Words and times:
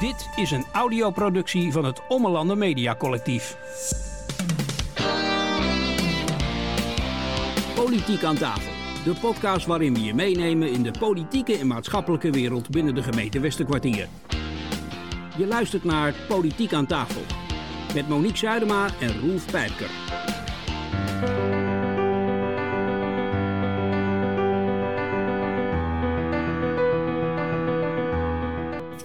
Dit 0.00 0.28
is 0.36 0.50
een 0.50 0.64
audioproductie 0.72 1.72
van 1.72 1.84
het 1.84 2.00
Ommelanden 2.08 2.58
Media 2.58 2.96
Collectief. 2.96 3.56
Politiek 7.74 8.24
aan 8.24 8.36
tafel. 8.36 8.72
De 9.04 9.20
podcast 9.20 9.66
waarin 9.66 9.94
we 9.94 10.02
je 10.02 10.14
meenemen 10.14 10.72
in 10.72 10.82
de 10.82 10.90
politieke 10.98 11.58
en 11.58 11.66
maatschappelijke 11.66 12.30
wereld 12.30 12.70
binnen 12.70 12.94
de 12.94 13.02
gemeente 13.02 13.40
Westerkwartier. 13.40 14.08
Je 15.36 15.46
luistert 15.46 15.84
naar 15.84 16.14
Politiek 16.28 16.72
aan 16.72 16.86
tafel. 16.86 17.22
Met 17.94 18.08
Monique 18.08 18.38
Zuidema 18.38 18.88
en 19.00 19.20
Roelf 19.20 19.50
Pijpker. 19.50 19.90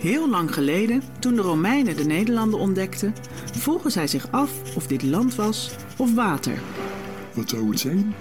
Heel 0.06 0.30
lang 0.30 0.54
geleden, 0.54 1.04
toen 1.20 1.36
de 1.36 1.42
Romeinen 1.42 1.98
de 1.98 2.06
Nederlanden 2.06 2.60
ontdekten, 2.60 3.16
vroegen 3.54 3.92
zij 3.92 4.08
zich 4.08 4.28
af 4.32 4.52
of 4.76 4.88
dit 4.88 5.04
land 5.04 5.36
was 5.36 5.72
of 5.98 6.14
water. 6.14 6.60
Wat 7.34 7.50
zou 7.50 7.70
het 7.70 7.80
zijn? 7.80 8.16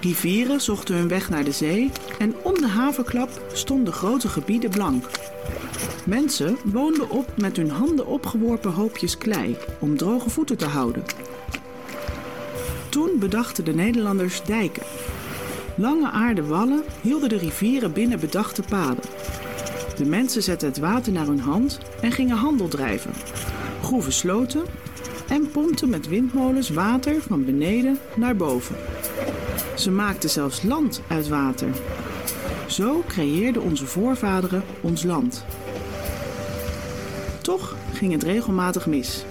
Rivieren 0.00 0.60
zochten 0.60 0.94
hun 0.94 1.08
weg 1.08 1.30
naar 1.30 1.44
de 1.44 1.52
zee 1.52 1.90
en 2.18 2.34
om 2.42 2.54
de 2.54 2.66
havenklap 2.66 3.42
stonden 3.52 3.92
grote 3.92 4.28
gebieden 4.28 4.70
blank. 4.70 5.04
Mensen 6.06 6.56
woonden 6.64 7.10
op 7.10 7.32
met 7.36 7.56
hun 7.56 7.70
handen 7.70 8.06
opgeworpen 8.06 8.72
hoopjes 8.72 9.18
klei 9.18 9.56
om 9.78 9.96
droge 9.96 10.30
voeten 10.30 10.56
te 10.56 10.66
houden. 10.66 11.04
Toen 12.88 13.10
bedachten 13.18 13.64
de 13.64 13.74
Nederlanders 13.74 14.42
dijken. 14.42 14.86
Lange 15.76 16.10
aarden 16.10 16.48
wallen 16.48 16.82
hielden 17.00 17.28
de 17.28 17.38
rivieren 17.38 17.92
binnen 17.92 18.20
bedachte 18.20 18.62
paden. 18.62 19.04
De 19.96 20.04
mensen 20.04 20.42
zetten 20.42 20.68
het 20.68 20.78
water 20.78 21.12
naar 21.12 21.26
hun 21.26 21.40
hand 21.40 21.78
en 22.00 22.12
gingen 22.12 22.36
handel 22.36 22.68
drijven. 22.68 23.12
Groeven 23.82 24.12
sloten 24.12 24.62
en 25.28 25.50
pompten 25.50 25.88
met 25.88 26.08
windmolens 26.08 26.68
water 26.68 27.22
van 27.22 27.44
beneden 27.44 27.98
naar 28.16 28.36
boven. 28.36 28.76
Ze 29.76 29.90
maakten 29.90 30.30
zelfs 30.30 30.62
land 30.62 31.02
uit 31.08 31.28
water. 31.28 31.68
Zo 32.66 33.02
creëerden 33.08 33.62
onze 33.62 33.86
voorvaderen 33.86 34.62
ons 34.80 35.02
land. 35.02 35.44
Toch 37.42 37.76
ging 37.92 38.12
het 38.12 38.22
regelmatig 38.22 38.86
mis. 38.86 39.24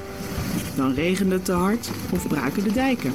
Dan 0.76 0.94
regende 0.94 1.36
het 1.36 1.46
te 1.46 1.52
hard 1.52 1.90
of 2.12 2.28
braken 2.28 2.64
de 2.64 2.72
dijken. 2.72 3.14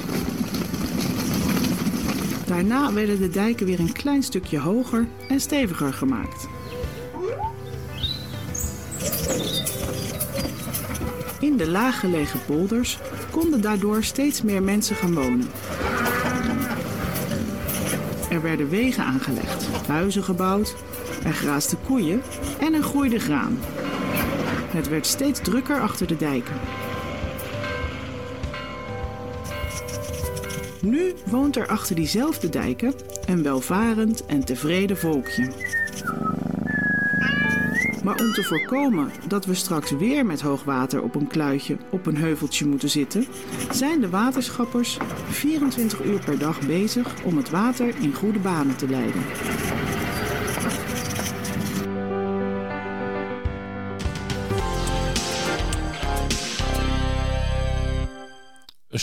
Daarna 2.47 2.93
werden 2.93 3.19
de 3.19 3.29
dijken 3.29 3.65
weer 3.65 3.79
een 3.79 3.93
klein 3.93 4.23
stukje 4.23 4.59
hoger 4.59 5.07
en 5.29 5.39
steviger 5.39 5.93
gemaakt. 5.93 6.47
De 11.57 11.69
laaggelegen 11.69 12.39
polders 12.45 12.97
konden 13.31 13.61
daardoor 13.61 14.03
steeds 14.03 14.41
meer 14.41 14.63
mensen 14.63 14.95
gaan 14.95 15.13
wonen. 15.13 15.47
Er 18.29 18.41
werden 18.41 18.69
wegen 18.69 19.03
aangelegd, 19.03 19.67
huizen 19.87 20.23
gebouwd, 20.23 20.75
er 21.23 21.33
graasden 21.33 21.77
koeien 21.85 22.21
en 22.59 22.73
er 22.73 22.83
groeide 22.83 23.19
graan. 23.19 23.59
Het 24.69 24.89
werd 24.89 25.05
steeds 25.05 25.39
drukker 25.39 25.81
achter 25.81 26.07
de 26.07 26.17
dijken. 26.17 26.55
Nu 30.81 31.13
woont 31.25 31.55
er 31.55 31.67
achter 31.67 31.95
diezelfde 31.95 32.49
dijken 32.49 32.93
een 33.25 33.43
welvarend 33.43 34.25
en 34.25 34.45
tevreden 34.45 34.97
volkje. 34.97 35.47
Maar 38.07 38.19
om 38.19 38.33
te 38.33 38.43
voorkomen 38.43 39.11
dat 39.27 39.45
we 39.45 39.53
straks 39.53 39.91
weer 39.91 40.25
met 40.25 40.41
hoogwater 40.41 41.01
op 41.03 41.15
een 41.15 41.27
kluitje 41.27 41.77
op 41.89 42.05
een 42.05 42.17
heuveltje 42.17 42.65
moeten 42.65 42.89
zitten, 42.89 43.25
zijn 43.71 44.01
de 44.01 44.09
waterschappers 44.09 44.97
24 45.29 46.03
uur 46.03 46.19
per 46.19 46.39
dag 46.39 46.59
bezig 46.67 47.23
om 47.23 47.37
het 47.37 47.49
water 47.49 47.95
in 48.01 48.13
goede 48.13 48.39
banen 48.39 48.75
te 48.75 48.89
leiden. 48.89 49.21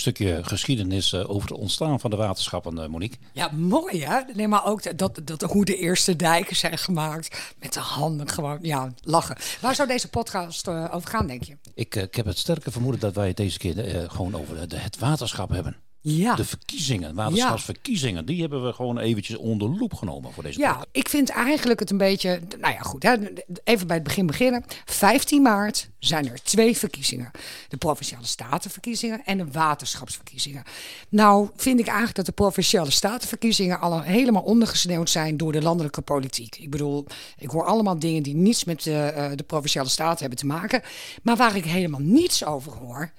Stukje 0.04 0.44
geschiedenis 0.44 1.12
eh, 1.12 1.30
over 1.30 1.48
het 1.48 1.58
ontstaan 1.58 2.00
van 2.00 2.10
de 2.10 2.16
waterschappen, 2.16 2.78
eh, 2.78 2.88
Monique. 2.88 3.18
Ja, 3.32 3.50
mooi 3.52 4.04
hè? 4.04 4.20
Nee, 4.34 4.48
maar 4.48 4.66
ook 4.66 4.98
dat, 4.98 5.20
dat 5.24 5.42
hoe 5.42 5.64
de 5.64 5.76
eerste 5.76 6.16
dijken 6.16 6.56
zijn 6.56 6.78
gemaakt. 6.78 7.54
Met 7.58 7.72
de 7.72 7.80
handen 7.80 8.28
gewoon, 8.28 8.58
ja, 8.62 8.92
lachen. 9.02 9.36
Waar 9.60 9.74
zou 9.74 9.88
deze 9.88 10.08
podcast 10.08 10.68
uh, 10.68 10.88
over 10.90 11.10
gaan, 11.10 11.26
denk 11.26 11.42
je? 11.42 11.56
Ik, 11.74 11.94
ik 11.94 12.14
heb 12.14 12.26
het 12.26 12.38
sterke 12.38 12.70
vermoeden 12.70 13.00
dat 13.00 13.14
wij 13.14 13.26
het 13.26 13.36
deze 13.36 13.58
keer 13.58 14.06
gewoon 14.10 14.34
over 14.34 14.68
de, 14.68 14.76
het 14.76 14.98
waterschap 14.98 15.48
hebben. 15.48 15.76
Ja. 16.06 16.34
De 16.34 16.44
verkiezingen, 16.44 17.14
waterschapsverkiezingen, 17.14 18.26
die 18.26 18.40
hebben 18.40 18.64
we 18.64 18.72
gewoon 18.72 18.98
eventjes 18.98 19.36
onder 19.36 19.68
loep 19.68 19.94
genomen 19.94 20.32
voor 20.32 20.42
deze 20.42 20.58
Ja, 20.58 20.68
podcast. 20.68 20.88
ik 20.92 21.08
vind 21.08 21.28
eigenlijk 21.28 21.80
het 21.80 21.90
een 21.90 21.98
beetje, 21.98 22.40
nou 22.60 22.74
ja 22.74 22.80
goed, 22.80 23.02
hè, 23.02 23.16
even 23.64 23.86
bij 23.86 23.96
het 23.96 24.04
begin 24.04 24.26
beginnen. 24.26 24.64
15 24.84 25.42
maart 25.42 25.88
zijn 25.98 26.30
er 26.30 26.42
twee 26.42 26.76
verkiezingen. 26.76 27.30
De 27.68 27.76
Provinciale 27.76 28.26
Statenverkiezingen 28.26 29.24
en 29.24 29.38
de 29.38 29.50
Waterschapsverkiezingen. 29.52 30.62
Nou 31.08 31.48
vind 31.56 31.80
ik 31.80 31.86
eigenlijk 31.86 32.16
dat 32.16 32.26
de 32.26 32.32
Provinciale 32.32 32.90
Statenverkiezingen 32.90 33.80
al 33.80 34.02
helemaal 34.02 34.42
ondergesneeuwd 34.42 35.10
zijn 35.10 35.36
door 35.36 35.52
de 35.52 35.62
landelijke 35.62 36.00
politiek. 36.00 36.56
Ik 36.56 36.70
bedoel, 36.70 37.06
ik 37.38 37.50
hoor 37.50 37.64
allemaal 37.64 37.98
dingen 37.98 38.22
die 38.22 38.34
niets 38.34 38.64
met 38.64 38.82
de, 38.82 39.32
de 39.34 39.42
Provinciale 39.42 39.88
Staten 39.88 40.20
hebben 40.20 40.38
te 40.38 40.46
maken. 40.46 40.82
Maar 41.22 41.36
waar 41.36 41.56
ik 41.56 41.64
helemaal 41.64 42.00
niets 42.00 42.44
over 42.44 42.72
hoor, 42.72 43.12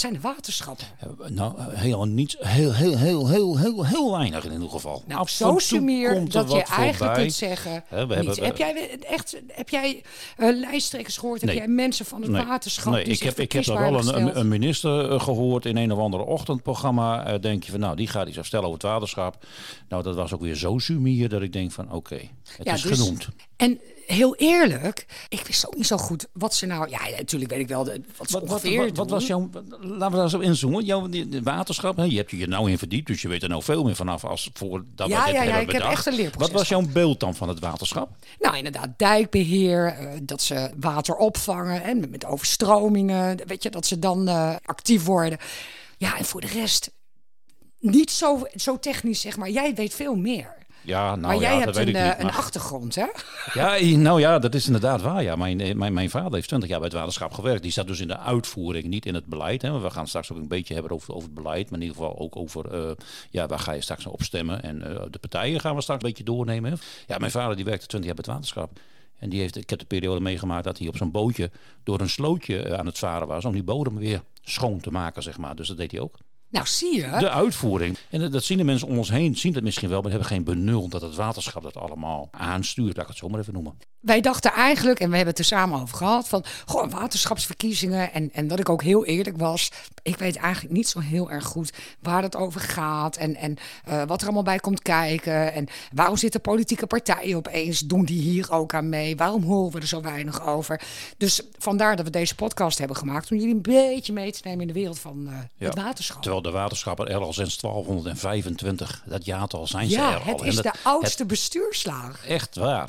zijn 0.00 0.12
de 0.12 0.20
waterschappen. 0.20 0.86
Nou, 1.28 1.54
helemaal 1.58 2.06
niet. 2.06 2.36
Heel, 2.38 2.74
heel, 2.74 2.98
heel, 2.98 3.28
heel, 3.28 3.58
heel, 3.58 3.86
heel 3.86 4.10
weinig 4.10 4.44
in 4.44 4.52
ieder 4.52 4.70
geval. 4.70 5.02
Nou, 5.06 5.20
Af 5.20 5.30
zo 5.30 5.58
sumier 5.58 6.30
dat 6.30 6.52
je 6.52 6.62
eigenlijk 6.62 7.14
kunt 7.14 7.32
zeggen. 7.32 7.84
He, 7.86 8.06
we 8.06 8.14
hebben, 8.14 8.44
heb 8.44 8.56
jij 8.56 8.98
echt, 9.00 9.40
heb 9.46 9.68
jij 9.68 10.02
uh, 10.38 10.58
lijsttrekkers 10.58 11.16
gehoord? 11.16 11.42
Nee. 11.42 11.54
Heb 11.54 11.64
jij 11.64 11.74
mensen 11.74 12.06
van 12.06 12.22
het 12.22 12.30
nee. 12.30 12.44
waterschap? 12.44 12.92
Nee, 12.92 13.04
ik 13.04 13.22
heb, 13.22 13.38
ik 13.38 13.52
heb 13.52 13.64
daar 13.64 13.90
wel 13.90 14.14
een, 14.14 14.38
een 14.38 14.48
minister 14.48 15.12
uh, 15.12 15.20
gehoord 15.20 15.66
in 15.66 15.76
een 15.76 15.92
of 15.92 15.98
ander 15.98 16.20
ochtendprogramma. 16.20 17.32
Uh, 17.32 17.40
denk 17.40 17.64
je 17.64 17.70
van, 17.70 17.80
nou, 17.80 17.96
die 17.96 18.06
gaat 18.06 18.28
iets 18.28 18.46
stellen 18.46 18.66
over 18.66 18.78
het 18.78 18.88
waterschap. 18.88 19.46
Nou, 19.88 20.02
dat 20.02 20.14
was 20.14 20.34
ook 20.34 20.40
weer 20.40 20.54
zo 20.54 20.78
sumier 20.78 21.28
dat 21.28 21.42
ik 21.42 21.52
denk 21.52 21.72
van, 21.72 21.92
oké, 21.92 22.20
het 22.56 22.66
Ja, 22.66 22.74
is 22.74 22.82
dus- 22.82 22.98
genoemd. 22.98 23.28
En 23.56 23.80
heel 24.08 24.36
eerlijk, 24.36 25.06
ik 25.28 25.46
wist 25.46 25.66
ook 25.66 25.76
niet 25.76 25.86
zo 25.86 25.96
goed 25.96 26.26
wat 26.32 26.54
ze 26.54 26.66
nou... 26.66 26.90
Ja, 26.90 27.00
natuurlijk 27.16 27.50
weet 27.50 27.60
ik 27.60 27.68
wel 27.68 27.84
de, 27.84 27.90
wat 27.90 28.00
Wat, 28.16 28.30
wat, 28.30 28.42
ongeveer 28.42 28.78
wat, 28.78 28.96
wat 28.96 29.08
doen. 29.08 29.18
was 29.18 29.26
jouw, 29.26 29.50
laten 29.80 30.10
we 30.10 30.16
daar 30.16 30.30
zo 30.30 30.38
inzoomen. 30.38 30.84
Jouw 30.84 31.08
waterschap, 31.42 31.96
hè, 31.96 32.02
je 32.02 32.16
hebt 32.16 32.30
je 32.30 32.42
er 32.42 32.48
nou 32.48 32.70
in 32.70 32.78
verdiept, 32.78 33.06
dus 33.06 33.22
je 33.22 33.28
weet 33.28 33.42
er 33.42 33.48
nou 33.48 33.62
veel 33.62 33.84
meer 33.84 33.96
vanaf 33.96 34.24
als 34.24 34.50
voor 34.52 34.84
dat 34.94 35.08
Ja, 35.08 35.20
we 35.20 35.26
dit 35.26 35.34
ja, 35.34 35.42
ja, 35.42 35.50
hebben 35.50 35.74
ik 35.74 35.82
heb 35.82 35.90
echt 35.90 36.06
een 36.06 36.14
leerproces 36.14 36.50
Wat 36.50 36.58
was 36.58 36.68
jouw 36.68 36.82
beeld 36.92 37.20
dan 37.20 37.34
van 37.34 37.48
het 37.48 37.58
waterschap? 37.58 38.10
Nou, 38.38 38.56
inderdaad, 38.56 38.88
dijkbeheer, 38.96 39.86
eh, 39.86 40.08
dat 40.22 40.42
ze 40.42 40.70
water 40.80 41.14
opvangen 41.14 41.82
en 41.82 42.00
met, 42.00 42.10
met 42.10 42.24
overstromingen, 42.24 43.46
weet 43.46 43.62
je, 43.62 43.70
dat 43.70 43.86
ze 43.86 43.98
dan 43.98 44.28
eh, 44.28 44.54
actief 44.64 45.04
worden. 45.04 45.38
Ja, 45.96 46.18
en 46.18 46.24
voor 46.24 46.40
de 46.40 46.46
rest 46.46 46.90
niet 47.80 48.10
zo, 48.10 48.46
zo 48.54 48.78
technisch, 48.78 49.20
zeg 49.20 49.36
maar. 49.36 49.50
Jij 49.50 49.74
weet 49.74 49.94
veel 49.94 50.14
meer. 50.14 50.56
Ja, 50.88 51.08
nou 51.16 51.20
maar 51.20 51.34
ja, 51.34 51.40
jij 51.40 51.50
dat 51.50 51.64
hebt 51.64 51.76
weet 51.76 51.86
een, 51.86 51.94
ik 51.94 51.96
eh, 51.96 52.04
niet. 52.08 52.18
een 52.18 52.24
maar- 52.26 52.36
achtergrond, 52.36 52.94
hè? 52.94 53.06
Ja, 53.52 53.96
nou 53.96 54.20
ja, 54.20 54.38
dat 54.38 54.54
is 54.54 54.66
inderdaad 54.66 55.02
waar. 55.02 55.22
Ja. 55.22 55.36
Mijn, 55.36 55.60
eh, 55.60 55.74
mijn, 55.74 55.92
mijn 55.92 56.10
vader 56.10 56.34
heeft 56.34 56.48
20 56.48 56.68
jaar 56.68 56.78
bij 56.78 56.88
het 56.88 56.96
waterschap 56.96 57.32
gewerkt. 57.32 57.62
Die 57.62 57.70
staat 57.70 57.86
dus 57.86 58.00
in 58.00 58.08
de 58.08 58.18
uitvoering, 58.18 58.84
niet 58.84 59.06
in 59.06 59.14
het 59.14 59.26
beleid. 59.26 59.62
Hè. 59.62 59.80
We 59.80 59.90
gaan 59.90 60.06
straks 60.06 60.32
ook 60.32 60.38
een 60.38 60.48
beetje 60.48 60.74
hebben 60.74 60.92
over, 60.92 61.14
over 61.14 61.28
het 61.28 61.34
beleid. 61.42 61.70
Maar 61.70 61.78
in 61.80 61.86
ieder 61.86 62.02
geval 62.02 62.18
ook 62.18 62.36
over, 62.36 62.74
eh, 62.74 62.90
ja, 63.30 63.46
waar 63.46 63.58
ga 63.58 63.72
je 63.72 63.80
straks 63.80 64.06
op 64.06 64.22
stemmen. 64.22 64.62
En 64.62 64.82
eh, 64.82 65.02
de 65.10 65.18
partijen 65.18 65.60
gaan 65.60 65.74
we 65.74 65.80
straks 65.82 66.02
een 66.02 66.08
beetje 66.08 66.24
doornemen. 66.24 66.70
Hè. 66.72 66.76
Ja, 67.06 67.18
mijn 67.18 67.30
vader 67.30 67.56
die 67.56 67.64
werkte 67.64 67.86
20 67.86 68.10
jaar 68.10 68.20
bij 68.22 68.34
het 68.34 68.34
waterschap. 68.34 68.80
En 69.18 69.28
die 69.28 69.40
heeft, 69.40 69.56
ik 69.56 69.70
heb 69.70 69.78
de 69.78 69.84
periode 69.84 70.20
meegemaakt 70.20 70.64
dat 70.64 70.78
hij 70.78 70.88
op 70.88 70.96
zo'n 70.96 71.10
bootje 71.10 71.50
door 71.84 72.00
een 72.00 72.08
slootje 72.08 72.62
eh, 72.62 72.78
aan 72.78 72.86
het 72.86 72.98
varen 72.98 73.26
was. 73.26 73.44
Om 73.44 73.52
die 73.52 73.62
bodem 73.62 73.96
weer 73.96 74.22
schoon 74.42 74.80
te 74.80 74.90
maken, 74.90 75.22
zeg 75.22 75.38
maar. 75.38 75.56
Dus 75.56 75.68
dat 75.68 75.76
deed 75.76 75.90
hij 75.90 76.00
ook. 76.00 76.14
Nou, 76.50 76.66
zie 76.66 76.94
je. 76.94 77.16
De 77.18 77.30
uitvoering. 77.30 77.98
En 78.10 78.30
dat- 78.30 78.44
zien 78.44 78.58
de 78.58 78.64
mensen 78.64 78.88
om 78.88 78.98
ons 78.98 79.10
heen, 79.10 79.36
zien 79.36 79.52
dat 79.52 79.62
misschien 79.62 79.88
wel, 79.88 80.00
maar 80.00 80.10
hebben 80.10 80.28
geen 80.28 80.44
benul 80.44 80.88
dat 80.88 81.02
het 81.02 81.14
waterschap 81.14 81.62
dat 81.62 81.76
allemaal 81.76 82.28
aanstuurt. 82.30 82.96
Laat 82.96 83.04
ik 83.04 83.10
het 83.10 83.16
zo 83.18 83.28
maar 83.28 83.40
even 83.40 83.52
noemen. 83.52 83.76
Wij 84.00 84.20
dachten 84.20 84.52
eigenlijk, 84.52 85.00
en 85.00 85.10
we 85.10 85.16
hebben 85.16 85.34
het 85.34 85.42
er 85.42 85.56
samen 85.58 85.80
over 85.80 85.96
gehad, 85.96 86.28
van 86.28 86.44
gewoon 86.66 86.90
waterschapsverkiezingen. 86.90 88.12
En, 88.12 88.32
en 88.32 88.48
dat 88.48 88.58
ik 88.58 88.68
ook 88.68 88.82
heel 88.82 89.04
eerlijk 89.04 89.36
was. 89.36 89.70
Ik 90.02 90.16
weet 90.18 90.36
eigenlijk 90.36 90.74
niet 90.74 90.88
zo 90.88 91.00
heel 91.00 91.30
erg 91.30 91.44
goed 91.44 91.72
waar 92.00 92.22
het 92.22 92.36
over 92.36 92.60
gaat. 92.60 93.16
En, 93.16 93.36
en 93.36 93.56
eh, 93.84 94.02
wat 94.06 94.20
er 94.20 94.26
allemaal 94.26 94.42
bij 94.42 94.58
komt 94.58 94.82
kijken. 94.82 95.52
En 95.52 95.66
waarom 95.92 96.16
zitten 96.16 96.40
politieke 96.40 96.86
partijen 96.86 97.36
opeens? 97.36 97.80
Doen 97.80 98.04
die 98.04 98.20
hier 98.20 98.52
ook 98.52 98.74
aan 98.74 98.88
mee? 98.88 99.16
Waarom 99.16 99.42
horen 99.42 99.72
we 99.72 99.80
er 99.80 99.86
zo 99.86 100.00
weinig 100.00 100.46
over? 100.46 100.80
Dus 101.16 101.40
vandaar 101.58 101.96
dat 101.96 102.04
we 102.04 102.10
deze 102.10 102.34
podcast 102.34 102.78
hebben 102.78 102.96
gemaakt. 102.96 103.30
Om 103.30 103.38
jullie 103.38 103.54
een 103.54 103.62
beetje 103.62 104.12
mee 104.12 104.32
te 104.32 104.40
nemen 104.44 104.60
in 104.60 104.66
de 104.66 104.72
wereld 104.72 104.98
van 104.98 105.26
eh, 105.28 105.32
Ja, 105.56 105.66
het 105.66 105.74
waterschap. 105.74 106.22
Terwijl 106.22 106.42
de 106.42 106.50
waterschappen 106.50 107.08
er 107.08 107.20
al 107.20 107.32
sinds 107.32 107.58
1225, 107.58 109.02
dat 109.06 109.24
jaartal 109.24 109.66
zijn 109.66 109.88
ze 109.88 109.96
ja, 109.96 110.12
er 110.12 110.20
al. 110.20 110.26
het 110.26 110.40
En 110.40 110.46
is 110.46 110.56
de 110.56 110.72
oudste 110.82 111.26
bestuurslaag. 111.26 112.26
Echt 112.26 112.56
waar. 112.56 112.88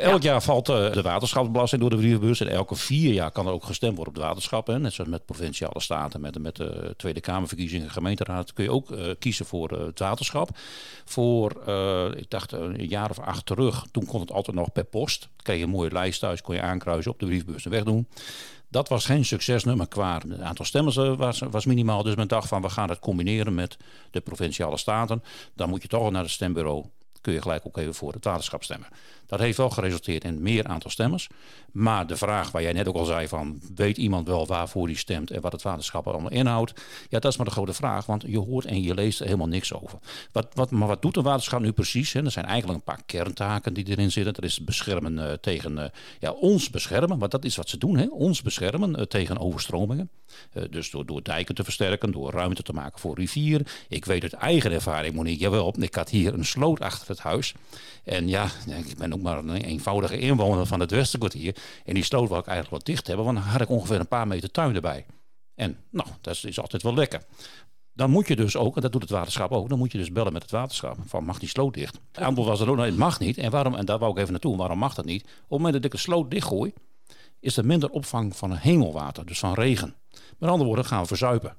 elk 0.00 0.22
jaar 0.22 0.42
valt 0.42 0.68
eh, 0.68 0.92
de 0.92 1.02
waterschapsbelasting 1.02 1.80
door 1.80 1.90
de 1.90 1.96
brievenbus. 1.96 2.40
En 2.40 2.48
elke 2.48 2.74
vier 2.74 3.12
jaar 3.12 3.30
kan 3.30 3.46
er 3.46 3.52
ook 3.52 3.64
gestemd 3.64 3.96
worden 3.96 4.14
op 4.14 4.20
de 4.20 4.26
waterschappen. 4.26 4.80
Net 4.80 4.92
zoals 4.92 5.10
met 5.10 5.24
provinciale 5.24 5.80
staten, 5.80 6.20
met, 6.20 6.38
met 6.38 6.56
de 6.56 6.94
Tweede 6.96 7.20
Kamerverkiezingen, 7.20 7.90
gemeenteraad. 7.90 8.52
Kun 8.52 8.64
je 8.64 8.72
ook 8.72 8.90
eh, 8.90 9.10
kiezen 9.18 9.46
voor 9.46 9.70
het 9.70 9.98
waterschap. 9.98 10.50
Voor, 11.04 11.50
ik 12.16 12.30
dacht 12.30 12.52
een 12.52 12.88
jaar 12.88 13.10
of 13.10 13.18
acht 13.18 13.46
terug, 13.46 13.84
toen 13.90 14.06
kon 14.06 14.20
het 14.20 14.32
altijd 14.32 14.56
nog 14.56 14.72
per 14.72 14.84
post. 14.84 15.20
Dan 15.20 15.30
kreeg 15.42 15.58
je 15.58 15.64
een 15.64 15.70
mooie 15.70 15.90
lijst 15.90 16.20
thuis, 16.20 16.42
kon 16.42 16.54
je 16.54 16.60
aankruisen 16.60 17.12
op 17.12 17.18
de 17.18 17.26
brievenbus 17.26 17.64
en 17.64 17.70
wegdoen. 17.70 18.06
Dat 18.68 18.88
was 18.88 19.04
geen 19.04 19.24
succesnummer 19.24 19.88
qua 19.88 20.20
het 20.28 20.40
aantal 20.40 20.64
stemmen 20.64 21.16
was, 21.16 21.42
was 21.50 21.64
minimaal. 21.64 22.02
Dus 22.02 22.14
men 22.14 22.28
dacht 22.28 22.48
van 22.48 22.62
we 22.62 22.68
gaan 22.68 22.88
het 22.88 22.98
combineren 22.98 23.54
met 23.54 23.76
de 24.10 24.20
provinciale 24.20 24.76
staten. 24.76 25.22
Dan 25.54 25.68
moet 25.68 25.82
je 25.82 25.88
toch 25.88 26.10
naar 26.10 26.22
het 26.22 26.30
stembureau 26.30 26.84
kun 27.20 27.32
je 27.32 27.42
gelijk 27.42 27.66
ook 27.66 27.76
even 27.76 27.94
voor 27.94 28.12
het 28.12 28.24
waterschap 28.24 28.64
stemmen. 28.64 28.88
Dat 29.30 29.40
heeft 29.40 29.56
wel 29.56 29.70
geresulteerd 29.70 30.24
in 30.24 30.42
meer 30.42 30.66
aantal 30.66 30.90
stemmers. 30.90 31.28
Maar 31.72 32.06
de 32.06 32.16
vraag 32.16 32.50
waar 32.50 32.62
jij 32.62 32.72
net 32.72 32.88
ook 32.88 32.96
al 32.96 33.04
zei 33.04 33.28
van... 33.28 33.60
weet 33.74 33.96
iemand 33.96 34.26
wel 34.26 34.46
waarvoor 34.46 34.86
die 34.86 34.96
stemt 34.96 35.30
en 35.30 35.40
wat 35.40 35.52
het 35.52 35.62
waterschap 35.62 36.06
allemaal 36.06 36.30
inhoudt? 36.30 36.72
Ja, 37.08 37.18
dat 37.18 37.30
is 37.30 37.36
maar 37.36 37.46
de 37.46 37.52
grote 37.52 37.72
vraag, 37.72 38.06
want 38.06 38.24
je 38.26 38.38
hoort 38.38 38.64
en 38.64 38.82
je 38.82 38.94
leest 38.94 39.20
er 39.20 39.24
helemaal 39.24 39.46
niks 39.46 39.74
over. 39.74 39.98
Wat, 40.32 40.46
wat, 40.54 40.70
maar 40.70 40.88
wat 40.88 41.02
doet 41.02 41.16
een 41.16 41.22
waterschap 41.22 41.60
nu 41.60 41.72
precies? 41.72 42.14
Er 42.14 42.30
zijn 42.30 42.44
eigenlijk 42.44 42.78
een 42.78 42.94
paar 42.94 43.02
kerntaken 43.06 43.74
die 43.74 43.88
erin 43.88 44.12
zitten. 44.12 44.34
Dat 44.34 44.44
is 44.44 44.64
beschermen 44.64 45.18
uh, 45.18 45.32
tegen... 45.32 45.72
Uh, 45.72 45.84
ja, 46.20 46.30
ons 46.30 46.70
beschermen, 46.70 47.18
want 47.18 47.30
dat 47.30 47.44
is 47.44 47.56
wat 47.56 47.68
ze 47.68 47.78
doen. 47.78 47.98
Hè? 47.98 48.06
Ons 48.06 48.42
beschermen 48.42 48.98
uh, 48.98 49.02
tegen 49.02 49.38
overstromingen. 49.38 50.10
dus 50.70 50.90
door, 50.90 51.06
door 51.06 51.22
dijken 51.22 51.54
te 51.54 51.64
versterken, 51.64 52.12
door 52.12 52.30
ruimte 52.30 52.62
te 52.62 52.72
maken 52.72 53.00
voor 53.00 53.14
rivieren. 53.14 53.66
Ik 53.88 54.04
weet 54.04 54.22
uit 54.22 54.32
eigen 54.32 54.72
ervaring, 54.72 55.14
Monique, 55.14 55.40
jawel, 55.40 55.74
ik 55.78 55.94
had 55.94 56.10
hier 56.10 56.34
een 56.34 56.44
sloot 56.44 56.80
achter 56.80 57.06
het 57.10 57.18
huis. 57.18 57.54
En 58.04 58.28
ja, 58.28 58.48
ik 58.66 58.98
ben 58.98 59.12
ook 59.12 59.20
maar 59.20 59.38
een 59.38 59.50
eenvoudige 59.50 60.18
inwoner 60.18 60.66
van 60.66 60.80
het 60.80 60.90
Westerkwartier. 60.90 61.56
En 61.84 61.94
die 61.94 62.04
sloot 62.04 62.28
wil 62.28 62.38
ik 62.38 62.46
eigenlijk 62.46 62.76
wat 62.76 62.86
dicht 62.86 63.06
hebben, 63.06 63.24
want 63.24 63.36
dan 63.36 63.46
had 63.46 63.60
ik 63.60 63.68
ongeveer 63.68 64.00
een 64.00 64.08
paar 64.08 64.26
meter 64.26 64.50
tuin 64.50 64.74
erbij. 64.74 65.06
En 65.54 65.76
nou, 65.90 66.08
dat 66.20 66.44
is 66.44 66.60
altijd 66.60 66.82
wel 66.82 66.94
lekker. 66.94 67.22
Dan 67.92 68.10
moet 68.10 68.28
je 68.28 68.36
dus 68.36 68.56
ook, 68.56 68.76
en 68.76 68.82
dat 68.82 68.92
doet 68.92 69.02
het 69.02 69.10
waterschap 69.10 69.50
ook, 69.50 69.68
dan 69.68 69.78
moet 69.78 69.92
je 69.92 69.98
dus 69.98 70.12
bellen 70.12 70.32
met 70.32 70.42
het 70.42 70.50
waterschap. 70.50 70.96
Van 71.06 71.24
mag 71.24 71.38
die 71.38 71.48
sloot 71.48 71.74
dicht? 71.74 71.98
Het 72.12 72.34
was 72.34 72.60
er 72.60 72.70
ook, 72.70 72.76
nee, 72.76 72.86
het 72.86 72.96
mag 72.96 73.20
niet. 73.20 73.38
En, 73.38 73.50
waarom, 73.50 73.74
en 73.74 73.84
daar 73.84 73.98
wou 73.98 74.12
ik 74.12 74.18
even 74.18 74.30
naartoe, 74.30 74.56
waarom 74.56 74.78
mag 74.78 74.94
dat 74.94 75.04
niet? 75.04 75.22
Op 75.22 75.28
het 75.28 75.48
moment 75.48 75.74
dat 75.74 75.84
ik 75.84 75.92
een 75.92 75.98
sloot 75.98 76.30
dichtgooi, 76.30 76.72
is 77.40 77.56
er 77.56 77.66
minder 77.66 77.90
opvang 77.90 78.36
van 78.36 78.52
hemelwater, 78.52 79.26
dus 79.26 79.38
van 79.38 79.54
regen. 79.54 79.94
Met 80.38 80.50
andere 80.50 80.66
woorden, 80.66 80.84
gaan 80.84 81.00
we 81.00 81.06
verzuipen. 81.06 81.56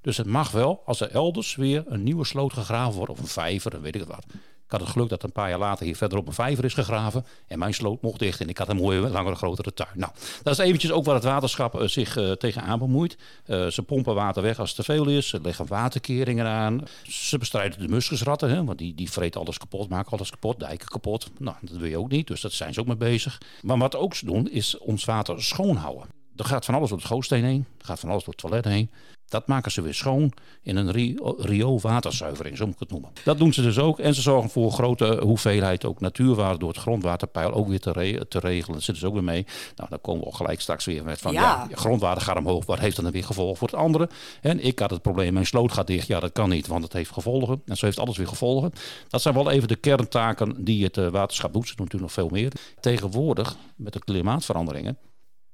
Dus 0.00 0.16
het 0.16 0.26
mag 0.26 0.50
wel 0.50 0.82
als 0.84 1.00
er 1.00 1.10
elders 1.10 1.54
weer 1.54 1.84
een 1.86 2.02
nieuwe 2.02 2.24
sloot 2.24 2.52
gegraven 2.52 2.94
wordt, 2.94 3.12
of 3.12 3.18
een 3.18 3.26
vijver, 3.26 3.70
dan 3.70 3.80
weet 3.80 3.94
ik 3.94 4.00
het 4.00 4.10
wat. 4.10 4.24
Ik 4.66 4.72
had 4.72 4.80
het 4.80 4.90
geluk 4.90 5.08
dat 5.08 5.22
een 5.22 5.32
paar 5.32 5.48
jaar 5.48 5.58
later 5.58 5.84
hier 5.84 5.96
verderop 5.96 6.26
een 6.26 6.32
vijver 6.32 6.64
is 6.64 6.74
gegraven. 6.74 7.24
En 7.46 7.58
mijn 7.58 7.74
sloot 7.74 8.02
mocht 8.02 8.18
dicht. 8.18 8.40
En 8.40 8.48
ik 8.48 8.58
had 8.58 8.68
een 8.68 8.76
mooie, 8.76 9.00
langere, 9.08 9.34
grotere 9.34 9.74
tuin. 9.74 9.88
Nou, 9.94 10.12
dat 10.42 10.52
is 10.52 10.64
eventjes 10.64 10.92
ook 10.92 11.04
waar 11.04 11.14
het 11.14 11.24
waterschap 11.24 11.80
uh, 11.80 11.88
zich 11.88 12.16
uh, 12.16 12.32
tegenaan 12.32 12.78
bemoeit. 12.78 13.16
Uh, 13.46 13.66
ze 13.66 13.82
pompen 13.82 14.14
water 14.14 14.42
weg 14.42 14.58
als 14.58 14.68
het 14.68 14.78
te 14.78 14.92
veel 14.92 15.08
is. 15.08 15.28
Ze 15.28 15.40
leggen 15.40 15.66
waterkeringen 15.66 16.46
aan. 16.46 16.82
Ze 17.02 17.38
bestrijden 17.38 17.78
de 17.78 17.88
muskusratten. 17.88 18.50
Hè, 18.50 18.64
want 18.64 18.78
die, 18.78 18.94
die 18.94 19.10
vreten 19.10 19.40
alles 19.40 19.58
kapot, 19.58 19.88
maken 19.88 20.12
alles 20.12 20.30
kapot. 20.30 20.60
Dijken 20.60 20.88
kapot. 20.88 21.30
Nou, 21.38 21.56
dat 21.60 21.76
wil 21.76 21.88
je 21.88 21.98
ook 21.98 22.10
niet. 22.10 22.26
Dus 22.26 22.40
daar 22.40 22.50
zijn 22.50 22.74
ze 22.74 22.80
ook 22.80 22.86
mee 22.86 22.96
bezig. 22.96 23.40
Maar 23.62 23.78
wat 23.78 23.96
ook 23.96 24.14
ze 24.14 24.24
doen, 24.24 24.50
is 24.50 24.78
ons 24.78 25.04
water 25.04 25.42
schoonhouden. 25.42 26.06
Er 26.36 26.44
gaat 26.44 26.64
van 26.64 26.74
alles 26.74 26.88
door 26.88 26.98
het 26.98 27.06
schoorsteen 27.06 27.44
heen. 27.44 27.66
Er 27.78 27.86
gaat 27.86 28.00
van 28.00 28.10
alles 28.10 28.24
door 28.24 28.34
het 28.34 28.42
toilet 28.42 28.64
heen. 28.64 28.90
Dat 29.28 29.46
maken 29.46 29.70
ze 29.70 29.82
weer 29.82 29.94
schoon 29.94 30.32
in 30.62 30.76
een 30.76 30.90
rioolwaterzuivering, 31.38 32.56
zo 32.56 32.64
moet 32.64 32.74
ik 32.74 32.80
het 32.80 32.90
noemen. 32.90 33.10
Dat 33.24 33.38
doen 33.38 33.52
ze 33.52 33.62
dus 33.62 33.78
ook. 33.78 33.98
En 33.98 34.14
ze 34.14 34.20
zorgen 34.20 34.50
voor 34.50 34.72
grote 34.72 35.20
hoeveelheid 35.22 35.84
ook 35.84 36.00
natuurwater 36.00 36.58
door 36.58 36.68
het 36.68 36.78
grondwaterpeil 36.78 37.52
ook 37.52 37.68
weer 37.68 37.80
te, 37.80 37.92
re 37.92 38.28
te 38.28 38.38
regelen. 38.38 38.74
Dat 38.74 38.82
zitten 38.82 38.96
ze 38.96 39.06
ook 39.06 39.14
weer 39.14 39.24
mee. 39.24 39.46
Nou, 39.76 39.88
dan 39.90 40.00
komen 40.00 40.24
we 40.24 40.34
gelijk 40.34 40.60
straks 40.60 40.84
weer 40.84 41.04
met 41.04 41.20
van 41.20 41.32
ja. 41.32 41.68
grondwater 41.72 42.22
gaat 42.22 42.36
omhoog. 42.36 42.66
Wat 42.66 42.78
heeft 42.78 42.96
dan 42.96 43.10
weer 43.10 43.24
gevolgen 43.24 43.56
voor 43.56 43.68
het 43.68 43.76
andere? 43.76 44.08
En 44.40 44.64
ik 44.64 44.78
had 44.78 44.90
het 44.90 45.02
probleem, 45.02 45.32
mijn 45.32 45.46
sloot 45.46 45.72
gaat 45.72 45.86
dicht. 45.86 46.06
Ja, 46.06 46.20
dat 46.20 46.32
kan 46.32 46.48
niet, 46.48 46.66
want 46.66 46.84
het 46.84 46.92
heeft 46.92 47.12
gevolgen. 47.12 47.62
En 47.66 47.76
zo 47.76 47.86
heeft 47.86 47.98
alles 47.98 48.16
weer 48.16 48.28
gevolgen. 48.28 48.72
Dat 49.08 49.22
zijn 49.22 49.34
wel 49.34 49.50
even 49.50 49.68
de 49.68 49.76
kerntaken 49.76 50.64
die 50.64 50.84
het 50.84 50.96
uh, 50.96 51.08
waterschap 51.08 51.52
doet. 51.52 51.68
Ze 51.68 51.74
doen 51.76 51.84
natuurlijk 51.84 52.16
nog 52.16 52.24
veel 52.24 52.38
meer. 52.38 52.52
Tegenwoordig, 52.80 53.56
met 53.76 53.92
de 53.92 53.98
klimaatveranderingen, 53.98 54.98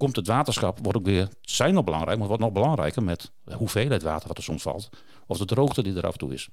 komt 0.02 0.16
het 0.16 0.26
waterschap, 0.26 0.78
wordt 0.82 0.99
ook 0.99 1.04
weer, 1.04 1.28
zijn 1.40 1.75
nog 1.75 1.84
belangrijk, 1.84 2.19
maar 2.19 2.26
wordt 2.26 2.43
nog 2.43 2.52
belangrijker 2.52 3.02
met 3.02 3.32
hoeveelheid 3.52 4.02
water 4.02 4.28
wat 4.28 4.37
er 4.37 4.43
soms 4.43 4.62
valt. 4.62 4.88
Of 5.26 5.38
de 5.38 5.44
droogte 5.44 5.82
die 5.82 5.96
er 5.96 6.06
af 6.06 6.12
en 6.12 6.19
toe 6.19 6.32
is. 6.32 6.48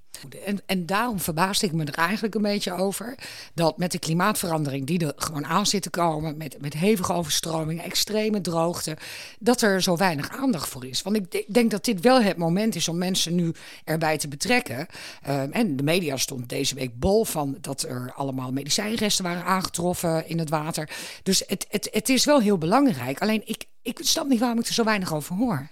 En, 0.45 0.59
en 0.65 0.85
daarom 0.85 1.19
verbaasde 1.19 1.65
ik 1.65 1.71
me 1.71 1.85
er 1.85 1.93
eigenlijk 1.93 2.35
een 2.35 2.41
beetje 2.41 2.73
over. 2.73 3.15
Dat 3.53 3.77
met 3.77 3.91
de 3.91 3.99
klimaatverandering 3.99 4.85
die 4.85 5.05
er 5.05 5.13
gewoon 5.15 5.45
aan 5.45 5.65
zit 5.65 5.81
te 5.81 5.89
komen. 5.89 6.37
Met, 6.37 6.61
met 6.61 6.73
hevige 6.73 7.13
overstromingen, 7.13 7.83
extreme 7.83 8.41
droogte. 8.41 8.97
Dat 9.39 9.61
er 9.61 9.81
zo 9.81 9.97
weinig 9.97 10.29
aandacht 10.29 10.69
voor 10.69 10.85
is. 10.85 11.01
Want 11.01 11.15
ik 11.15 11.53
denk 11.53 11.71
dat 11.71 11.85
dit 11.85 12.01
wel 12.01 12.21
het 12.21 12.37
moment 12.37 12.75
is 12.75 12.87
om 12.87 12.97
mensen 12.97 13.35
nu 13.35 13.53
erbij 13.83 14.17
te 14.17 14.27
betrekken. 14.27 14.87
Um, 15.27 15.51
en 15.51 15.75
de 15.75 15.83
media 15.83 16.17
stond 16.17 16.49
deze 16.49 16.75
week 16.75 16.99
bol 16.99 17.25
van 17.25 17.57
dat 17.61 17.81
er 17.81 18.13
allemaal 18.15 18.51
medicijnresten 18.51 19.23
waren 19.23 19.43
aangetroffen 19.43 20.27
in 20.27 20.39
het 20.39 20.49
water. 20.49 20.89
Dus 21.23 21.43
het, 21.47 21.65
het, 21.69 21.89
het 21.91 22.09
is 22.09 22.25
wel 22.25 22.39
heel 22.39 22.57
belangrijk. 22.57 23.21
Alleen 23.21 23.41
ik, 23.45 23.65
ik 23.81 23.99
snap 24.01 24.27
niet 24.27 24.39
waarom 24.39 24.59
ik 24.59 24.67
er 24.67 24.73
zo 24.73 24.83
weinig 24.83 25.13
over 25.13 25.35
hoor 25.35 25.69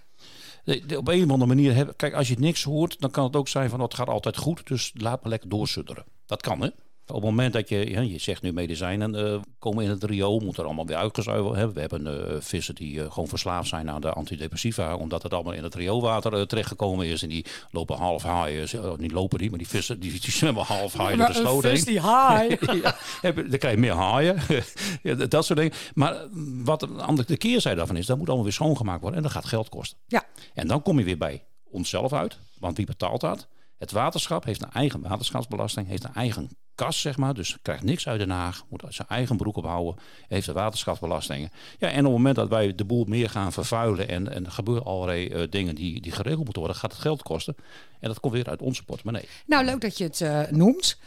op 0.97 1.07
een 1.07 1.23
of 1.23 1.31
andere 1.31 1.45
manier, 1.45 1.75
heb, 1.75 1.93
kijk, 1.95 2.13
als 2.13 2.27
je 2.27 2.35
niks 2.39 2.63
hoort, 2.63 2.99
dan 2.99 3.11
kan 3.11 3.23
het 3.23 3.35
ook 3.35 3.47
zijn 3.47 3.69
van, 3.69 3.79
het 3.79 3.93
gaat 3.93 4.07
altijd 4.07 4.37
goed, 4.37 4.67
dus 4.67 4.91
laat 4.93 5.23
me 5.23 5.29
lekker 5.29 5.49
doorsudderen. 5.49 6.05
Dat 6.25 6.41
kan, 6.41 6.61
hè? 6.61 6.69
Op 7.07 7.15
het 7.15 7.23
moment 7.23 7.53
dat 7.53 7.69
je, 7.69 7.89
ja, 7.89 8.01
je 8.01 8.17
zegt 8.17 8.41
nu 8.41 8.53
medicijnen 8.53 9.15
uh, 9.15 9.39
komen 9.59 9.83
in 9.83 9.89
het 9.89 10.03
riool, 10.03 10.39
moet 10.39 10.57
er 10.57 10.65
allemaal 10.65 10.85
weer 10.85 10.95
uitgezuiverd 10.95 11.55
hebben. 11.55 11.73
We 11.73 11.79
hebben 11.79 12.31
uh, 12.31 12.35
vissen 12.39 12.75
die 12.75 12.95
uh, 12.95 13.11
gewoon 13.11 13.27
verslaafd 13.27 13.67
zijn 13.67 13.89
aan 13.89 14.01
de 14.01 14.11
antidepressiva, 14.11 14.95
omdat 14.95 15.23
het 15.23 15.33
allemaal 15.33 15.53
in 15.53 15.63
het 15.63 15.75
rioolwater 15.75 16.47
terechtgekomen 16.47 17.05
is. 17.05 17.23
En 17.23 17.29
die 17.29 17.45
lopen 17.71 17.97
half 17.97 18.23
haaien, 18.23 18.67
niet 18.97 19.11
lopen 19.11 19.37
die, 19.39 19.49
maar 19.49 19.57
die 19.57 19.67
vissen 19.67 19.99
die, 19.99 20.11
die 20.11 20.31
zwemmen 20.31 20.63
half 20.63 20.93
haaien 20.93 21.17
door 21.17 21.27
de 21.27 21.33
sloot 21.33 21.63
heen. 21.63 21.83
die 21.83 21.99
haai. 21.99 22.57
ja, 23.21 23.31
dan 23.31 23.57
krijg 23.57 23.73
je 23.73 23.79
meer 23.79 23.93
haaien, 23.93 24.41
ja, 25.03 25.13
dat 25.13 25.45
soort 25.45 25.59
dingen. 25.59 25.73
Maar 25.93 26.25
wat 26.63 26.87
de 27.27 27.37
keerzijde 27.37 27.77
daarvan 27.77 27.97
is, 27.97 28.05
dat 28.05 28.17
moet 28.17 28.27
allemaal 28.27 28.45
weer 28.45 28.53
schoongemaakt 28.53 29.01
worden 29.01 29.17
en 29.17 29.23
dat 29.23 29.33
gaat 29.33 29.45
geld 29.45 29.69
kosten. 29.69 29.97
Ja. 30.07 30.23
En 30.53 30.67
dan 30.67 30.81
kom 30.81 30.99
je 30.99 31.05
weer 31.05 31.17
bij 31.17 31.43
onszelf 31.71 32.13
uit, 32.13 32.37
want 32.59 32.77
wie 32.77 32.85
betaalt 32.85 33.21
dat? 33.21 33.47
Het 33.77 33.91
waterschap 33.91 34.43
heeft 34.43 34.61
een 34.61 34.71
eigen 34.71 35.01
waterschapsbelasting, 35.01 35.87
heeft 35.87 36.03
een 36.03 36.13
eigen 36.13 36.49
kas, 36.75 37.01
zeg 37.01 37.17
maar. 37.17 37.33
Dus 37.33 37.57
krijgt 37.61 37.83
niks 37.83 38.07
uit 38.07 38.19
Den 38.19 38.29
Haag, 38.29 38.63
moet 38.69 38.83
zijn 38.89 39.07
eigen 39.07 39.37
broek 39.37 39.55
ophouden, 39.55 40.03
heeft 40.27 40.45
de 40.45 40.53
waterschapsbelastingen. 40.53 41.49
Ja, 41.77 41.87
en 41.87 41.97
op 41.97 42.03
het 42.03 42.13
moment 42.13 42.35
dat 42.35 42.49
wij 42.49 42.75
de 42.75 42.85
boel 42.85 43.05
meer 43.05 43.29
gaan 43.29 43.51
vervuilen 43.51 44.07
en, 44.07 44.33
en 44.33 44.45
er 44.45 44.51
gebeuren 44.51 44.85
allerlei 44.85 45.27
uh, 45.29 45.43
dingen 45.49 45.75
die, 45.75 46.01
die 46.01 46.11
geregeld 46.11 46.43
moeten 46.43 46.61
worden, 46.61 46.79
gaat 46.79 46.91
het 46.91 47.01
geld 47.01 47.23
kosten. 47.23 47.55
En 47.99 48.07
dat 48.07 48.19
komt 48.19 48.33
weer 48.33 48.49
uit 48.49 48.61
onze 48.61 48.83
portemonnee. 48.83 49.27
Nou, 49.45 49.65
leuk 49.65 49.81
dat 49.81 49.97
je 49.97 50.03
het 50.03 50.19
uh, 50.19 50.41
noemt. 50.49 50.97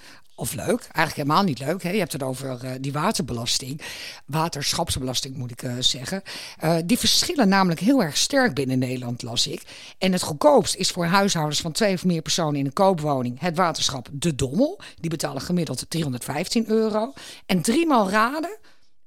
Of 0.41 0.55
leuk, 0.55 0.81
eigenlijk 0.81 1.15
helemaal 1.17 1.43
niet 1.43 1.59
leuk. 1.59 1.83
Hè? 1.83 1.91
Je 1.91 1.99
hebt 1.99 2.13
het 2.13 2.23
over 2.23 2.59
uh, 2.65 2.71
die 2.81 2.93
waterbelasting. 2.93 3.81
Waterschapsbelasting 4.27 5.37
moet 5.37 5.51
ik 5.51 5.63
uh, 5.63 5.73
zeggen. 5.79 6.23
Uh, 6.65 6.77
die 6.85 6.99
verschillen 6.99 7.49
namelijk 7.49 7.81
heel 7.81 8.03
erg 8.03 8.17
sterk 8.17 8.55
binnen 8.55 8.79
Nederland, 8.79 9.23
las 9.23 9.47
ik. 9.47 9.63
En 9.99 10.13
het 10.13 10.23
goedkoopst 10.23 10.75
is 10.75 10.91
voor 10.91 11.05
huishoudens 11.05 11.61
van 11.61 11.73
twee 11.73 11.95
of 11.95 12.05
meer 12.05 12.23
personen 12.23 12.59
in 12.59 12.67
een 12.67 12.73
koopwoning 12.73 13.41
het 13.41 13.57
waterschap 13.57 14.09
De 14.13 14.35
Dommel. 14.35 14.81
Die 15.01 15.11
betalen 15.11 15.43
gemiddeld 15.43 15.85
315 15.89 16.69
euro. 16.69 17.13
En 17.47 17.63
driemaal 17.63 18.11
raden 18.11 18.59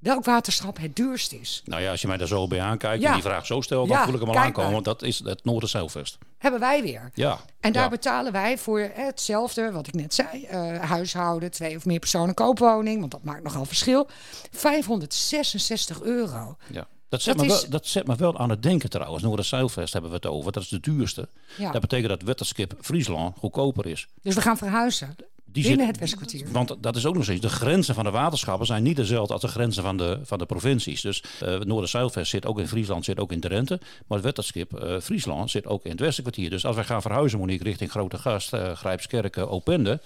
welk 0.03 0.25
waterschap 0.25 0.77
het 0.77 0.95
duurst 0.95 1.33
is. 1.33 1.62
Nou 1.65 1.81
ja, 1.81 1.91
als 1.91 2.01
je 2.01 2.07
mij 2.07 2.17
daar 2.17 2.27
zo 2.27 2.48
bij 2.48 2.62
aankijkt 2.62 3.01
ja. 3.01 3.07
en 3.07 3.13
die 3.13 3.24
vraag 3.24 3.45
zo 3.45 3.62
stelt, 3.62 3.88
dan 3.88 3.98
voel 3.98 4.13
ik 4.13 4.19
hem 4.19 4.29
al 4.29 4.38
aankomen. 4.38 4.72
Want 4.72 4.86
dat 4.86 5.01
is 5.01 5.19
het 5.19 5.43
Noorderzeilvest. 5.43 6.17
Hebben 6.38 6.60
wij 6.60 6.81
weer. 6.81 7.12
Ja. 7.13 7.39
En 7.60 7.74
daar 7.74 7.83
ja. 7.83 7.89
betalen 7.89 8.31
wij 8.31 8.57
voor 8.57 8.89
hetzelfde, 8.93 9.72
wat 9.72 9.88
ik 9.88 9.93
net 9.93 10.13
zei. 10.13 10.48
Uh, 10.51 10.79
huishouden, 10.79 11.51
twee 11.51 11.75
of 11.75 11.86
meer 11.86 12.00
personen 12.00 12.33
koopwoning, 12.33 13.00
want 13.00 13.12
dat 13.12 13.24
maakt 13.24 13.43
nogal 13.43 13.65
verschil. 13.65 14.07
566 14.51 16.01
euro. 16.01 16.57
Ja. 16.72 16.88
Dat 17.10 17.22
zet, 17.22 17.38
dat, 17.38 17.45
me 17.45 17.53
is... 17.53 17.62
wel, 17.62 17.69
dat 17.69 17.88
zet 17.88 18.07
me 18.07 18.15
wel 18.15 18.38
aan 18.38 18.50
het 18.50 18.63
denken 18.63 18.89
trouwens. 18.89 19.24
Noorderzeilvest 19.24 19.93
hebben 19.93 20.12
we 20.12 20.15
het 20.15 20.25
over. 20.25 20.51
Dat 20.51 20.63
is 20.63 20.69
de 20.69 20.79
duurste. 20.79 21.27
Ja. 21.57 21.72
Dat 21.72 21.81
betekent 21.81 22.10
dat 22.10 22.22
Wetterskip 22.22 22.74
Friesland 22.81 23.38
goedkoper 23.38 23.86
is. 23.86 24.07
Dus 24.22 24.36
we 24.36 24.41
gaan 24.41 24.57
verhuizen. 24.57 25.15
Die 25.53 25.63
Binnen 25.63 25.79
zit, 25.79 25.88
het 25.88 26.00
Westkwartier. 26.00 26.45
Want 26.51 26.75
dat 26.79 26.95
is 26.95 27.05
ook 27.05 27.15
nog 27.15 27.27
eens. 27.27 27.41
De 27.41 27.50
grenzen 27.50 27.95
van 27.95 28.03
de 28.03 28.12
waterschappen 28.12 28.65
zijn 28.65 28.83
niet 28.83 28.95
dezelfde 28.95 29.33
als 29.33 29.41
de 29.41 29.48
grenzen 29.48 29.83
van 29.83 29.98
de, 29.98 30.19
van 30.24 30.38
de 30.38 30.45
provincies. 30.45 31.01
Dus 31.01 31.24
uh, 31.43 31.60
Noorderzeilvest 31.60 32.29
zit 32.29 32.45
ook 32.45 32.60
in 32.60 32.67
Friesland, 32.67 33.05
zit 33.05 33.19
ook 33.19 33.31
in 33.31 33.39
Drenthe. 33.39 33.79
Maar 34.07 34.17
het 34.17 34.25
wetterskip 34.25 34.83
uh, 34.83 35.00
Friesland 35.00 35.51
zit 35.51 35.67
ook 35.67 35.83
in 35.83 35.91
het 35.91 36.00
Westenkwartier. 36.00 36.50
Dus 36.50 36.65
als 36.65 36.75
wij 36.75 36.86
gaan 36.86 37.01
verhuizen, 37.01 37.39
Monique, 37.39 37.63
richting 37.63 37.91
Grote 37.91 38.17
Gast, 38.17 38.53
uh, 38.53 38.72
Grijpskerken, 38.72 39.50
Opende. 39.50 40.00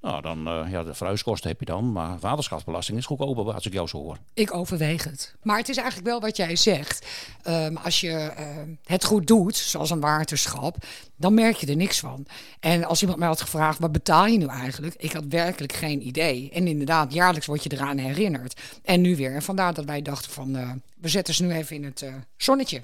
Nou, 0.00 0.22
dan 0.22 0.48
uh, 0.48 0.70
ja, 0.70 0.82
de 0.82 0.94
verhuiskosten 0.94 1.50
heb 1.50 1.60
je 1.60 1.66
dan, 1.66 1.92
maar 1.92 2.18
waterschapsbelasting 2.18 2.98
is 2.98 3.06
goedkoper 3.06 3.54
als 3.54 3.66
ik 3.66 3.72
jou 3.72 3.88
zo 3.88 3.98
hoor. 3.98 4.16
Ik 4.34 4.54
overweeg 4.54 5.04
het. 5.04 5.34
Maar 5.42 5.58
het 5.58 5.68
is 5.68 5.76
eigenlijk 5.76 6.08
wel 6.08 6.20
wat 6.20 6.36
jij 6.36 6.56
zegt. 6.56 7.06
Um, 7.48 7.76
als 7.76 8.00
je 8.00 8.32
uh, 8.38 8.46
het 8.84 9.04
goed 9.04 9.26
doet, 9.26 9.56
zoals 9.56 9.90
een 9.90 10.00
waterschap, 10.00 10.76
dan 11.16 11.34
merk 11.34 11.56
je 11.56 11.66
er 11.66 11.76
niks 11.76 12.00
van. 12.00 12.26
En 12.60 12.84
als 12.84 13.00
iemand 13.00 13.18
mij 13.18 13.28
had 13.28 13.40
gevraagd, 13.40 13.78
wat 13.78 13.92
betaal 13.92 14.26
je 14.26 14.38
nu 14.38 14.46
eigenlijk? 14.46 14.94
Ik 14.98 15.12
had 15.12 15.24
werkelijk 15.28 15.72
geen 15.72 16.06
idee. 16.06 16.50
En 16.52 16.66
inderdaad, 16.66 17.12
jaarlijks 17.12 17.46
word 17.46 17.62
je 17.62 17.72
eraan 17.72 17.98
herinnerd. 17.98 18.60
En 18.84 19.00
nu 19.00 19.16
weer. 19.16 19.34
En 19.34 19.42
vandaar 19.42 19.74
dat 19.74 19.84
wij 19.84 20.02
dachten 20.02 20.30
van, 20.30 20.56
uh, 20.56 20.70
we 21.00 21.08
zetten 21.08 21.34
ze 21.34 21.44
nu 21.44 21.52
even 21.52 21.76
in 21.76 21.84
het 21.84 22.04
zonnetje. 22.36 22.82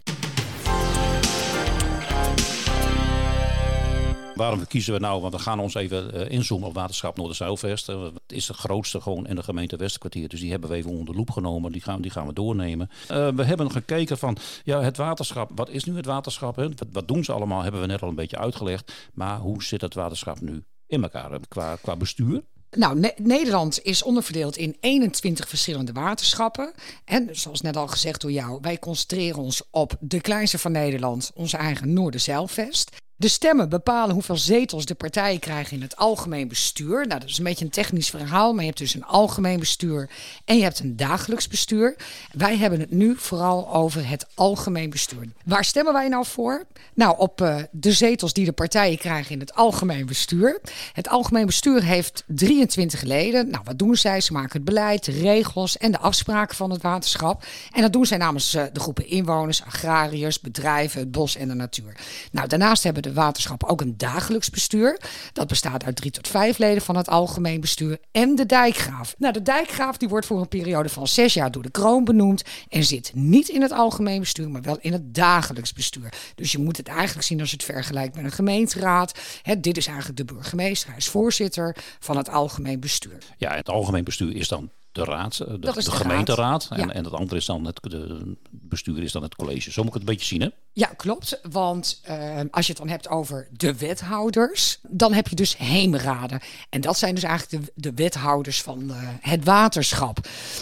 Waarom 4.35 4.67
kiezen 4.67 4.93
we 4.93 5.01
nou? 5.01 5.21
Want 5.21 5.35
we 5.35 5.39
gaan 5.39 5.59
ons 5.59 5.75
even 5.75 6.15
uh, 6.15 6.31
inzoomen 6.31 6.69
op 6.69 6.75
waterschap 6.75 7.17
Noorderzuilvest. 7.17 7.89
Uh, 7.89 8.03
het 8.03 8.13
is 8.27 8.47
de 8.47 8.55
grootste 8.55 9.01
gewoon 9.01 9.27
in 9.27 9.35
de 9.35 9.43
gemeente 9.43 9.77
Westerkwartier. 9.77 10.29
Dus 10.29 10.41
die 10.41 10.51
hebben 10.51 10.71
we 10.71 10.77
even 10.77 10.91
onder 10.91 11.07
de 11.07 11.15
loep 11.15 11.31
genomen. 11.31 11.73
Die 11.73 11.81
gaan, 11.81 12.01
die 12.01 12.11
gaan 12.11 12.27
we 12.27 12.33
doornemen. 12.33 12.91
Uh, 13.11 13.29
we 13.29 13.45
hebben 13.45 13.71
gekeken 13.71 14.19
van 14.19 14.37
ja, 14.65 14.81
het 14.81 14.97
waterschap. 14.97 15.51
Wat 15.55 15.69
is 15.69 15.85
nu 15.85 15.97
het 15.97 16.07
waterschap? 16.07 16.57
Hè? 16.57 16.69
Wat, 16.93 17.09
doen 17.09 17.25
ze 17.25 17.33
allemaal? 17.33 17.63
Hebben 17.63 17.81
we 17.81 17.87
net 17.87 18.03
al 18.03 18.09
een 18.09 18.15
beetje 18.15 18.39
uitgelegd. 18.39 18.93
Maar 19.13 19.39
hoe 19.39 19.63
zit 19.63 19.81
het 19.81 19.95
waterschap 19.95 20.41
nu 20.41 20.65
in 20.87 21.03
elkaar 21.03 21.39
qua, 21.49 21.77
qua 21.77 21.97
bestuur? 21.97 22.43
Nou, 22.71 22.99
ne 22.99 23.13
Nederland 23.17 23.83
is 23.83 24.03
onderverdeeld 24.03 24.57
in 24.57 24.77
21 24.81 25.49
verschillende 25.49 25.93
waterschappen. 25.93 26.73
En 27.05 27.29
zoals 27.33 27.61
net 27.61 27.77
al 27.77 27.87
gezegd 27.87 28.21
door 28.21 28.33
jou, 28.33 28.59
wij 28.61 28.79
concentreren 28.79 29.43
ons 29.43 29.63
op 29.71 29.97
de 30.01 30.21
kleinste 30.21 30.59
van 30.59 30.73
Nederland, 30.73 31.31
onze 31.35 31.57
eigen 31.57 31.93
Noorderzeilvest. 31.93 33.03
De 33.25 33.31
stemmen 33.31 33.69
bepalen 33.69 34.15
hoeveel 34.15 34.37
zetels 34.37 34.85
de 34.85 34.95
partijen 34.95 35.41
krijgen 35.41 35.77
in 35.77 35.83
het 35.83 35.97
algemeen 35.97 36.49
bestuur. 36.49 37.07
Nou, 37.07 37.21
dat 37.21 37.29
is 37.29 37.39
een 37.39 37.45
beetje 37.45 37.65
een 37.65 37.71
technisch 37.71 38.11
verhaal, 38.11 38.53
maar 38.53 38.61
je 38.61 38.67
hebt 38.67 38.79
dus 38.79 38.95
een 38.95 39.05
algemeen 39.05 39.59
bestuur 39.59 40.11
en 40.45 40.57
je 40.57 40.63
hebt 40.63 40.79
een 40.79 40.97
dagelijks 40.97 41.49
bestuur. 41.49 41.97
Wij 42.33 42.57
hebben 42.57 42.81
het 42.81 42.91
nu 42.91 43.15
vooral 43.17 43.75
over 43.75 44.09
het 44.09 44.27
algemeen 44.35 44.91
bestuur. 44.91 45.29
Waar 45.45 45.65
stemmen 45.65 45.93
wij 45.93 46.09
nou 46.09 46.27
voor? 46.27 46.65
Nou, 46.95 47.19
op 47.19 47.41
uh, 47.41 47.57
de 47.71 47.93
zetels 47.93 48.33
die 48.33 48.45
de 48.45 48.53
partijen 48.53 48.99
krijgen 48.99 49.33
in 49.33 49.41
het 49.41 49.55
algemeen 49.55 50.07
bestuur. 50.07 50.61
Het 50.93 51.09
algemeen 51.09 51.47
bestuur 51.47 51.83
heeft 51.83 52.25
23 52.27 53.03
leden. 53.03 53.51
Nou, 53.51 53.65
wat 53.65 53.79
doen 53.79 53.97
zij? 53.97 54.21
Ze 54.21 54.33
maken 54.33 54.53
het 54.53 54.65
beleid, 54.65 55.05
de 55.05 55.13
regels 55.13 55.77
en 55.77 55.93
de 55.93 55.99
afspraken 55.99 56.57
van 56.57 56.71
het 56.71 56.83
waterschap. 56.83 57.45
En 57.73 57.83
dat 57.83 57.93
doen 57.93 58.07
zij 58.07 58.19
namens 58.19 58.55
uh, 58.55 58.63
de 58.73 58.81
groepen 58.81 59.09
inwoners, 59.09 59.63
agrariërs, 59.63 60.41
bedrijven, 60.41 61.01
het 61.01 61.11
bos 61.11 61.37
en 61.37 61.49
de 61.49 61.55
natuur. 61.55 61.97
Nou, 62.31 62.49
daarnaast 62.49 62.83
hebben 62.83 63.03
de 63.03 63.13
waterschappen 63.15 63.69
ook 63.69 63.81
een 63.81 63.97
dagelijks 63.97 64.51
bestuur. 64.51 65.01
Dat 65.33 65.47
bestaat 65.47 65.85
uit 65.85 65.97
drie 65.97 66.11
tot 66.11 66.29
vijf 66.29 66.59
leden 66.59 66.83
van 66.83 66.97
het 66.97 67.09
algemeen 67.09 67.61
bestuur 67.61 67.99
en 68.13 68.35
de 68.35 68.47
dijkgraaf. 68.47 69.15
Nou, 69.19 69.33
de 69.33 69.43
dijkgraaf 69.43 69.97
die 69.97 70.09
wordt 70.09 70.27
voor 70.27 70.41
een 70.41 70.49
periode 70.49 70.89
van 70.89 71.09
zes 71.09 71.35
jaar 71.35 71.51
door 71.51 71.63
de 71.63 71.71
kroon 71.71 72.05
benoemd 72.05 72.43
en 72.69 72.85
zit 72.85 73.11
niet 73.15 73.49
in 73.49 73.63
het 73.63 73.73
algemeen 73.73 74.21
bestuur, 74.21 74.51
maar 74.51 74.63
wel 74.63 74.79
in 74.81 74.93
het 74.93 75.15
dagelijks 75.15 75.73
bestuur. 75.73 76.13
Dus 76.35 76.53
je 76.53 76.59
moet 76.59 76.77
het 76.77 76.89
eigenlijk 76.89 77.27
zien 77.27 77.41
als 77.41 77.51
het 77.51 77.65
vergelijkt 77.65 78.15
met 78.17 78.25
een 78.25 78.33
gemeenteraad. 78.33 79.19
Dit 79.59 79.77
is 79.77 79.87
eigenlijk 79.87 80.17
de 80.17 80.35
burgemeester, 80.35 80.89
hij 80.89 80.99
is 80.99 81.09
voorzitter 81.09 81.77
van 81.99 82.17
het 82.17 82.29
algemeen 82.29 82.81
bestuur. 82.81 83.19
Ja, 83.37 83.55
het 83.55 83.69
algemeen 83.69 84.05
bestuur 84.05 84.37
is 84.37 84.49
dan 84.49 84.71
de 84.95 85.05
raad, 85.05 85.37
de, 85.37 85.59
de, 85.59 85.73
de, 85.73 85.91
gemeenteraad. 85.91 86.69
En, 86.71 86.79
ja. 86.79 86.93
en 86.93 87.05
het 87.05 87.13
andere 87.13 87.37
is 87.37 87.47
dan 87.47 87.65
het 87.65 87.81
de 87.83 88.37
bestuur 88.51 89.03
is 89.03 89.13
dan 89.13 89.23
het 89.23 89.35
college. 89.35 89.73
Zo 89.73 89.83
moet 89.83 89.95
ik 89.95 90.01
het 90.01 90.09
een 90.09 90.15
beetje 90.15 90.27
zien, 90.27 90.41
hè? 90.41 90.49
Ja, 90.73 90.87
klopt. 90.87 91.41
Want 91.51 92.01
uh, 92.09 92.41
als 92.51 92.67
je 92.67 92.73
het 92.73 92.81
dan 92.81 92.91
hebt 92.91 93.09
over 93.09 93.49
de 93.51 93.77
wethouders, 93.77 94.79
dan 94.83 95.13
heb 95.13 95.29
je 95.29 95.37
dus 95.37 95.57
heemraden. 95.57 96.41
En 96.71 96.81
dat 96.81 96.99
zijn 96.99 97.15
dus 97.15 97.25
eigenlijk 97.25 97.65
de, 97.65 97.73
de 97.75 97.95
wethouders 97.95 98.63
van 98.63 98.83
uh, 98.83 98.97
het 99.21 99.45
waterschap. 99.45 100.19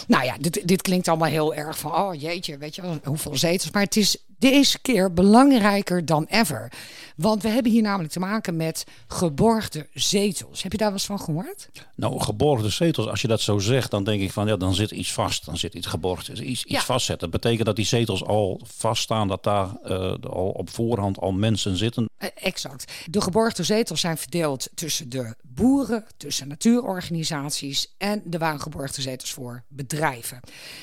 Nou 0.07 0.25
ja, 0.25 0.37
dit, 0.37 0.67
dit 0.67 0.81
klinkt 0.81 1.07
allemaal 1.07 1.29
heel 1.29 1.53
erg 1.53 1.79
van, 1.79 1.95
oh 1.95 2.21
jeetje, 2.21 2.57
weet 2.57 2.75
je 2.75 2.99
hoeveel 3.03 3.37
zetels. 3.37 3.71
Maar 3.71 3.83
het 3.83 3.97
is 3.97 4.17
deze 4.51 4.79
keer 4.79 5.13
belangrijker 5.13 6.05
dan 6.05 6.25
ever. 6.29 6.71
Want 7.15 7.41
we 7.41 7.49
hebben 7.49 7.71
hier 7.71 7.81
namelijk 7.81 8.11
te 8.11 8.19
maken 8.19 8.55
met 8.55 8.83
geborgde 9.07 9.87
zetels. 9.93 10.63
Heb 10.63 10.71
je 10.71 10.77
daar 10.77 10.87
wel 10.87 10.97
eens 10.97 11.05
van 11.05 11.19
gehoord? 11.19 11.69
Nou, 11.95 12.19
geborgde 12.19 12.69
zetels, 12.69 13.07
als 13.07 13.21
je 13.21 13.27
dat 13.27 13.41
zo 13.41 13.59
zegt, 13.59 13.91
dan 13.91 14.03
denk 14.03 14.21
ik 14.21 14.31
van 14.31 14.47
ja, 14.47 14.57
dan 14.57 14.73
zit 14.73 14.91
iets 14.91 15.13
vast. 15.13 15.45
Dan 15.45 15.57
zit 15.57 15.73
iets 15.73 15.87
geborgd. 15.87 16.27
Iets, 16.27 16.63
iets 16.63 17.07
ja. 17.07 17.15
Dat 17.15 17.29
betekent 17.29 17.65
dat 17.65 17.75
die 17.75 17.85
zetels 17.85 18.23
al 18.23 18.61
vaststaan, 18.63 19.27
dat 19.27 19.43
daar 19.43 19.69
uh, 19.85 20.13
al 20.29 20.49
op 20.49 20.69
voorhand 20.69 21.19
al 21.19 21.31
mensen 21.31 21.77
zitten. 21.77 22.09
Uh, 22.19 22.29
exact. 22.35 22.91
De 23.09 23.21
geborgde 23.21 23.63
zetels 23.63 23.99
zijn 23.99 24.17
verdeeld 24.17 24.69
tussen 24.73 25.09
de 25.09 25.35
boeren, 25.41 26.05
tussen 26.17 26.47
natuurorganisaties 26.47 27.93
en 27.97 28.21
de 28.25 28.37
waren 28.37 28.59
geborgde 28.59 29.01
zetels 29.01 29.31
voor 29.31 29.63
bedrijven. 29.67 30.39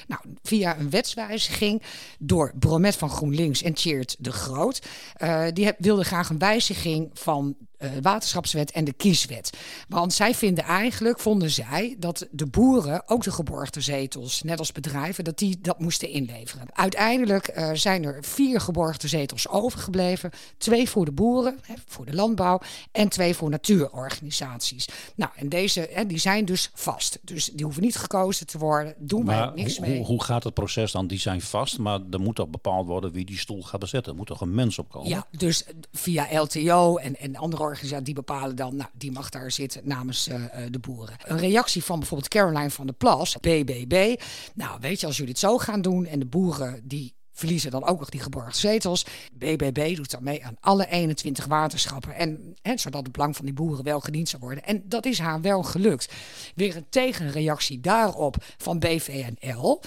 Nou, 0.06 0.22
via 0.42 0.78
een 0.78 0.90
wetswijziging 0.90 1.82
door 2.18 2.52
Bromet 2.58 2.96
van 2.96 3.10
GroenLinks 3.10 3.49
en 3.62 3.74
Tjeerd 3.74 4.16
de 4.18 4.32
Groot. 4.32 4.86
Uh, 5.18 5.46
die 5.52 5.72
wilde 5.78 6.04
graag 6.04 6.28
een 6.28 6.38
wijziging 6.38 7.10
van 7.12 7.56
uh, 7.80 7.90
waterschapswet 8.02 8.70
en 8.70 8.84
de 8.84 8.92
kieswet. 8.92 9.50
Want 9.88 10.12
zij 10.12 10.34
vinden 10.34 10.64
eigenlijk, 10.64 11.20
vonden 11.20 11.50
zij, 11.50 11.96
dat 11.98 12.26
de 12.30 12.46
boeren 12.46 13.02
ook 13.06 13.22
de 13.22 13.32
geborgde 13.32 13.80
zetels, 13.80 14.42
net 14.42 14.58
als 14.58 14.72
bedrijven, 14.72 15.24
dat 15.24 15.38
die 15.38 15.58
dat 15.60 15.78
moesten 15.78 16.08
inleveren. 16.08 16.66
Uiteindelijk 16.72 17.56
uh, 17.56 17.70
zijn 17.72 18.04
er 18.04 18.18
vier 18.24 18.60
geborgde 18.60 19.08
zetels 19.08 19.48
overgebleven. 19.48 20.30
Twee 20.58 20.88
voor 20.88 21.04
de 21.04 21.12
boeren, 21.12 21.58
hè, 21.62 21.74
voor 21.86 22.06
de 22.06 22.14
landbouw, 22.14 22.60
en 22.92 23.08
twee 23.08 23.34
voor 23.34 23.50
natuurorganisaties. 23.50 24.88
Nou, 25.14 25.30
en 25.36 25.48
deze 25.48 25.88
hè, 25.92 26.06
die 26.06 26.18
zijn 26.18 26.44
dus 26.44 26.70
vast. 26.74 27.18
Dus 27.22 27.50
die 27.52 27.64
hoeven 27.64 27.82
niet 27.82 27.96
gekozen 27.96 28.46
te 28.46 28.58
worden. 28.58 28.94
Doen 28.98 29.26
wij 29.26 29.36
maar 29.36 29.52
niks 29.54 29.76
hoe, 29.76 29.86
mee. 29.86 29.96
Hoe, 29.96 30.06
hoe 30.06 30.22
gaat 30.22 30.44
het 30.44 30.54
proces 30.54 30.92
dan? 30.92 31.06
Die 31.06 31.18
zijn 31.18 31.40
vast, 31.40 31.78
maar 31.78 32.00
er 32.10 32.20
moet 32.20 32.36
toch 32.36 32.48
bepaald 32.48 32.86
worden 32.86 33.12
wie 33.12 33.24
die 33.24 33.38
stoel 33.38 33.62
gaat 33.62 33.80
bezetten. 33.80 34.12
Er 34.12 34.18
moet 34.18 34.26
toch 34.26 34.40
een 34.40 34.54
mens 34.54 34.78
op 34.78 34.90
komen? 34.90 35.08
Ja, 35.08 35.26
dus 35.30 35.64
via 35.92 36.40
LTO 36.40 36.96
en, 36.96 37.16
en 37.16 37.36
andere 37.36 37.62
die 38.02 38.14
bepalen 38.14 38.56
dan, 38.56 38.76
nou, 38.76 38.90
die 38.92 39.12
mag 39.12 39.28
daar 39.28 39.50
zitten 39.50 39.80
namens 39.84 40.28
uh, 40.28 40.34
de 40.70 40.78
boeren. 40.78 41.16
Een 41.24 41.38
reactie 41.38 41.84
van 41.84 41.98
bijvoorbeeld 41.98 42.30
Caroline 42.30 42.70
van 42.70 42.86
der 42.86 42.94
Plas, 42.94 43.36
BBB. 43.40 44.20
Nou, 44.54 44.80
weet 44.80 45.00
je, 45.00 45.06
als 45.06 45.16
jullie 45.16 45.32
het 45.32 45.40
zo 45.40 45.58
gaan 45.58 45.82
doen 45.82 46.06
en 46.06 46.18
de 46.18 46.26
boeren 46.26 46.80
die 46.84 47.14
verliezen 47.40 47.70
dan 47.70 47.84
ook 47.84 47.98
nog 47.98 48.08
die 48.08 48.20
geborgde 48.20 48.58
zetels. 48.58 49.06
BBB 49.32 49.96
doet 49.96 50.10
dan 50.10 50.22
mee 50.22 50.44
aan 50.44 50.56
alle 50.60 50.86
21 50.86 51.46
waterschappen. 51.46 52.14
En, 52.14 52.54
en 52.62 52.78
zodat 52.78 53.02
het 53.02 53.12
belang 53.12 53.36
van 53.36 53.44
die 53.44 53.54
boeren 53.54 53.84
wel 53.84 54.00
gediend 54.00 54.28
zou 54.28 54.42
worden. 54.42 54.64
En 54.64 54.82
dat 54.86 55.06
is 55.06 55.18
haar 55.18 55.40
wel 55.40 55.62
gelukt. 55.62 56.12
Weer 56.54 56.76
een 56.76 56.86
tegenreactie 56.88 57.80
daarop 57.80 58.36
van 58.56 58.78
BVNL 58.78 59.80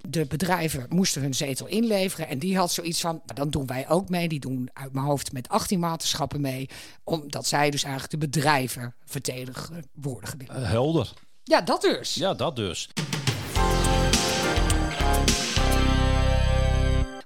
de 0.00 0.24
bedrijven 0.24 0.86
moesten 0.88 1.22
hun 1.22 1.34
zetel 1.34 1.66
inleveren. 1.66 2.28
En 2.28 2.38
die 2.38 2.56
had 2.56 2.72
zoiets 2.72 3.00
van, 3.00 3.22
maar 3.26 3.34
dan 3.34 3.50
doen 3.50 3.66
wij 3.66 3.88
ook 3.88 4.08
mee. 4.08 4.28
Die 4.28 4.40
doen 4.40 4.70
uit 4.72 4.92
mijn 4.92 5.06
hoofd 5.06 5.32
met 5.32 5.48
18 5.48 5.80
waterschappen 5.80 6.40
mee. 6.40 6.68
Omdat 7.04 7.46
zij 7.46 7.70
dus 7.70 7.82
eigenlijk 7.82 8.12
de 8.12 8.26
bedrijven 8.28 8.94
vertedigen 9.04 9.84
worden. 9.94 10.38
Uh, 10.50 10.70
helder. 10.70 11.12
Ja, 11.44 11.60
dat 11.60 11.80
dus. 11.80 12.14
Ja, 12.14 12.34
dat 12.34 12.56
dus. 12.56 12.88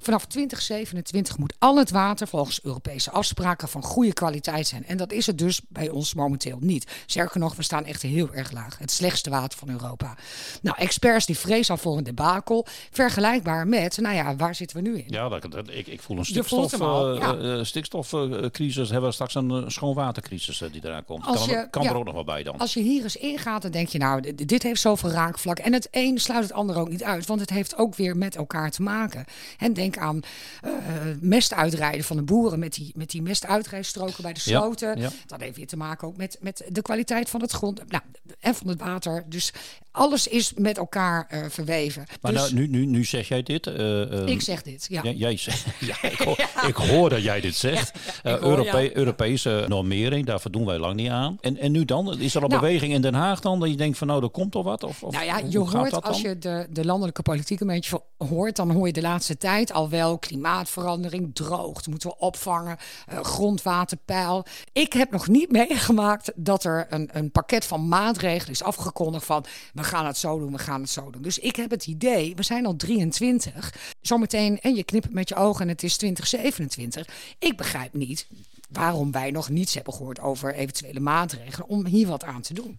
Vanaf 0.02 0.26
2027 0.26 1.38
moet 1.38 1.54
al 1.58 1.76
het 1.76 1.90
water 1.90 2.28
volgens 2.28 2.64
Europese 2.64 3.10
afspraken 3.10 3.68
van 3.68 3.82
goede 3.82 4.12
kwaliteit 4.12 4.66
zijn. 4.66 4.86
En 4.86 4.96
dat 4.96 5.12
is 5.12 5.26
het 5.26 5.38
dus 5.38 5.60
bij 5.68 5.88
ons 5.88 6.14
momenteel 6.14 6.58
niet. 6.60 6.90
Sterker 7.06 7.40
nog, 7.40 7.56
we 7.56 7.62
staan 7.62 7.84
echt 7.84 8.02
heel 8.02 8.28
erg 8.32 8.52
laag. 8.52 8.78
Het 8.78 8.90
slechtste 8.90 9.30
water 9.30 9.58
van 9.58 9.68
Europa. 9.68 10.16
Nou, 10.62 10.76
experts 10.78 11.26
die 11.26 11.38
vrezen 11.38 11.74
al 11.74 11.80
voor 11.80 11.96
een 11.96 12.04
debakel. 12.04 12.66
Vergelijkbaar 12.90 13.66
met, 13.66 13.98
nou 13.98 14.14
ja, 14.14 14.36
waar 14.36 14.54
zitten 14.54 14.76
we 14.76 14.82
nu 14.82 14.98
in? 14.98 15.04
Ja, 15.06 15.28
dat, 15.28 15.50
dat, 15.50 15.68
ik, 15.68 15.86
ik 15.86 16.00
voel 16.00 16.18
een 16.18 16.24
stikstof, 16.24 16.72
uh, 16.72 17.16
ja. 17.20 17.36
uh, 17.36 17.64
stikstofcrisis. 17.64 18.90
Hebben 18.90 19.08
we 19.08 19.14
straks 19.14 19.34
een 19.34 19.64
schoonwatercrisis 19.70 20.62
die 20.72 20.84
eraan 20.84 21.04
komt. 21.04 21.24
Als 21.24 21.46
kan, 21.46 21.48
je, 21.48 21.70
kan 21.70 21.82
ja, 21.82 21.90
er 21.90 21.96
ook 21.96 22.04
nog 22.04 22.14
wel 22.14 22.24
bij 22.24 22.42
dan. 22.42 22.58
Als 22.58 22.74
je 22.74 22.80
hier 22.80 23.02
eens 23.02 23.16
ingaat, 23.16 23.62
dan 23.62 23.70
denk 23.70 23.88
je, 23.88 23.98
nou, 23.98 24.34
dit 24.34 24.62
heeft 24.62 24.80
zoveel 24.80 25.10
raakvlak. 25.10 25.58
En 25.58 25.72
het 25.72 25.88
een 25.90 26.18
sluit 26.18 26.42
het 26.42 26.52
ander 26.52 26.76
ook 26.76 26.88
niet 26.88 27.04
uit. 27.04 27.26
Want 27.26 27.40
het 27.40 27.50
heeft 27.50 27.76
ook 27.76 27.94
weer 27.94 28.16
met 28.16 28.36
elkaar 28.36 28.70
te 28.70 28.82
maken. 28.82 29.24
En 29.58 29.72
denk 29.72 29.89
aan 29.98 30.20
uh, 30.64 30.72
mestuitrijden 31.20 32.04
van 32.04 32.16
de 32.16 32.22
boeren 32.22 32.58
met 32.58 32.74
die, 32.74 32.92
met 32.96 33.10
die 33.10 33.22
mestuitrijstroken 33.22 34.22
bij 34.22 34.32
de 34.32 34.40
sloten. 34.40 34.96
Ja, 34.96 35.02
ja. 35.02 35.10
Dat 35.26 35.40
heeft 35.40 35.56
weer 35.56 35.66
te 35.66 35.76
maken 35.76 36.08
ook 36.08 36.16
met, 36.16 36.38
met 36.40 36.64
de 36.68 36.82
kwaliteit 36.82 37.30
van 37.30 37.40
het 37.40 37.52
grond 37.52 37.82
nou, 37.88 38.02
en 38.40 38.54
van 38.54 38.68
het 38.68 38.80
water. 38.80 39.24
Dus 39.26 39.52
alles 39.90 40.26
is 40.26 40.52
met 40.54 40.78
elkaar 40.78 41.30
uh, 41.34 41.44
verweven. 41.48 42.04
Maar 42.20 42.32
dus, 42.32 42.40
nou, 42.40 42.54
nu, 42.54 42.66
nu, 42.66 42.86
nu 42.86 43.04
zeg 43.04 43.28
jij 43.28 43.42
dit. 43.42 43.66
Uh, 43.66 44.26
ik 44.26 44.40
zeg 44.40 44.62
dit, 44.62 44.86
ja. 44.88 45.02
jij 45.02 45.36
zegt, 45.36 45.64
ja, 45.80 46.02
ik, 46.02 46.18
hoor, 46.18 46.38
ik, 46.68 46.74
hoor, 46.74 47.10
dat 47.10 47.22
jij 47.22 47.40
dit 47.40 47.54
zegt. 47.54 47.92
Europe 48.22 48.96
Europese 48.96 49.64
normering, 49.68 50.26
daar 50.26 50.40
doen 50.50 50.64
wij 50.64 50.78
lang 50.78 50.94
niet 50.94 51.10
aan. 51.10 51.38
En, 51.40 51.56
en 51.56 51.72
nu 51.72 51.84
dan? 51.84 52.18
Is 52.18 52.34
er 52.34 52.42
al 52.42 52.48
nou, 52.48 52.60
beweging 52.60 52.92
in 52.92 53.02
Den 53.02 53.14
Haag 53.14 53.40
dan? 53.40 53.60
Dat 53.60 53.68
je 53.68 53.76
denkt 53.76 53.98
van 53.98 54.06
nou, 54.06 54.22
er 54.22 54.30
komt 54.30 54.52
toch 54.52 54.64
wat? 54.64 54.82
Of, 54.82 55.02
of 55.02 55.12
nou 55.12 55.24
ja, 55.24 55.40
je 55.48 55.58
hoort 55.58 56.02
als 56.02 56.20
je 56.20 56.38
de, 56.38 56.66
de 56.70 56.84
landelijke 56.84 57.22
politiek 57.22 57.60
een 57.60 57.66
beetje 57.66 58.02
hoort, 58.18 58.56
dan 58.56 58.70
hoor 58.70 58.86
je 58.86 58.92
de 58.92 59.00
laatste 59.00 59.36
tijd 59.36 59.72
wel 59.88 60.18
klimaatverandering, 60.18 61.34
droogt, 61.34 61.86
moeten 61.86 62.08
we 62.08 62.18
opvangen, 62.18 62.76
uh, 63.12 63.20
grondwaterpeil. 63.20 64.44
Ik 64.72 64.92
heb 64.92 65.10
nog 65.10 65.28
niet 65.28 65.50
meegemaakt 65.50 66.32
dat 66.34 66.64
er 66.64 66.86
een, 66.90 67.08
een 67.12 67.30
pakket 67.30 67.64
van 67.64 67.88
maatregelen 67.88 68.52
is 68.52 68.62
afgekondigd 68.62 69.24
van 69.24 69.44
we 69.74 69.84
gaan 69.84 70.06
het 70.06 70.16
zo 70.16 70.38
doen, 70.38 70.52
we 70.52 70.58
gaan 70.58 70.80
het 70.80 70.90
zo 70.90 71.10
doen. 71.10 71.22
Dus 71.22 71.38
ik 71.38 71.56
heb 71.56 71.70
het 71.70 71.86
idee, 71.86 72.34
we 72.36 72.42
zijn 72.42 72.66
al 72.66 72.76
23, 72.76 73.74
zometeen 74.00 74.60
en 74.60 74.74
je 74.74 74.84
knipt 74.84 75.12
met 75.12 75.28
je 75.28 75.34
ogen 75.34 75.62
en 75.62 75.68
het 75.68 75.82
is 75.82 75.96
2027. 75.96 77.06
Ik 77.38 77.56
begrijp 77.56 77.94
niet 77.94 78.26
waarom 78.70 79.12
wij 79.12 79.30
nog 79.30 79.48
niets 79.48 79.74
hebben 79.74 79.92
gehoord 79.92 80.20
over 80.20 80.54
eventuele 80.54 81.00
maatregelen 81.00 81.68
om 81.68 81.86
hier 81.86 82.06
wat 82.06 82.24
aan 82.24 82.40
te 82.40 82.54
doen. 82.54 82.78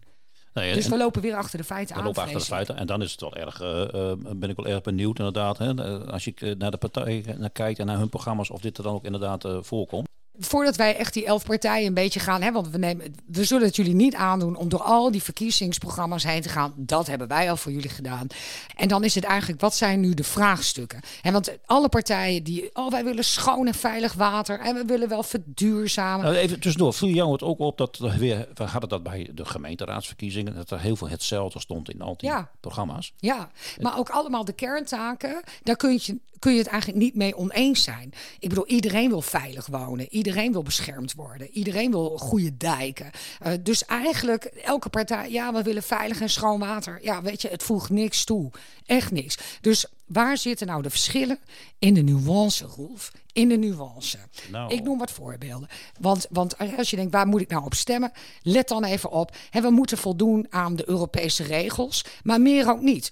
Dus 0.54 0.88
we 0.88 0.98
lopen 0.98 1.22
weer 1.22 1.36
achter 1.36 1.58
de 1.58 1.64
feiten 1.64 1.96
aan. 1.96 2.02
We 2.02 2.08
lopen 2.08 2.22
achter 2.22 2.40
de 2.40 2.46
feiten. 2.46 2.78
En 2.78 2.86
dan 2.86 3.02
is 3.02 3.12
het 3.12 3.22
wel 3.22 3.36
erg, 3.36 3.62
uh, 3.62 4.14
ben 4.36 4.50
ik 4.50 4.56
wel 4.56 4.68
erg 4.68 4.82
benieuwd 4.82 5.18
inderdaad. 5.18 5.58
Hè, 5.58 5.74
als 6.06 6.24
je 6.24 6.56
naar 6.58 6.72
de 6.72 6.78
partij 6.78 7.36
naar 7.38 7.50
kijkt 7.50 7.80
en 7.80 7.86
naar 7.86 7.98
hun 7.98 8.10
programma's, 8.10 8.50
of 8.50 8.62
dit 8.62 8.78
er 8.78 8.84
dan 8.84 8.94
ook 8.94 9.06
inderdaad 9.06 9.46
uh, 9.46 9.58
voorkomt 9.62 10.10
voordat 10.40 10.76
wij 10.76 10.96
echt 10.96 11.14
die 11.14 11.26
elf 11.26 11.46
partijen 11.46 11.88
een 11.88 11.94
beetje 11.94 12.20
gaan, 12.20 12.42
hè, 12.42 12.52
want 12.52 12.70
we, 12.70 12.78
nemen, 12.78 13.16
we 13.26 13.44
zullen 13.44 13.68
het 13.68 13.76
jullie 13.76 13.94
niet 13.94 14.16
aandoen 14.16 14.56
om 14.56 14.70
door 14.70 14.82
al 14.82 15.12
die 15.12 15.24
verkiezingsprogramma's 15.24 16.24
heen 16.24 16.42
te 16.42 16.50
gaan. 16.50 16.74
Dat 16.76 17.08
hebben 17.08 17.28
wij 17.28 17.50
al 17.50 17.58
voor 17.58 17.72
jullie 17.72 17.90
gedaan. 17.90 18.28
En 18.76 18.88
dan 18.88 19.04
is 19.04 19.16
het 19.16 19.24
eigenlijk, 19.24 19.62
wat 19.62 19.76
zijn 19.76 20.00
nu 20.00 20.14
de 20.14 20.24
vraagstukken? 20.24 21.00
En 21.22 21.34
want 21.34 21.58
alle 21.66 21.90
partijen 21.90 22.44
die, 22.44 22.70
oh 22.74 22.92
wij 22.92 23.04
willen 23.04 23.24
schoon 23.24 23.68
en 23.68 23.74
veilig 23.74 24.14
water 24.14 24.60
en 24.60 24.76
we 24.76 24.86
willen 24.86 25.10
wel 25.10 25.24
verduurzamen. 25.24 26.26
Nou, 26.26 26.38
even 26.38 26.60
tussendoor, 26.60 26.94
viel 26.94 27.10
jou 27.10 27.32
het 27.32 27.44
ook 27.44 27.60
op 27.60 27.78
dat 27.78 27.98
weer, 27.98 28.48
we 28.54 28.64
hadden 28.64 28.90
dat 28.90 29.04
bij 29.04 29.30
de 29.34 29.46
gemeenteraadsverkiezingen, 29.46 30.56
dat 30.56 30.72
er 30.72 30.80
heel 30.80 30.96
veel 30.96 31.10
hetzelfde 31.10 31.60
stond 31.60 31.90
in 31.90 32.02
al 32.02 32.16
die 32.18 32.32
programma's. 32.60 33.14
Ja, 33.18 33.50
maar 33.80 33.98
ook 33.98 34.10
allemaal 34.10 34.46
de 34.46 34.54
kerntaken, 34.54 35.44
daar 35.64 35.76
kun 35.76 36.00
je 36.02 36.20
kun 36.42 36.52
je 36.52 36.58
het 36.58 36.68
eigenlijk 36.68 37.02
niet 37.02 37.16
mee 37.16 37.38
oneens 37.38 37.84
zijn. 37.84 38.14
Ik 38.40 38.50
bedoel, 38.50 38.68
iedereen 38.68 39.10
wil 39.10 39.22
veilig 39.22 39.68
wonen. 39.68 40.08
Iedereen 40.10 40.52
wil 40.52 40.64
beschermd 40.64 41.14
worden. 41.14 41.50
Iedereen 41.52 41.92
wil 41.92 42.18
goede 42.18 42.58
dijken. 42.58 43.12
Uh, 43.46 43.54
dus 43.62 43.86
eigenlijk, 43.86 44.44
elke 44.44 44.90
partij, 44.90 45.32
ja, 45.32 45.54
we 45.54 45.64
willen 45.64 45.84
veilig 45.84 46.22
en 46.22 46.30
schoon 46.30 46.60
water. 46.60 47.00
Ja, 47.02 47.22
weet 47.22 47.42
je, 47.42 47.48
het 47.48 47.64
voegt 47.64 47.90
niks 47.90 48.24
toe. 48.24 48.52
Echt 48.86 49.12
niks. 49.12 49.38
Dus 49.62 49.86
waar 50.06 50.38
zitten 50.38 50.68
nou 50.68 50.82
de 50.82 50.90
verschillen? 50.90 51.40
In 51.80 51.94
de 51.94 52.02
nuance, 52.02 52.66
Rolf. 52.66 53.12
In 53.34 53.50
de 53.50 53.58
nuance. 53.58 54.18
Nou. 54.52 54.74
Ik 54.74 54.84
noem 54.84 54.98
wat 54.98 55.12
voorbeelden. 55.12 55.70
Want, 56.00 56.28
want 56.30 56.58
als 56.78 56.90
je 56.90 56.96
denkt, 56.96 57.12
waar 57.12 57.28
moet 57.28 57.42
ik 57.42 57.50
nou 57.50 57.66
op 57.66 57.74
stemmen? 57.74 58.12
Let 58.42 58.68
dan 58.68 58.84
even 58.84 59.12
op. 59.12 59.36
we 59.52 59.70
moeten 59.70 59.98
voldoen 59.98 60.48
aan 60.50 60.76
de 60.76 60.90
Europese 60.90 61.44
regels, 61.44 62.06
maar 62.24 62.42
meer 62.42 62.70
ook 62.70 62.82
niet 62.82 63.12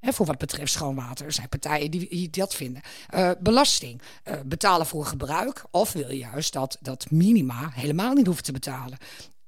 voor 0.00 0.26
wat 0.26 0.38
betreft 0.38 0.72
schoonwater. 0.72 1.26
Er 1.26 1.32
zijn 1.32 1.48
partijen 1.48 1.90
die, 1.90 2.30
dat 2.30 2.54
vinden. 2.54 2.82
Uh, 3.14 3.30
belasting. 3.40 4.02
Uh, 4.24 4.34
betalen 4.44 4.86
voor 4.86 5.06
gebruik. 5.06 5.64
Of 5.70 5.92
wil 5.92 6.10
je 6.10 6.18
juist 6.18 6.52
dat, 6.52 6.76
dat 6.80 7.10
minima 7.10 7.70
helemaal 7.72 8.14
niet 8.14 8.26
hoeft 8.26 8.44
te 8.44 8.52
betalen. 8.52 8.98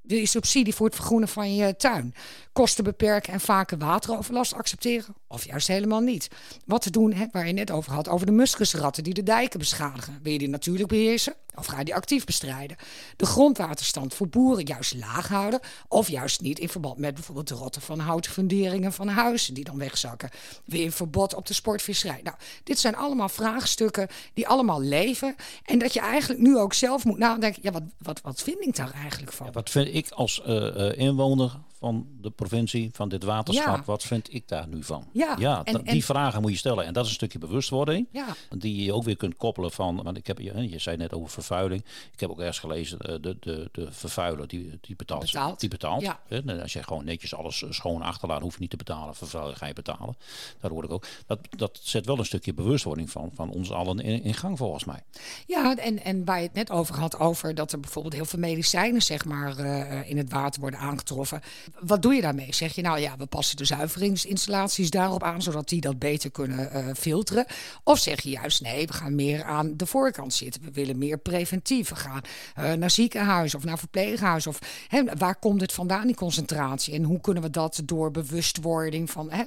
Wil 0.01 0.19
je 0.19 0.27
subsidie 0.27 0.75
voor 0.75 0.87
het 0.87 0.95
vergroenen 0.95 1.29
van 1.29 1.55
je 1.55 1.77
tuin? 1.77 2.15
Kosten 2.53 2.85
beperken 2.85 3.33
en 3.33 3.41
vaker 3.41 3.79
wateroverlast 3.79 4.55
accepteren? 4.55 5.15
Of 5.33 5.45
juist 5.45 5.69
helemaal 5.69 6.01
niet? 6.01 6.29
Wat 6.67 6.83
te 6.83 6.91
doen, 6.91 7.13
hè, 7.13 7.27
waar 7.31 7.47
je 7.47 7.53
net 7.53 7.71
over 7.71 7.93
had, 7.93 8.09
over 8.09 8.27
de 8.27 8.33
muskusratten 8.33 9.05
die 9.05 9.15
de 9.15 9.23
dijken 9.23 9.59
beschadigen. 9.59 10.19
Wil 10.23 10.33
je 10.33 10.39
die 10.39 10.49
natuurlijk 10.49 10.89
beheersen? 10.89 11.35
Of 11.55 11.67
ga 11.67 11.79
je 11.79 11.85
die 11.85 11.95
actief 11.95 12.25
bestrijden? 12.25 12.77
De 13.17 13.27
grondwaterstand 13.27 14.15
voor 14.15 14.29
boeren 14.29 14.65
juist 14.65 14.95
laag 14.95 15.29
houden? 15.29 15.61
Of 15.89 16.09
juist 16.09 16.41
niet 16.41 16.59
in 16.59 16.69
verband 16.69 16.99
met 16.99 17.15
bijvoorbeeld 17.15 17.49
de 17.49 17.55
rotten 17.55 17.83
van 17.83 17.99
houten 17.99 18.33
funderingen 18.33 18.93
van 18.93 19.09
huizen 19.09 19.55
die 19.55 19.65
dan 19.65 19.79
wegzakken? 19.79 20.31
Je 20.65 20.83
een 20.83 20.93
verbod 20.93 21.35
op 21.35 21.47
de 21.47 21.55
sportvisserij? 21.55 22.21
Nou, 22.23 22.37
dit 22.65 22.79
zijn 22.79 22.97
allemaal 22.97 23.29
vraagstukken 23.29 24.09
die 24.35 24.49
allemaal 24.49 24.81
leven. 24.81 25.35
En 25.65 25.79
dat 25.79 25.93
je 25.93 26.01
eigenlijk 26.01 26.41
nu 26.41 26.59
ook 26.59 26.75
zelf 26.75 27.05
moet 27.05 27.19
nadenken, 27.19 27.63
ja, 27.63 27.71
wat, 27.71 27.83
wat, 27.99 28.21
wat 28.21 28.43
vind 28.43 28.61
ik 28.61 28.77
daar 28.77 28.93
eigenlijk 28.93 29.33
van? 29.33 29.53
Wat 29.53 29.71
vind 29.71 29.95
ik 29.95 30.11
als 30.11 30.43
uh, 30.47 30.99
inwoner 30.99 31.59
van 31.81 32.07
de 32.21 32.31
provincie, 32.31 32.91
van 32.93 33.09
dit 33.09 33.25
waterschap, 33.25 33.85
wat 33.85 34.03
vind 34.03 34.35
ik 34.35 34.49
daar 34.49 34.69
nu 34.69 34.83
van? 34.83 35.09
Ja, 35.13 35.37
ja 35.39 35.65
en, 35.65 35.83
die 35.85 36.05
vragen 36.05 36.41
moet 36.41 36.51
je 36.51 36.57
stellen. 36.57 36.85
En 36.85 36.93
dat 36.93 37.05
is 37.05 37.09
een 37.09 37.17
stukje 37.17 37.39
bewustwording, 37.39 38.07
ja. 38.11 38.27
die 38.59 38.85
je 38.85 38.93
ook 38.93 39.05
weer 39.05 39.17
kunt 39.17 39.37
koppelen 39.37 39.73
van, 39.73 40.03
want 40.03 40.17
ik 40.17 40.27
heb, 40.27 40.39
je, 40.39 40.71
je 40.71 40.79
zei 40.79 40.97
net 40.97 41.13
over 41.13 41.29
vervuiling. 41.31 41.85
Ik 42.13 42.21
heb 42.21 42.31
ook 42.31 42.39
ergens 42.39 42.59
gelezen, 42.59 42.99
eh, 42.99 43.15
de, 43.21 43.37
de, 43.41 43.69
de 43.73 43.93
vervuiler, 43.93 44.49
die, 44.49 44.79
die 44.81 44.97
betaalt. 44.97 45.21
betaalt. 45.21 45.61
Die 45.61 45.69
betaalt. 45.69 46.03
Ja. 46.03 46.21
Als 46.63 46.73
je 46.73 46.83
gewoon 46.83 47.05
netjes 47.05 47.35
alles 47.35 47.65
schoon 47.69 48.03
achterlaat, 48.03 48.41
hoef 48.41 48.55
je 48.55 48.61
niet 48.61 48.71
te 48.71 48.77
betalen. 48.77 49.15
Vervuiler 49.15 49.57
ga 49.57 49.67
je 49.67 49.73
betalen. 49.73 50.17
Daar 50.61 50.71
hoor 50.71 50.85
ik 50.85 50.91
ook. 50.91 51.07
Dat, 51.27 51.39
dat 51.57 51.79
zet 51.83 52.07
wel 52.07 52.19
een 52.19 52.25
stukje 52.25 52.55
bewustwording 52.55 53.11
van, 53.11 53.31
van 53.35 53.51
ons 53.51 53.73
allen 53.73 53.99
in, 53.99 54.23
in 54.23 54.35
gang, 54.35 54.59
volgens 54.59 54.85
mij. 54.85 55.03
Ja, 55.47 55.77
en, 55.77 56.05
en 56.05 56.25
waar 56.25 56.39
je 56.39 56.47
het 56.47 56.55
net 56.55 56.71
over 56.71 56.99
had, 56.99 57.19
over 57.19 57.55
dat 57.55 57.73
er 57.73 57.81
bijvoorbeeld 57.81 58.15
heel 58.15 58.25
veel 58.25 58.39
medicijnen, 58.39 59.03
zeg 59.03 59.25
maar, 59.25 59.59
uh, 59.59 60.11
in 60.11 60.19
het 60.19 60.31
water 60.31 60.61
worden 60.61 60.81
aangetroffen. 60.81 61.41
Wat 61.81 62.03
doe 62.03 62.15
je 62.15 62.21
daarmee? 62.21 62.55
Zeg 62.55 62.75
je 62.75 62.83
nou 62.83 62.99
ja, 62.99 63.17
we 63.17 63.27
passen 63.27 63.57
de 63.57 63.65
zuiveringsinstallaties 63.65 64.91
daarop 64.91 65.23
aan, 65.23 65.43
zodat 65.43 65.69
die 65.69 65.81
dat 65.81 65.99
beter 65.99 66.31
kunnen 66.31 66.71
uh, 66.75 66.95
filteren? 66.95 67.47
Of 67.85 67.99
zeg 67.99 68.21
je 68.21 68.31
juist 68.31 68.63
nee, 68.63 68.87
we 68.87 68.93
gaan 68.93 69.15
meer 69.15 69.45
aan 69.45 69.77
de 69.77 69.87
voorkant 69.87 70.35
zitten. 70.35 70.63
We 70.63 70.71
willen 70.71 70.99
meer 70.99 71.19
preventief. 71.19 71.89
We 71.89 71.97
gaan 71.97 72.21
uh, 72.59 72.73
naar 72.73 72.91
ziekenhuis 72.91 73.55
of 73.55 73.65
naar 73.65 73.79
verpleeghuis. 73.79 74.47
Of 74.47 74.59
hè, 74.89 75.03
waar 75.19 75.37
komt 75.37 75.61
het 75.61 75.73
vandaan, 75.73 76.07
die 76.07 76.17
concentratie? 76.17 76.95
En 76.95 77.03
hoe 77.03 77.21
kunnen 77.21 77.43
we 77.43 77.51
dat 77.51 77.83
door 77.85 78.11
bewustwording 78.11 79.11
van. 79.11 79.31
Hè? 79.31 79.45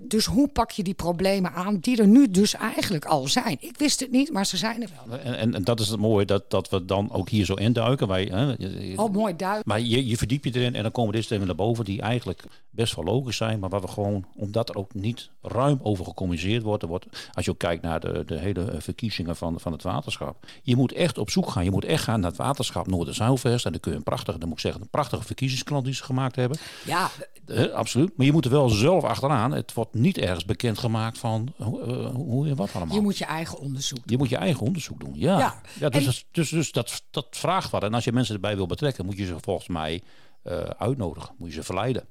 Dus 0.00 0.26
hoe 0.26 0.48
pak 0.48 0.70
je 0.70 0.82
die 0.82 0.94
problemen 0.94 1.52
aan 1.52 1.78
die 1.78 2.00
er 2.00 2.06
nu 2.06 2.28
dus 2.28 2.54
eigenlijk 2.54 3.04
al 3.04 3.28
zijn? 3.28 3.56
Ik 3.60 3.76
wist 3.76 4.00
het 4.00 4.10
niet, 4.10 4.32
maar 4.32 4.46
ze 4.46 4.56
zijn 4.56 4.82
er 4.82 4.90
wel. 5.06 5.18
En, 5.18 5.36
en, 5.38 5.54
en 5.54 5.64
dat 5.64 5.80
is 5.80 5.88
het 5.88 6.00
mooie 6.00 6.24
dat, 6.24 6.50
dat 6.50 6.68
we 6.70 6.84
dan 6.84 7.12
ook 7.12 7.28
hier 7.28 7.44
zo 7.44 7.54
induiken. 7.54 8.08
Wij, 8.08 8.24
hè, 8.24 8.52
oh, 8.96 9.12
mooi 9.12 9.36
duiken. 9.36 9.62
Maar 9.66 9.80
je, 9.80 10.06
je 10.06 10.16
verdiep 10.16 10.44
je 10.44 10.54
erin 10.54 10.74
en 10.74 10.82
dan 10.82 10.92
komen 10.92 11.12
dit 11.12 11.24
stemmen 11.24 11.53
naar 11.56 11.66
boven 11.66 11.84
die 11.84 12.02
eigenlijk 12.02 12.44
best 12.70 12.94
wel 12.94 13.04
logisch 13.04 13.36
zijn, 13.36 13.58
maar 13.58 13.70
waar 13.70 13.80
we 13.80 13.88
gewoon, 13.88 14.26
omdat 14.36 14.68
er 14.68 14.76
ook 14.76 14.94
niet 14.94 15.30
ruim 15.42 15.78
over 15.82 16.04
gecommuniceerd 16.04 16.62
wordt, 16.62 16.82
er 16.82 16.88
wordt 16.88 17.06
als 17.32 17.44
je 17.44 17.50
ook 17.50 17.58
kijkt 17.58 17.82
naar 17.82 18.00
de, 18.00 18.22
de 18.26 18.38
hele 18.38 18.70
eh, 18.70 18.80
verkiezingen 18.80 19.36
van, 19.36 19.60
van 19.60 19.72
het 19.72 19.82
waterschap, 19.82 20.46
je 20.62 20.76
moet 20.76 20.92
echt 20.92 21.18
op 21.18 21.30
zoek 21.30 21.50
gaan. 21.50 21.64
Je 21.64 21.70
moet 21.70 21.84
echt 21.84 22.02
gaan 22.02 22.20
naar 22.20 22.30
het 22.30 22.38
waterschap 22.38 22.86
Noorder-Zuilvest 22.86 23.64
en 23.64 23.72
dan 23.72 23.80
kun 23.80 23.90
je 23.90 23.96
een 23.96 24.02
prachtige, 24.02 24.38
dan 24.38 24.48
moet 24.48 24.56
ik 24.56 24.64
zeggen, 24.64 24.82
een 24.82 24.88
prachtige 24.88 25.22
verkiezingsklant 25.22 25.84
die 25.84 25.94
ze 25.94 26.04
gemaakt 26.04 26.36
hebben. 26.36 26.58
Ja, 26.84 27.10
uh, 27.46 27.72
absoluut. 27.72 28.16
Maar 28.16 28.26
je 28.26 28.32
moet 28.32 28.44
er 28.44 28.50
wel 28.50 28.68
zelf 28.68 29.04
achteraan. 29.04 29.52
Het 29.52 29.72
wordt 29.72 29.94
niet 29.94 30.18
ergens 30.18 30.44
bekendgemaakt 30.44 31.18
van 31.18 31.52
uh, 31.60 31.66
hoe 32.06 32.48
en 32.48 32.56
wat 32.56 32.70
allemaal. 32.74 32.96
Je 32.96 33.02
moet 33.02 33.18
je 33.18 33.24
eigen 33.24 33.58
onderzoek 33.58 33.98
doen. 33.98 34.06
Je 34.06 34.18
moet 34.18 34.28
je 34.28 34.36
eigen 34.36 34.66
onderzoek 34.66 35.00
doen, 35.00 35.12
ja. 35.14 35.54
ja. 35.78 35.88
dus, 35.88 36.26
dus, 36.30 36.50
dus 36.50 36.72
dat, 36.72 37.02
dat 37.10 37.26
vraagt 37.30 37.70
wat. 37.70 37.82
En 37.82 37.94
als 37.94 38.04
je 38.04 38.12
mensen 38.12 38.34
erbij 38.34 38.56
wil 38.56 38.66
betrekken, 38.66 39.06
moet 39.06 39.16
je 39.16 39.26
ze 39.26 39.36
volgens 39.40 39.68
mij 39.68 40.02
uitnodigen. 40.76 41.34
Moet 41.38 41.48
je 41.48 41.54
ze 41.54 41.62
verleiden. 41.62 42.06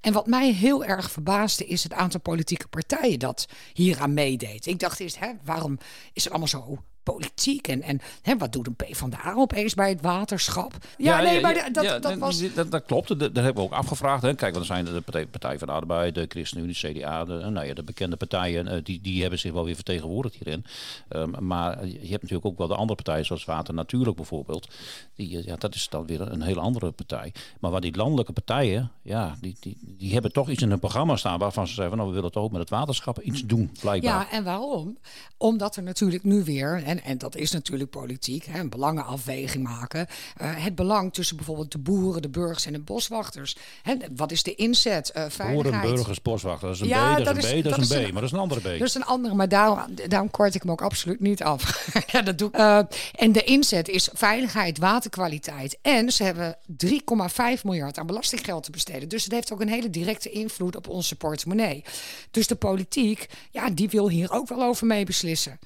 En 0.00 0.12
wat 0.12 0.26
mij 0.26 0.52
heel 0.52 0.84
erg 0.84 1.10
verbaasde 1.10 1.66
is 1.66 1.82
het 1.82 1.92
aantal 1.92 2.20
politieke 2.20 2.68
partijen 2.68 3.18
dat 3.18 3.48
hieraan 3.72 4.14
meedeed. 4.14 4.66
Ik 4.66 4.78
dacht 4.78 5.00
eerst, 5.00 5.18
hè, 5.18 5.32
waarom 5.44 5.78
is 6.12 6.24
het 6.24 6.32
allemaal 6.32 6.48
zo 6.48 6.78
politiek. 7.12 7.68
En, 7.68 7.82
en 7.82 8.00
hè, 8.22 8.36
wat 8.36 8.52
doet 8.52 8.66
een 8.66 8.74
PvdA 8.74 9.34
opeens 9.34 9.74
bij 9.74 9.88
het 9.88 10.00
waterschap? 10.00 10.72
Ja, 10.96 11.20
nee, 11.20 11.40
maar 11.40 11.72
dat, 11.72 12.02
dat, 12.02 12.18
was... 12.18 12.54
Dat, 12.54 12.70
dat 12.70 12.84
klopt, 12.84 13.08
dat, 13.08 13.18
dat, 13.18 13.34
hebben 13.34 13.54
we 13.54 13.60
ook 13.60 13.72
afgevraagd. 13.72 14.22
Hè. 14.22 14.34
Kijk, 14.34 14.54
want 14.54 14.68
er 14.68 14.74
zijn 14.74 14.84
de 14.84 15.00
Partij, 15.00 15.26
Partij 15.26 15.58
van 15.58 15.68
de 15.68 15.74
Arbeid, 15.74 16.14
de 16.14 16.26
ChristenUnie, 16.28 16.74
CDA, 16.74 17.24
de, 17.24 17.32
nou 17.32 17.66
ja, 17.66 17.74
de 17.74 17.82
bekende 17.82 18.16
partijen, 18.16 18.68
eh, 18.68 18.78
die, 18.82 19.00
die 19.00 19.20
hebben 19.20 19.38
zich 19.38 19.52
wel 19.52 19.64
weer 19.64 19.74
vertegenwoordigd 19.74 20.34
hierin. 20.34 20.64
Um, 21.08 21.34
maar 21.40 21.86
je 21.86 21.98
hebt 21.98 22.22
natuurlijk 22.22 22.46
ook 22.46 22.58
wel 22.58 22.68
de 22.68 22.74
andere 22.74 22.94
partijen, 22.94 23.24
zoals 23.24 23.44
Water 23.44 23.74
Natuurlijk 23.74 24.16
bijvoorbeeld. 24.16 24.68
Die, 25.14 25.46
ja, 25.46 25.56
dat 25.56 25.74
is 25.74 25.88
dan 25.88 26.06
weer 26.06 26.20
een 26.20 26.42
hele 26.42 26.60
andere 26.60 26.90
partij. 26.90 27.32
Maar 27.60 27.70
waar 27.70 27.80
die 27.80 27.96
landelijke 27.96 28.32
partijen, 28.32 28.90
ja, 29.02 29.36
die, 29.40 29.56
die, 29.60 29.78
die 29.80 30.12
hebben 30.12 30.32
toch 30.32 30.48
iets 30.48 30.62
in 30.62 30.70
hun 30.70 30.78
programma 30.78 31.16
staan 31.16 31.38
waarvan 31.38 31.66
ze 31.66 31.74
zeggen, 31.74 31.96
nou, 31.96 32.08
we 32.08 32.14
willen 32.14 32.32
toch 32.32 32.42
ook 32.42 32.50
met 32.50 32.60
het 32.60 32.70
waterschap 32.70 33.20
iets 33.20 33.44
doen, 33.44 33.70
blijkbaar. 33.80 34.12
Ja, 34.12 34.30
en 34.30 34.44
waarom? 34.44 34.98
Omdat 35.36 35.76
er 35.76 35.82
natuurlijk 35.82 36.24
nu 36.24 36.44
weer, 36.44 36.82
En, 36.84 36.95
en 37.02 37.18
dat 37.18 37.36
is 37.36 37.50
natuurlijk 37.50 37.90
politiek, 37.90 38.44
hè, 38.44 38.60
een 38.60 38.68
belangenafweging 38.68 39.64
maken. 39.64 40.06
Uh, 40.42 40.64
het 40.64 40.74
belang 40.74 41.12
tussen 41.12 41.36
bijvoorbeeld 41.36 41.72
de 41.72 41.78
boeren, 41.78 42.22
de 42.22 42.28
burgers 42.28 42.66
en 42.66 42.72
de 42.72 42.78
boswachters. 42.78 43.56
Hè, 43.82 43.94
wat 44.16 44.32
is 44.32 44.42
de 44.42 44.54
inzet? 44.54 45.12
Uh, 45.16 45.24
veiligheid. 45.28 45.82
Boeren, 45.82 45.94
burgers, 45.94 46.22
boswachters. 46.22 46.78
Dat 46.78 46.88
is 46.88 46.94
een 46.94 47.00
ja, 47.00 47.14
B, 47.14 47.16
dat, 47.16 47.24
dat 47.24 47.36
is 47.36 47.50
een 47.50 47.60
B, 47.60 47.64
dat, 47.64 47.78
is 47.78 47.90
een 47.90 48.08
B, 48.08 48.12
maar 48.12 48.12
dat 48.12 48.22
is 48.22 48.32
een 48.32 48.38
andere 48.38 48.60
B. 48.60 48.78
Dat 48.78 48.88
is 48.88 48.94
een 48.94 49.04
andere, 49.04 49.34
maar 49.34 49.48
daarom, 49.48 49.94
daarom 50.08 50.30
kort 50.30 50.54
ik 50.54 50.62
hem 50.62 50.70
ook 50.70 50.82
absoluut 50.82 51.20
niet 51.20 51.42
af. 51.42 51.88
ja, 52.12 52.22
dat 52.22 52.38
doe 52.38 52.48
ik. 52.48 52.56
Uh, 52.56 52.78
en 53.14 53.32
de 53.32 53.44
inzet 53.44 53.88
is 53.88 54.08
veiligheid, 54.12 54.78
waterkwaliteit. 54.78 55.78
En 55.82 56.12
ze 56.12 56.24
hebben 56.24 56.56
3,5 56.84 57.62
miljard 57.62 57.98
aan 57.98 58.06
belastinggeld 58.06 58.62
te 58.62 58.70
besteden. 58.70 59.08
Dus 59.08 59.24
het 59.24 59.32
heeft 59.32 59.52
ook 59.52 59.60
een 59.60 59.68
hele 59.68 59.90
directe 59.90 60.30
invloed 60.30 60.76
op 60.76 60.88
onze 60.88 61.16
portemonnee. 61.16 61.84
Dus 62.30 62.46
de 62.46 62.54
politiek, 62.54 63.26
ja, 63.50 63.70
die 63.70 63.88
wil 63.88 64.08
hier 64.08 64.32
ook 64.32 64.48
wel 64.48 64.62
over 64.62 64.86
mee 64.86 65.04
beslissen. 65.04 65.58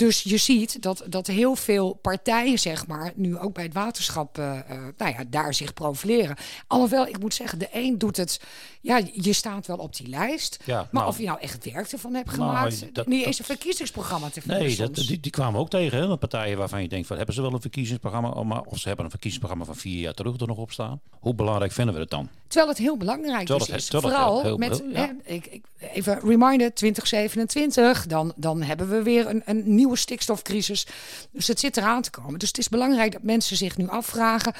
Dus 0.00 0.22
je 0.22 0.36
ziet 0.36 0.82
dat, 0.82 1.02
dat 1.08 1.26
heel 1.26 1.54
veel 1.54 1.92
partijen, 1.92 2.58
zeg 2.58 2.86
maar, 2.86 3.12
nu 3.14 3.38
ook 3.38 3.54
bij 3.54 3.64
het 3.64 3.74
waterschap, 3.74 4.38
uh, 4.38 4.58
uh, 4.70 4.76
nou 4.96 5.12
ja, 5.12 5.24
daar 5.28 5.54
zich 5.54 5.74
profileren. 5.74 6.36
Alhoewel, 6.66 7.06
ik 7.06 7.18
moet 7.18 7.34
zeggen, 7.34 7.58
de 7.58 7.68
een 7.72 7.98
doet 7.98 8.16
het, 8.16 8.40
ja, 8.80 9.00
je 9.12 9.32
staat 9.32 9.66
wel 9.66 9.76
op 9.76 9.96
die 9.96 10.08
lijst. 10.08 10.58
Ja, 10.64 10.76
maar 10.76 10.88
nou, 10.90 11.06
of 11.06 11.18
je 11.18 11.24
nou 11.24 11.40
echt 11.40 11.72
werk 11.72 11.92
ervan 11.92 12.14
hebt 12.14 12.36
nou, 12.36 12.38
gemaakt, 12.38 12.94
dat, 12.94 13.06
niet 13.06 13.26
eens 13.26 13.38
een 13.38 13.44
verkiezingsprogramma 13.44 14.28
te 14.28 14.40
vinden. 14.40 14.62
Nee, 14.62 14.76
dat, 14.76 14.94
die, 14.94 15.20
die, 15.20 15.30
kwamen 15.30 15.60
ook 15.60 15.70
tegen, 15.70 15.98
hè, 15.98 16.16
partijen 16.16 16.58
waarvan 16.58 16.82
je 16.82 16.88
denkt, 16.88 17.06
van, 17.06 17.16
hebben 17.16 17.34
ze 17.34 17.42
wel 17.42 17.52
een 17.52 17.60
verkiezingsprogramma, 17.60 18.42
maar 18.42 18.60
of 18.60 18.78
ze 18.78 18.86
hebben 18.86 19.04
een 19.04 19.10
verkiezingsprogramma 19.10 19.72
van 19.72 19.82
vier 19.82 20.00
jaar 20.00 20.14
terug 20.14 20.40
er 20.40 20.46
nog 20.46 20.56
op 20.56 20.72
staan. 20.72 21.00
Hoe 21.10 21.34
belangrijk 21.34 21.72
vinden 21.72 21.94
we 21.94 22.00
het 22.00 22.10
dan? 22.10 22.28
Terwijl 22.46 22.68
het 22.70 22.78
heel 22.78 22.96
belangrijk 22.96 23.46
dus 23.46 23.68
is. 23.68 23.88
Vooral 23.88 24.42
heel, 24.42 24.56
met, 24.56 24.78
heel, 24.78 24.88
ja. 24.88 24.96
hè, 24.96 25.32
ik, 25.32 25.46
ik, 25.46 25.64
even 25.78 26.20
reminder, 26.20 26.74
2027, 26.74 28.06
dan, 28.06 28.32
dan 28.36 28.62
hebben 28.62 28.88
we 28.88 29.02
weer 29.02 29.26
een, 29.26 29.42
een 29.44 29.62
nieuwe 29.74 29.96
stikstofcrisis. 29.96 30.86
Dus 31.30 31.46
het 31.46 31.60
zit 31.60 31.76
eraan 31.76 32.02
te 32.02 32.10
komen. 32.10 32.38
Dus 32.38 32.48
het 32.48 32.58
is 32.58 32.68
belangrijk 32.68 33.12
dat 33.12 33.22
mensen 33.22 33.56
zich 33.56 33.76
nu 33.76 33.88
afvragen: 33.88 34.54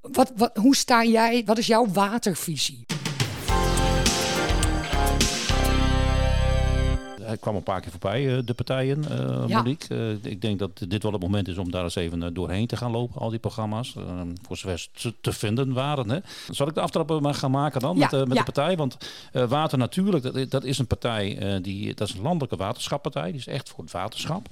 wat, 0.00 0.32
wat, 0.36 0.56
hoe 0.56 0.76
sta 0.76 1.04
jij? 1.04 1.42
Wat 1.44 1.58
is 1.58 1.66
jouw 1.66 1.86
watervisie? 1.86 2.86
Hij 7.34 7.42
kwam 7.42 7.56
een 7.56 7.62
paar 7.62 7.80
keer 7.80 7.90
voorbij, 7.90 8.36
eh, 8.36 8.42
de 8.44 8.54
partijen, 8.54 9.04
uh, 9.10 9.44
ja. 9.46 9.56
Monique. 9.62 9.94
Uh, 9.94 10.32
ik 10.32 10.40
denk 10.40 10.58
dat 10.58 10.84
dit 10.88 11.02
wel 11.02 11.12
het 11.12 11.20
moment 11.20 11.48
is 11.48 11.58
om 11.58 11.70
daar 11.70 11.82
eens 11.82 11.94
even 11.94 12.34
doorheen 12.34 12.66
te 12.66 12.76
gaan 12.76 12.90
lopen, 12.90 13.20
al 13.20 13.30
die 13.30 13.38
programma's. 13.38 13.94
voor 14.42 14.56
zover 14.56 14.88
ze 14.92 15.14
te 15.20 15.32
vinden 15.32 15.72
waren. 15.72 16.10
Hè. 16.10 16.18
Zal 16.50 16.68
ik 16.68 16.74
de 16.74 16.80
aftrap 16.80 17.20
maar 17.20 17.34
gaan 17.34 17.50
maken 17.50 17.80
dan 17.80 17.96
ja, 17.96 18.08
met, 18.10 18.28
met 18.28 18.36
de 18.36 18.44
partij? 18.44 18.76
Want 18.76 18.96
Water 19.32 19.78
Natuurlijk, 19.78 20.22
dat, 20.22 20.50
dat, 20.50 20.64
is 20.64 20.78
een 20.78 20.86
partij, 20.86 21.58
die, 21.62 21.94
dat 21.94 22.08
is 22.08 22.14
een 22.14 22.22
landelijke 22.22 22.56
waterschappartij. 22.56 23.30
Die 23.30 23.40
is 23.40 23.46
echt 23.46 23.68
voor 23.68 23.84
het 23.84 23.92
waterschap. 23.92 24.46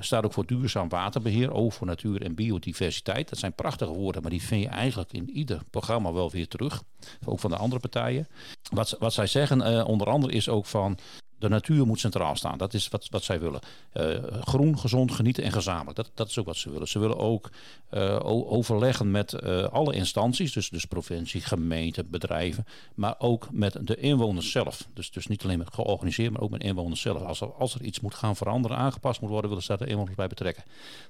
staat 0.00 0.24
ook 0.24 0.32
voor 0.32 0.46
duurzaam 0.46 0.88
waterbeheer, 0.88 1.52
oog 1.52 1.74
voor 1.74 1.86
natuur 1.86 2.22
en 2.22 2.34
biodiversiteit. 2.34 3.28
Dat 3.28 3.38
zijn 3.38 3.52
prachtige 3.52 3.92
woorden, 3.92 4.22
maar 4.22 4.30
die 4.30 4.42
vind 4.42 4.62
je 4.62 4.68
eigenlijk 4.68 5.12
in 5.12 5.30
ieder 5.30 5.60
programma 5.70 6.12
wel 6.12 6.30
weer 6.30 6.48
terug. 6.48 6.82
Ook 7.24 7.40
van 7.40 7.50
de 7.50 7.56
andere 7.56 7.80
partijen. 7.80 8.28
Wat, 8.70 8.96
wat 8.98 9.12
zij 9.12 9.26
zeggen 9.26 9.86
onder 9.86 10.06
andere 10.06 10.32
is 10.32 10.48
ook 10.48 10.66
van 10.66 10.98
de 11.42 11.48
natuur 11.48 11.86
moet 11.86 12.00
centraal 12.00 12.36
staan. 12.36 12.58
Dat 12.58 12.74
is 12.74 12.88
wat, 12.88 13.08
wat 13.10 13.22
zij 13.22 13.40
willen. 13.40 13.60
Uh, 13.94 14.16
groen, 14.40 14.78
gezond, 14.78 15.12
genieten 15.12 15.42
en 15.42 15.52
gezamenlijk. 15.52 15.96
Dat, 15.96 16.10
dat 16.14 16.28
is 16.28 16.38
ook 16.38 16.46
wat 16.46 16.56
ze 16.56 16.70
willen. 16.70 16.88
Ze 16.88 16.98
willen 16.98 17.18
ook 17.18 17.50
uh, 17.90 18.18
overleggen 18.24 19.10
met 19.10 19.32
uh, 19.32 19.64
alle 19.64 19.94
instanties. 19.94 20.52
Dus, 20.52 20.68
dus 20.68 20.84
provincie, 20.84 21.40
gemeente, 21.40 22.04
bedrijven. 22.04 22.66
Maar 22.94 23.14
ook 23.18 23.48
met 23.50 23.78
de 23.80 23.96
inwoners 23.96 24.50
zelf. 24.50 24.88
Dus, 24.94 25.10
dus 25.10 25.26
niet 25.26 25.44
alleen 25.44 25.58
met 25.58 25.74
georganiseerd, 25.74 26.32
maar 26.32 26.42
ook 26.42 26.50
met 26.50 26.62
inwoners 26.62 27.00
zelf. 27.00 27.22
Als 27.22 27.40
er, 27.40 27.52
als 27.52 27.74
er 27.74 27.82
iets 27.82 28.00
moet 28.00 28.14
gaan 28.14 28.36
veranderen, 28.36 28.76
aangepast 28.76 29.20
moet 29.20 29.30
worden, 29.30 29.48
willen 29.48 29.64
ze 29.64 29.76
daar 29.76 29.86
de 29.86 29.92
inwoners 29.92 30.16
bij 30.16 30.28
betrekken. 30.28 30.64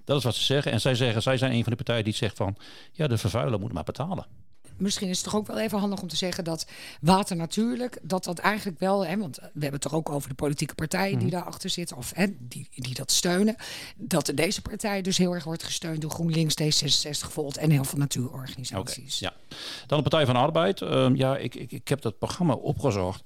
Dat 0.04 0.18
is 0.18 0.24
wat 0.24 0.34
ze 0.34 0.42
zeggen. 0.42 0.72
En 0.72 0.80
zij 0.80 0.94
zeggen, 0.94 1.22
zij 1.22 1.36
zijn 1.36 1.52
een 1.52 1.62
van 1.62 1.70
de 1.70 1.76
partijen 1.76 2.04
die 2.04 2.14
zegt 2.14 2.36
van... 2.36 2.56
ja, 2.92 3.06
de 3.06 3.18
vervuiler 3.18 3.60
moet 3.60 3.72
maar 3.72 3.84
betalen 3.84 4.41
misschien 4.82 5.08
is 5.08 5.16
het 5.16 5.24
toch 5.24 5.36
ook 5.36 5.46
wel 5.46 5.58
even 5.58 5.78
handig 5.78 6.02
om 6.02 6.08
te 6.08 6.16
zeggen 6.16 6.44
dat 6.44 6.66
water 7.00 7.36
natuurlijk, 7.36 7.98
dat 8.02 8.24
dat 8.24 8.38
eigenlijk 8.38 8.78
wel, 8.78 9.06
hè, 9.06 9.16
want 9.16 9.36
we 9.36 9.42
hebben 9.52 9.72
het 9.72 9.80
toch 9.80 9.94
ook 9.94 10.10
over 10.10 10.28
de 10.28 10.34
politieke 10.34 10.74
partijen 10.74 11.18
die 11.18 11.26
mhm. 11.26 11.36
daarachter 11.36 11.70
zitten, 11.70 11.96
of 11.96 12.12
hè, 12.14 12.26
die, 12.38 12.68
die 12.74 12.94
dat 12.94 13.10
steunen, 13.10 13.56
dat 13.96 14.32
deze 14.34 14.62
partij 14.62 15.02
dus 15.02 15.18
heel 15.18 15.34
erg 15.34 15.44
wordt 15.44 15.62
gesteund 15.62 16.00
door 16.00 16.10
GroenLinks, 16.10 16.54
D66, 16.62 17.32
Volt 17.32 17.56
en 17.56 17.70
heel 17.70 17.84
veel 17.84 17.98
natuurorganisaties. 17.98 19.22
Okay, 19.22 19.32
ja. 19.48 19.56
Dan 19.86 20.02
de 20.02 20.08
Partij 20.08 20.24
van 20.24 20.34
de 20.34 20.40
Arbeid. 20.40 20.80
Uh, 20.80 21.10
ja, 21.14 21.36
ik, 21.36 21.54
ik, 21.54 21.72
ik 21.72 21.88
heb 21.88 22.02
dat 22.02 22.18
programma 22.18 22.54
opgezocht. 22.54 23.22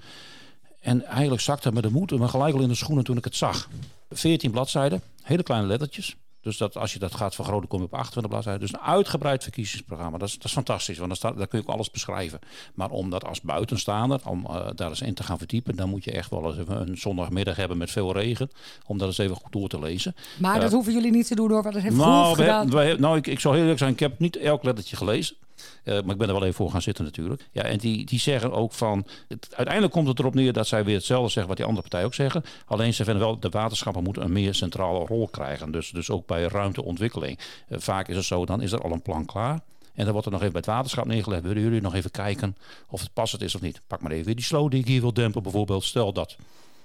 En 0.81 1.05
eigenlijk 1.05 1.43
zakte 1.43 1.73
me 1.73 1.83
de 1.83 1.91
moed 1.91 2.11
me 2.11 2.29
gelijk 2.29 2.55
al 2.55 2.61
in 2.61 2.69
de 2.69 2.75
schoenen 2.75 3.05
toen 3.05 3.17
ik 3.17 3.25
het 3.25 3.37
zag. 3.37 3.69
14 4.11 4.51
bladzijden, 4.51 5.03
hele 5.23 5.43
kleine 5.43 5.67
lettertjes. 5.67 6.17
Dus 6.47 6.57
dat 6.57 6.77
als 6.77 6.93
je 6.93 6.99
dat 6.99 7.15
gaat 7.15 7.35
vergroten, 7.35 7.69
kom 7.69 7.79
je 7.79 7.85
op 7.85 7.95
28 7.95 8.33
bladzijden. 8.33 8.61
Dus 8.61 8.73
een 8.73 8.87
uitgebreid 8.87 9.43
verkiezingsprogramma. 9.43 10.19
Dat 10.19 10.29
is, 10.29 10.35
dat 10.35 10.45
is 10.45 10.53
fantastisch, 10.53 10.99
want 10.99 11.17
staat, 11.17 11.37
daar 11.37 11.47
kun 11.47 11.59
je 11.59 11.65
ook 11.67 11.75
alles 11.75 11.91
beschrijven. 11.91 12.39
Maar 12.75 12.91
om 12.91 13.11
dat 13.11 13.25
als 13.25 13.41
buitenstaander, 13.41 14.21
om 14.25 14.47
uh, 14.51 14.67
daar 14.75 14.89
eens 14.89 15.01
in 15.01 15.15
te 15.15 15.23
gaan 15.23 15.39
verdiepen, 15.39 15.77
dan 15.77 15.89
moet 15.89 16.05
je 16.05 16.11
echt 16.11 16.31
wel 16.31 16.47
eens 16.47 16.69
een 16.69 16.99
zondagmiddag 16.99 17.57
hebben 17.57 17.79
met 17.79 17.91
veel 17.91 18.13
regen. 18.13 18.51
Om 18.87 18.99
dat 18.99 19.09
eens 19.09 19.19
even 19.19 19.37
goed 19.37 19.53
door 19.53 19.69
te 19.69 19.79
lezen. 19.79 20.15
Maar 20.39 20.61
dat 20.61 20.69
uh, 20.69 20.75
hoeven 20.75 20.93
jullie 20.93 21.11
niet 21.11 21.27
te 21.27 21.35
doen 21.35 21.49
door 21.49 21.63
wat 21.63 21.75
het 21.75 21.83
heeft 21.83 21.97
nou, 21.97 22.37
gedaan. 22.37 22.71
We, 22.71 22.97
nou, 22.99 23.17
ik, 23.17 23.27
ik 23.27 23.41
zou 23.41 23.55
heel 23.55 23.63
eerlijk 23.63 23.81
zijn, 23.81 23.93
ik 23.93 24.01
heb 24.01 24.19
niet 24.19 24.37
elk 24.37 24.63
lettertje 24.63 24.97
gelezen. 24.97 25.37
Uh, 25.85 25.95
maar 25.95 26.13
ik 26.13 26.19
ben 26.19 26.29
er 26.29 26.35
wel 26.35 26.43
even 26.43 26.55
voor 26.55 26.71
gaan 26.71 26.83
zitten 26.83 27.05
natuurlijk. 27.05 27.49
Ja, 27.53 27.63
en 27.63 27.79
die, 27.79 28.05
die 28.05 28.19
zeggen 28.19 28.53
ook 28.53 28.73
van... 28.73 29.07
Uiteindelijk 29.51 29.93
komt 29.93 30.09
het 30.09 30.19
erop 30.19 30.35
neer 30.35 30.53
dat 30.53 30.67
zij 30.67 30.85
weer 30.85 30.97
hetzelfde 30.97 31.29
zeggen 31.29 31.47
wat 31.47 31.57
die 31.57 31.67
andere 31.67 31.83
partijen 31.83 32.07
ook 32.07 32.15
zeggen. 32.15 32.43
Alleen 32.67 32.95
ze 32.95 33.05
vinden 33.05 33.23
wel 33.23 33.41
de 33.41 33.49
waterschappen 33.49 34.03
moeten 34.03 34.23
een 34.23 34.33
meer 34.33 34.55
centrale 34.55 35.07
rol 35.07 35.29
krijgen. 35.29 35.71
Dus, 35.71 35.91
dus 35.91 36.11
ook 36.11 36.27
bij 36.27 36.43
ruimteontwikkeling. 36.43 37.39
Uh, 37.69 37.79
vaak 37.79 38.09
is 38.09 38.17
het 38.17 38.25
zo, 38.25 38.47
dan 38.47 38.63
is 38.63 38.73
er 38.73 38.83
al 38.83 38.93
een 38.93 39.03
plan 39.03 39.25
klaar. 39.25 39.61
En 39.95 40.05
dan 40.05 40.13
wordt 40.13 40.27
er 40.27 40.33
nog 40.33 40.41
even 40.41 40.53
bij 40.53 40.63
het 40.65 40.71
waterschap 40.71 41.05
neergelegd. 41.05 41.43
Willen 41.43 41.63
jullie 41.63 41.81
nog 41.81 41.95
even 41.95 42.11
kijken 42.11 42.57
of 42.89 43.01
het 43.01 43.13
passend 43.13 43.43
is 43.43 43.55
of 43.55 43.61
niet? 43.61 43.81
Pak 43.87 44.01
maar 44.01 44.13
even 44.13 44.37
die 44.37 44.45
sloot 44.45 44.71
die 44.71 44.81
ik 44.81 44.87
hier 44.87 45.01
wil 45.01 45.13
dempen 45.13 45.43
bijvoorbeeld. 45.43 45.85
Stel 45.85 46.13
dat 46.13 46.37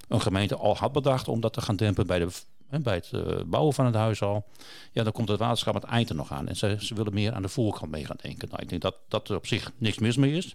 een 0.08 0.20
gemeente 0.20 0.56
al 0.56 0.76
had 0.76 0.92
bedacht 0.92 1.28
om 1.28 1.40
dat 1.40 1.52
te 1.52 1.60
gaan 1.60 1.76
dempen 1.76 2.06
bij 2.06 2.18
de 2.18 2.28
bij 2.80 2.94
het 2.94 3.10
uh, 3.14 3.42
bouwen 3.46 3.74
van 3.74 3.86
het 3.86 3.94
huis 3.94 4.22
al. 4.22 4.44
Ja, 4.92 5.02
dan 5.02 5.12
komt 5.12 5.28
het 5.28 5.38
waterschap 5.38 5.74
het 5.74 5.84
eind 5.84 6.08
er 6.08 6.14
nog 6.14 6.32
aan. 6.32 6.48
En 6.48 6.56
ze, 6.56 6.76
ze 6.80 6.94
willen 6.94 7.14
meer 7.14 7.32
aan 7.32 7.42
de 7.42 7.48
voorkant 7.48 7.90
mee 7.90 8.04
gaan 8.04 8.18
denken. 8.22 8.48
Nou, 8.48 8.62
ik 8.62 8.68
denk 8.68 8.82
dat, 8.82 8.96
dat 9.08 9.28
er 9.28 9.36
op 9.36 9.46
zich 9.46 9.72
niks 9.76 9.98
mis 9.98 10.16
mee 10.16 10.32
is. 10.32 10.54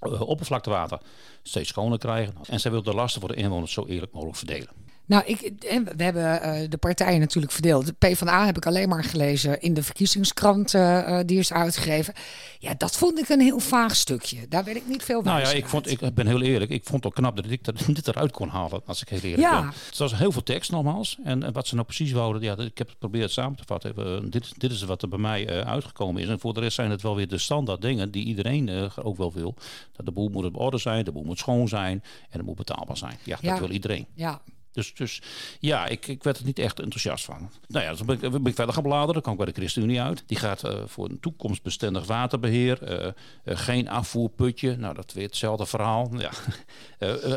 Uh, 0.00 0.20
oppervlaktewater 0.20 1.00
steeds 1.42 1.68
schoner 1.68 1.98
krijgen. 1.98 2.34
En 2.48 2.60
zij 2.60 2.70
willen 2.70 2.86
de 2.86 2.94
lasten 2.94 3.20
voor 3.20 3.30
de 3.30 3.36
inwoners 3.36 3.72
zo 3.72 3.86
eerlijk 3.86 4.12
mogelijk 4.12 4.36
verdelen. 4.36 4.85
Nou, 5.06 5.24
ik, 5.24 5.52
we 5.96 6.02
hebben 6.02 6.40
uh, 6.44 6.68
de 6.68 6.76
partijen 6.76 7.20
natuurlijk 7.20 7.52
verdeeld. 7.52 7.86
De 7.86 7.92
PvdA 7.92 8.46
heb 8.46 8.56
ik 8.56 8.66
alleen 8.66 8.88
maar 8.88 9.04
gelezen 9.04 9.60
in 9.60 9.74
de 9.74 9.82
verkiezingskrant 9.82 10.74
uh, 10.74 11.20
die 11.26 11.38
is 11.38 11.52
uitgegeven. 11.52 12.14
Ja, 12.58 12.74
dat 12.74 12.96
vond 12.96 13.18
ik 13.18 13.28
een 13.28 13.40
heel 13.40 13.58
vaag 13.58 13.96
stukje. 13.96 14.48
Daar 14.48 14.64
werd 14.64 14.76
ik 14.76 14.86
niet 14.86 15.02
veel 15.02 15.22
van. 15.22 15.32
Nou 15.32 15.44
ja, 15.44 15.50
ik, 15.50 15.66
vond, 15.66 15.90
ik 15.90 16.14
ben 16.14 16.26
heel 16.26 16.42
eerlijk. 16.42 16.70
Ik 16.70 16.84
vond 16.84 17.04
het 17.04 17.14
knap 17.14 17.36
dat 17.36 17.50
ik 17.50 17.64
dat, 17.64 17.86
dit 17.96 18.08
eruit 18.08 18.32
kon 18.32 18.48
halen, 18.48 18.82
als 18.86 19.02
ik 19.02 19.08
heel 19.08 19.20
eerlijk 19.20 19.42
ja. 19.42 19.60
ben. 19.60 19.72
Het 19.86 19.98
was 19.98 20.16
heel 20.16 20.32
veel 20.32 20.42
tekst 20.42 20.70
nogmaals. 20.70 21.18
En, 21.24 21.42
en 21.42 21.52
wat 21.52 21.66
ze 21.66 21.74
nou 21.74 21.86
precies 21.86 22.12
wouden, 22.12 22.42
ja, 22.42 22.52
ik 22.52 22.78
heb 22.78 22.86
het 22.86 22.90
geprobeerd 22.90 23.30
samen 23.30 23.56
te 23.56 23.64
vatten. 23.66 23.94
Uh, 23.98 24.30
dit, 24.30 24.60
dit 24.60 24.70
is 24.70 24.82
wat 24.82 25.02
er 25.02 25.08
bij 25.08 25.18
mij 25.18 25.64
uitgekomen 25.64 26.22
is. 26.22 26.28
En 26.28 26.40
voor 26.40 26.54
de 26.54 26.60
rest 26.60 26.74
zijn 26.74 26.90
het 26.90 27.02
wel 27.02 27.16
weer 27.16 27.28
de 27.28 27.38
standaard 27.38 27.82
dingen 27.82 28.10
die 28.10 28.24
iedereen 28.24 28.90
ook 29.02 29.16
wel 29.16 29.32
wil. 29.32 29.54
Dat 29.92 30.06
de 30.06 30.12
boel 30.12 30.28
moet 30.28 30.44
op 30.44 30.56
orde 30.60 30.78
zijn, 30.78 31.04
de 31.04 31.12
boel 31.12 31.24
moet 31.24 31.38
schoon 31.38 31.68
zijn 31.68 32.02
en 32.30 32.38
het 32.38 32.46
moet 32.46 32.56
betaalbaar 32.56 32.96
zijn. 32.96 33.18
Ja, 33.22 33.38
dat 33.40 33.58
wil 33.58 33.70
iedereen. 33.70 34.06
Ja, 34.14 34.40
dus, 34.76 34.94
dus 34.94 35.22
ja, 35.60 35.86
ik, 35.86 36.06
ik 36.06 36.22
werd 36.22 36.38
er 36.38 36.44
niet 36.44 36.58
echt 36.58 36.80
enthousiast 36.80 37.24
van. 37.24 37.50
Nou 37.66 37.84
ja, 37.84 37.94
dan 37.94 38.06
ben 38.06 38.46
ik, 38.46 38.54
verder 38.54 38.74
gaan 38.74 38.82
bladeren. 38.82 39.12
Dan 39.12 39.22
kwam 39.22 39.34
ik 39.34 39.44
bij 39.44 39.52
de 39.52 39.60
ChristenUnie 39.60 40.00
uit. 40.00 40.22
Die 40.26 40.38
gaat 40.38 40.64
uh, 40.64 40.82
voor 40.86 41.08
een 41.08 41.20
toekomstbestendig 41.20 42.06
waterbeheer. 42.06 42.90
Uh, 42.90 43.06
uh, 43.06 43.12
geen 43.44 43.88
afvoerputje. 43.88 44.76
Nou, 44.76 44.94
dat 44.94 45.12
weer 45.12 45.26
hetzelfde 45.26 45.66
verhaal. 45.66 46.10
Ja. 46.16 46.30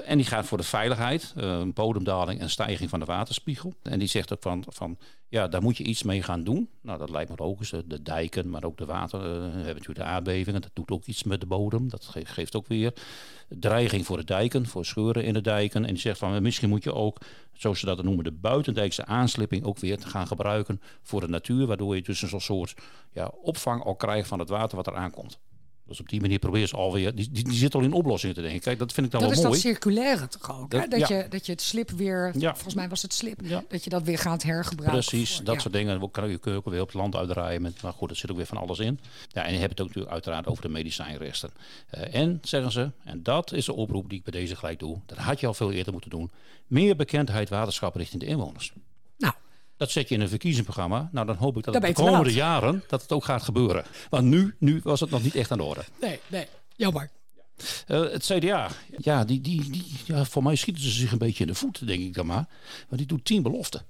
en 0.06 0.18
die 0.18 0.26
gaat 0.26 0.46
voor 0.46 0.58
de 0.58 0.64
veiligheid. 0.64 1.34
bodemdaling 1.74 2.40
en 2.40 2.50
stijging 2.50 2.90
van 2.90 3.00
de 3.00 3.06
waterspiegel. 3.06 3.74
En 3.84 4.00
die 4.00 4.08
zegt 4.08 4.34
ook 4.34 4.42
van, 4.42 4.64
van 4.68 4.98
ja, 5.28 5.48
daar 5.48 5.62
moet 5.62 5.78
je 5.78 5.84
iets 5.84 6.04
mee 6.04 6.24
gaan 6.24 6.44
doen. 6.44 6.70
Nou, 6.82 7.00
dat 7.00 7.10
lijkt 7.10 7.30
me 7.30 7.36
logisch. 7.38 7.74
De 7.86 8.02
dijken, 8.02 8.50
maar 8.50 8.64
ook 8.64 8.78
de 8.78 8.86
water. 8.86 9.20
we 9.20 9.26
hebben 9.26 9.66
natuurlijk 9.66 10.00
de 10.00 10.04
aardbevingen. 10.04 10.62
Dat 10.62 10.72
doet 10.74 10.92
ook 10.92 11.06
iets 11.06 11.24
met 11.24 11.40
de 11.40 11.46
bodem. 11.46 11.90
Dat 11.90 12.16
geeft 12.24 12.56
ook 12.56 12.68
weer 12.68 12.94
dreiging 13.50 14.06
voor 14.06 14.18
de 14.18 14.24
dijken, 14.24 14.68
voor 14.68 14.86
scheuren 14.86 15.24
in 15.24 15.34
de 15.34 15.42
dijken. 15.42 15.86
En 15.86 15.94
die 15.94 16.02
zegt 16.02 16.18
van 16.18 16.42
misschien 16.42 16.70
moet 16.70 16.84
je 16.84 16.94
ook, 16.94 17.18
zoals 17.54 17.80
ze 17.80 17.86
dat 17.86 18.04
noemen, 18.04 18.24
de 18.24 18.32
buitendijkse 18.32 19.06
aanslipping 19.06 19.64
ook 19.64 19.80
weer 19.80 20.00
gaan 20.02 20.28
gebruiken 20.28 20.82
voor 21.02 21.22
de 21.22 21.28
natuur. 21.28 21.68
Waardoor 21.68 21.96
je 21.96 22.02
dus 22.02 22.22
een 22.22 22.42
soort 22.42 22.74
ja, 23.12 23.32
opvang 23.42 23.84
al 23.84 23.96
krijgt 23.96 24.28
van 24.28 24.40
het 24.40 24.50
water 24.50 24.76
wat 24.76 24.88
er 24.88 24.96
aankomt. 24.96 25.40
Dus 25.90 26.00
op 26.00 26.10
die 26.10 26.22
manier 26.22 26.40
probeer 26.40 26.68
ze 26.68 26.76
alweer. 26.76 27.16
Die, 27.16 27.32
die, 27.32 27.44
die 27.44 27.54
zit 27.54 27.76
al 27.76 27.82
in 27.82 27.94
oplossingen 27.94 28.36
te 28.36 28.42
denken. 28.42 28.60
Kijk, 28.60 28.80
dat 28.80 28.94
vind 28.94 29.06
ik 29.06 29.12
dan 29.12 29.22
dat 29.22 29.30
wel 29.30 29.40
mooi. 29.40 29.50
Dat 29.50 29.58
is 29.58 29.64
dat 29.64 29.74
circulaire 29.74 30.28
toch 30.28 30.60
ook? 30.60 30.72
Dat, 30.72 30.92
dat, 30.92 31.08
je, 31.08 31.26
dat 31.30 31.46
je 31.46 31.52
het 31.52 31.62
slip 31.62 31.90
weer. 31.90 32.32
Ja. 32.38 32.54
Volgens 32.54 32.76
mij 32.76 32.90
was 32.90 33.02
het 33.02 33.14
slip. 33.14 33.40
Dat 33.70 33.84
je 33.84 33.90
dat 33.90 34.04
weer 34.04 34.18
gaat 34.18 34.44
hergebruiken. 34.44 35.00
Precies, 35.00 35.42
dat 35.44 35.62
soort 35.62 35.74
dingen. 35.74 36.00
Dan 36.00 36.12
kan 36.12 36.30
je, 36.30 36.40
ook 36.44 36.70
weer 36.70 36.82
op 36.82 36.88
het 36.88 36.94
land 36.94 37.16
uitdraaien. 37.16 37.62
Met, 37.62 37.82
maar 37.82 37.94
goed, 37.94 38.10
er 38.10 38.16
zit 38.16 38.32
ook 38.32 38.38
weer 38.38 38.46
van 38.46 38.58
alles 38.58 38.80
in. 38.80 39.00
Ja, 39.28 39.46
en 39.46 39.54
je 39.54 39.60
hebt 39.60 39.72
het 39.72 39.82
ook 39.82 39.88
natuurlijk 39.88 40.14
uiteraard 40.14 40.48
over 40.48 40.62
de 40.62 40.70
medicijnresten. 40.70 41.50
Uh, 41.98 42.16
en 42.16 42.40
zeggen 42.42 42.72
ze, 42.72 42.92
en 43.04 43.24
dat 43.24 43.54
is 43.54 43.66
de 43.66 43.74
oproep 43.74 44.10
die 44.10 44.18
ik 44.18 44.24
bij 44.24 44.42
deze 44.42 44.56
gelijk 44.56 44.80
doe. 44.80 44.98
Dat 45.06 45.18
had 45.18 45.40
je 45.40 45.48
al 45.48 45.54
veel 45.54 45.72
eerder 45.72 45.92
moeten 45.92 46.10
doen. 46.10 46.32
Meer 46.68 46.96
bekendheid 46.96 47.50
waterschap 47.50 47.96
richting 47.96 48.22
de 48.22 48.28
inwoners. 48.28 48.74
Dat 49.80 49.92
zet 49.92 50.10
je 50.10 50.16
in 50.16 50.22
een 50.22 50.30
verkiezingsprogramma. 50.30 51.10
Nou, 51.12 51.26
dan 51.26 51.36
hoop 51.36 51.58
ik 51.58 51.64
dat 51.64 51.74
het 51.74 51.84
de 51.84 51.94
komende 51.94 52.34
jaren 52.34 52.84
dat 52.88 53.02
het 53.02 53.12
ook 53.12 53.24
gaat 53.24 53.42
gebeuren. 53.42 53.86
Want 54.10 54.24
nu, 54.26 54.56
nu 54.60 54.80
was 54.84 55.00
het 55.00 55.10
nog 55.10 55.24
niet 55.24 55.36
echt 55.36 55.52
aan 55.52 55.58
de 55.58 55.64
orde. 55.64 55.84
Nee, 56.02 56.20
nee. 56.28 56.48
Jammer. 56.76 57.10
Eh, 57.88 58.00
het 58.02 58.26
CDA, 58.26 58.70
ja, 58.98 59.24
die, 59.26 59.42
die, 59.42 59.70
die, 59.70 59.86
ja, 60.06 60.26
voor 60.26 60.44
mij 60.44 60.56
schieten 60.56 60.84
ze 60.84 60.90
zich 60.90 61.12
een 61.12 61.18
beetje 61.18 61.44
in 61.44 61.50
de 61.50 61.56
voeten, 61.56 61.88
denk 61.88 62.02
ik 62.02 62.14
dan 62.14 62.26
maar. 62.26 62.48
Maar 62.90 62.98
die 62.98 63.08
doet 63.08 63.26
tien 63.26 63.42
beloften. 63.44 63.86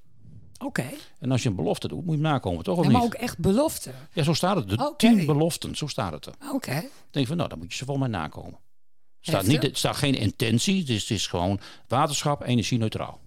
Oké. 0.65 0.85
En 1.19 1.31
als 1.31 1.43
je 1.43 1.49
een 1.49 1.55
belofte 1.55 1.87
doet, 1.87 2.05
moet 2.05 2.15
je 2.17 2.21
hem 2.21 2.31
nakomen, 2.31 2.63
toch? 2.63 2.77
Of 2.77 2.85
Ja, 2.85 2.91
maar 2.91 3.01
niet? 3.01 3.13
ook 3.13 3.19
echt 3.21 3.37
belofte. 3.37 3.91
Ja, 4.13 4.23
zo 4.23 4.33
staat 4.33 4.55
het. 4.55 4.69
De 4.69 4.75
Oké. 4.87 4.95
tien 4.97 5.25
beloften, 5.25 5.75
zo 5.75 5.87
staat 5.87 6.11
het 6.11 6.25
er. 6.25 6.33
Oké. 6.53 6.71
Dan 6.73 6.89
denk 7.11 7.27
van, 7.27 7.37
nou, 7.37 7.49
dan 7.49 7.57
moet 7.57 7.71
je 7.71 7.77
ze 7.77 7.85
volgens 7.85 8.09
mij 8.09 8.19
nakomen. 8.19 8.59
Staat, 9.19 9.45
niet, 9.45 9.63
er 9.63 9.69
staat 9.73 9.95
geen 9.95 10.15
intentie, 10.15 10.83
dus 10.83 11.01
het 11.01 11.09
is 11.11 11.27
gewoon 11.27 11.59
waterschap, 11.87 12.41
energie-neutraal. 12.41 13.19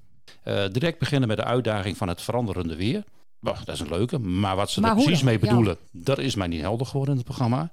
Eh, 0.43 0.65
direct 0.71 0.99
beginnen 0.99 1.29
met 1.29 1.37
de 1.37 1.45
uitdaging 1.45 1.97
van 1.97 2.09
het 2.09 2.23
veranderende 2.23 2.77
weer. 2.77 3.05
Bah, 3.41 3.59
dat 3.65 3.75
is 3.75 3.81
een 3.81 3.89
leuke, 3.89 4.19
maar 4.19 4.57
wat 4.57 4.71
ze 4.71 4.81
Maar 4.81 4.91
er 4.91 4.97
precies 4.97 5.17
dan? 5.17 5.25
mee 5.25 5.35
Ja. 5.35 5.41
bedoelen, 5.41 5.77
dat 5.91 6.19
is 6.19 6.35
mij 6.35 6.47
niet 6.47 6.61
helder 6.61 6.87
geworden 6.87 7.11
in 7.15 7.21
het 7.21 7.29
programma. 7.29 7.71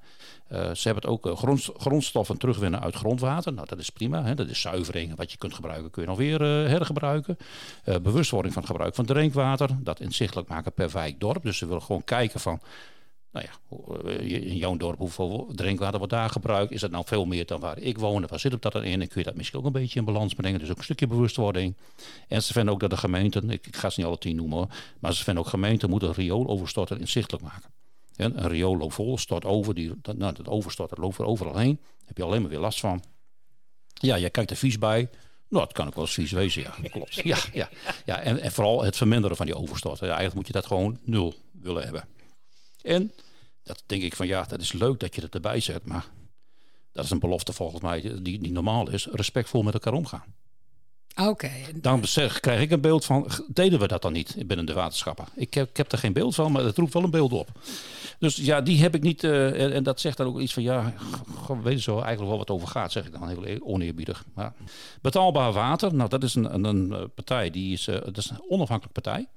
Eh, 0.48 0.60
ze 0.60 0.88
hebben 0.88 1.04
het 1.04 1.06
ook 1.06 1.28
eh, 1.28 1.38
grond, 1.38 1.70
grondstoffen 1.78 2.38
terugwinnen 2.38 2.82
uit 2.82 2.96
grondwater. 2.96 3.54
Nou, 3.54 3.68
dat 3.68 3.80
is 3.80 3.90
prima. 3.90 4.24
Hè? 4.24 4.36
Dat 4.36 4.48
is 4.48 4.62
zuivering. 4.62 5.16
Wat 5.16 5.32
je 5.32 5.38
kunt 5.38 5.54
gebruiken, 5.54 5.92
kun 5.92 6.02
je 6.02 6.08
nog 6.08 6.18
weer 6.18 6.42
hergebruiken. 6.70 7.38
Bewustwording 7.84 8.54
van 8.54 8.62
het 8.64 8.72
gebruik 8.72 8.96
van 8.96 9.06
drinkwater. 9.06 9.70
Dat 9.80 10.00
inzichtelijk 10.00 10.48
maken 10.48 10.72
per 10.72 10.90
wijk, 10.90 11.20
dorp. 11.20 11.44
Dus 11.44 11.58
ze 11.58 11.68
willen 11.68 11.82
gewoon 11.82 12.04
kijken 12.04 12.40
van... 12.40 12.60
Nou 13.32 13.46
ja, 13.46 13.78
eh, 14.10 14.32
in 14.32 14.56
jouw 14.56 14.78
dorp, 14.78 14.98
hoeveel 14.98 15.52
drinkwater 15.56 15.98
wordt 15.98 16.14
daar 16.14 16.30
gebruikt? 16.30 16.72
Is 16.72 16.82
dat 16.82 16.92
nou 16.92 17.04
veel 17.08 17.26
meer 17.26 17.46
dan 17.46 17.60
waar 17.60 17.80
ik 17.80 17.98
woon? 17.98 18.28
Waar 18.28 18.40
zit 18.40 18.54
op 18.54 18.62
dat 18.62 18.72
dan 18.72 18.84
in? 18.84 19.02
En 19.02 19.08
kun 19.08 19.20
je 19.20 19.28
dat 19.28 19.36
misschien 19.36 19.60
ook 19.60 19.66
een 19.66 19.72
beetje 19.72 20.00
in 20.00 20.06
balans 20.06 20.34
brengen? 20.34 20.60
Dus 20.60 20.70
ook 20.70 20.78
een 20.78 20.84
stukje 20.84 21.08
bewustwording. 21.08 21.76
En 22.28 22.44
ze 22.44 22.54
vinden 22.54 22.74
ook 22.74 22.80
dat 22.80 22.90
de 22.90 22.98
gemeenten, 22.98 23.50
ik, 23.50 23.68
ga 23.72 23.90
ze 23.90 24.00
niet 24.00 24.08
alle 24.08 24.18
tien 24.18 24.36
noemen 24.36 24.70
maar 25.00 25.14
ze 25.14 25.24
vinden 25.24 25.44
ook 25.44 25.50
gemeenten 25.50 25.90
moeten 25.90 26.14
riooloverstorten 26.14 27.00
inzichtelijk 27.00 27.44
maken. 27.44 27.70
En 28.16 28.44
een 28.44 28.50
riool 28.50 28.78
loopt 28.78 28.94
vol, 28.94 29.18
stort 29.18 29.46
over, 29.46 29.74
die, 29.74 29.92
dat, 30.02 30.18
nou, 30.18 30.34
dat 30.34 30.48
overstort, 30.48 30.90
dat 30.90 31.00
loopt 31.00 31.18
er 31.18 31.26
overal 31.26 31.58
heen. 31.58 31.80
Heb 32.06 32.18
je 32.18 32.24
alleen 32.24 32.42
maar 32.42 32.50
weer 32.50 32.60
last 32.60 32.80
van. 32.80 33.04
Ja, 33.94 34.16
je 34.16 34.30
kijkt 34.30 34.52
er 34.52 34.58
vies 34.58 34.78
bij. 34.78 35.10
Nou, 35.50 35.64
het 35.64 35.74
kan 35.74 35.88
ook 35.88 35.96
wel 35.96 36.04
eens 36.04 36.14
vies 36.14 36.32
wezen, 36.32 36.62
ja. 36.62 36.76
Dat 36.82 36.92
klopt. 36.92 37.14
Ja, 37.24 37.38
ja, 37.54 37.70
ja. 38.06 38.20
En, 38.20 38.40
en 38.40 38.52
vooral 38.52 38.84
het 38.84 38.98
verminderen 38.98 39.38
van 39.38 39.46
die 39.46 39.56
overstorten. 39.56 40.06
Eigenlijk 40.06 40.36
moet 40.36 40.48
je 40.48 40.54
dat 40.54 40.66
gewoon 40.66 41.00
nul 41.04 41.36
willen 41.52 41.84
hebben. 41.84 42.08
En 42.82 43.12
dat 43.64 43.84
denk 43.86 44.04
ik 44.04 44.16
van 44.16 44.28
ja, 44.28 44.44
dat 44.44 44.62
is 44.62 44.72
leuk 44.72 45.00
dat 45.00 45.16
je 45.16 45.22
het 45.22 45.34
erbij 45.34 45.60
zet, 45.60 45.86
maar 45.86 46.06
dat 46.92 47.06
is 47.06 47.12
een 47.12 47.20
belofte 47.20 47.54
volgens 47.54 47.82
mij 47.82 48.02
die, 48.02 48.40
die 48.40 48.52
normaal 48.52 48.90
is. 48.90 49.08
Respectvol 49.12 49.64
met 49.64 49.74
elkaar 49.74 49.94
omgaan. 49.94 50.36
Oké. 51.16 51.52
Dan 51.76 52.06
zeg, 52.06 52.40
krijg 52.40 52.62
ik 52.62 52.72
een 52.72 52.82
beeld 52.82 53.06
van, 53.06 53.28
deden 53.48 53.80
we 53.80 53.88
dat 53.88 54.02
dan 54.02 54.14
niet 54.14 54.36
binnen 54.48 54.66
de 54.66 54.74
waterschappen? 54.74 55.26
Ik 55.36 55.54
heb, 55.54 55.70
ik 55.70 55.78
heb 55.78 55.92
er 55.92 55.98
geen 55.98 56.14
beeld 56.14 56.36
van, 56.36 56.52
maar 56.52 56.64
het 56.64 56.78
roept 56.78 56.94
wel 56.94 57.04
een 57.04 57.12
beeld 57.12 57.34
op. 57.34 57.50
Dus 58.20 58.36
ja, 58.36 58.62
die 58.62 58.82
heb 58.82 58.96
ik 58.96 59.02
niet, 59.02 59.24
eh, 59.24 59.64
en, 59.64 59.74
en 59.74 59.84
dat 59.84 60.00
zegt 60.00 60.18
dan 60.18 60.28
ook 60.28 60.40
iets 60.40 60.54
van, 60.54 60.64
ja, 60.64 60.94
we 61.48 61.62
weten 61.62 61.82
zo 61.82 61.92
eigenlijk 61.92 62.30
wel 62.30 62.38
wat 62.38 62.50
over 62.50 62.68
gaat, 62.68 62.92
zeg 62.92 63.06
ik 63.06 63.12
dan 63.12 63.28
heel 63.28 63.48
e- 63.48 63.60
oneerbiedig. 63.62 64.26
Maar 64.34 64.54
betaalbaar 65.02 65.52
water, 65.52 65.94
nou 65.94 66.10
dat 66.10 66.24
is 66.24 66.36
een, 66.36 66.54
een, 66.54 66.64
een 66.64 66.94
eh, 66.94 67.04
partij, 67.16 67.50
die 67.50 67.74
is, 67.74 67.88
eh, 67.88 67.96
dat 67.96 68.18
is 68.18 68.30
een 68.30 68.42
onafhankelijke 68.48 69.02
partij. 69.02 69.28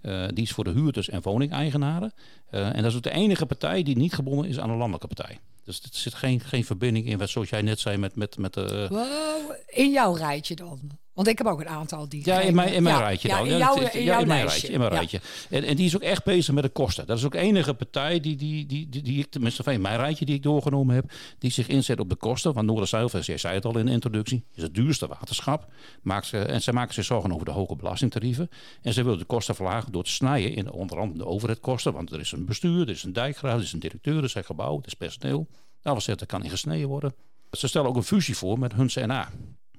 Eh, 0.00 0.24
die 0.34 0.44
is 0.44 0.52
voor 0.52 0.64
de 0.64 0.70
huurders 0.70 1.08
en 1.08 1.22
woningeigenaren. 1.22 2.12
Eh, 2.50 2.66
en 2.66 2.82
dat 2.82 2.90
is 2.90 2.96
ook 2.96 3.02
de 3.02 3.10
enige 3.10 3.46
partij 3.46 3.82
die 3.82 3.96
niet 3.96 4.14
gebonden 4.14 4.48
is 4.48 4.58
aan 4.58 4.70
een 4.70 4.76
landelijke 4.76 5.14
partij. 5.14 5.38
Dus 5.64 5.80
er 5.82 5.88
zit 5.92 6.14
geen, 6.14 6.40
geen 6.40 6.64
verbinding 6.64 7.06
in, 7.06 7.28
zoals 7.28 7.48
jij 7.48 7.62
net 7.62 7.80
zei, 7.80 7.96
met, 7.96 8.16
met, 8.16 8.38
met 8.38 8.54
de... 8.54 8.86
Wow, 8.88 9.52
in 9.66 9.90
jouw 9.90 10.12
rijtje 10.12 10.54
dan. 10.54 10.80
Want 11.18 11.30
ik 11.30 11.38
heb 11.38 11.46
ook 11.46 11.60
een 11.60 11.68
aantal 11.68 12.08
die. 12.08 12.22
Ja, 12.24 12.40
in 12.40 12.54
mijn, 12.54 12.72
in 12.72 12.82
mijn 12.82 12.94
Ja, 12.96 13.00
rijtje 13.02 13.28
ja, 13.28 13.36
dan. 13.36 13.46
In 13.46 13.52
Ja, 13.52 13.58
jouw, 13.58 13.74
dat 13.74 13.84
is- 13.84 13.94
in 13.94 14.04
jouw 14.04 14.20
in 14.20 14.26
mijn 14.26 14.44
lijstje. 14.44 14.68
rijtje. 14.68 14.72
In 14.72 14.78
mijn 14.78 14.92
Ja. 14.92 14.98
rijtje. 14.98 15.20
En, 15.50 15.64
en 15.64 15.76
die 15.76 15.86
is 15.86 15.94
ook 15.96 16.02
echt 16.02 16.24
bezig 16.24 16.54
met 16.54 16.62
de 16.62 16.68
kosten. 16.68 17.06
Dat 17.06 17.18
is 17.18 17.24
ook 17.24 17.32
de 17.32 17.38
enige 17.38 17.74
partij 17.74 18.20
die, 18.20 18.36
die, 18.36 18.66
die, 18.66 18.88
die, 18.88 19.02
die 19.02 19.18
ik, 19.18 19.30
tenminste 19.30 19.62
van 19.62 19.72
in 19.72 19.80
mijn 19.80 19.96
rijtje 19.96 20.24
die 20.24 20.34
ik 20.34 20.42
doorgenomen 20.42 20.94
heb, 20.94 21.12
die 21.38 21.50
zich 21.50 21.68
inzet 21.68 22.00
op 22.00 22.08
de 22.08 22.14
kosten. 22.16 22.52
Want 22.54 22.66
Noorderzuivel, 22.66 23.20
jij 23.20 23.38
zei 23.38 23.54
het 23.54 23.64
al 23.64 23.78
in 23.78 23.86
de 23.86 23.92
introductie, 23.92 24.44
is 24.54 24.62
het 24.62 24.74
duurste 24.74 25.06
waterschap. 25.06 25.66
Maakt 26.02 26.26
ze, 26.26 26.38
en 26.38 26.62
zij 26.62 26.72
maken 26.72 26.94
zich 26.94 27.04
zorgen 27.04 27.32
over 27.32 27.44
de 27.44 27.50
hoge 27.52 27.76
belastingtarieven. 27.76 28.50
En 28.82 28.92
ze 28.92 29.02
willen 29.02 29.18
de 29.18 29.24
kosten 29.24 29.54
verlagen 29.54 29.92
door 29.92 30.04
te 30.04 30.10
snijden 30.10 30.54
in 30.54 30.70
onder 30.70 30.98
andere 30.98 31.18
de 31.18 31.26
overheidkosten. 31.26 31.92
Want 31.92 32.12
er 32.12 32.20
is 32.20 32.32
een 32.32 32.44
bestuur, 32.44 32.80
er 32.80 32.88
is 32.88 33.02
een 33.02 33.12
dijkgraaf, 33.12 33.56
er 33.56 33.62
is 33.62 33.72
een 33.72 33.80
directeur, 33.80 34.16
er 34.16 34.24
is 34.24 34.34
een 34.34 34.44
gebouw, 34.44 34.78
er 34.78 34.86
is 34.86 34.94
personeel. 34.94 35.46
Nou, 35.82 35.94
wat 35.96 36.02
zegt, 36.02 36.20
er 36.20 36.26
kan 36.26 36.44
in 36.44 36.50
gesneden 36.50 36.88
worden. 36.88 37.14
Ze 37.50 37.68
stellen 37.68 37.88
ook 37.88 37.96
een 37.96 38.02
fusie 38.02 38.36
voor 38.36 38.58
met 38.58 38.72
Huns 38.72 38.94
NA. 38.94 39.28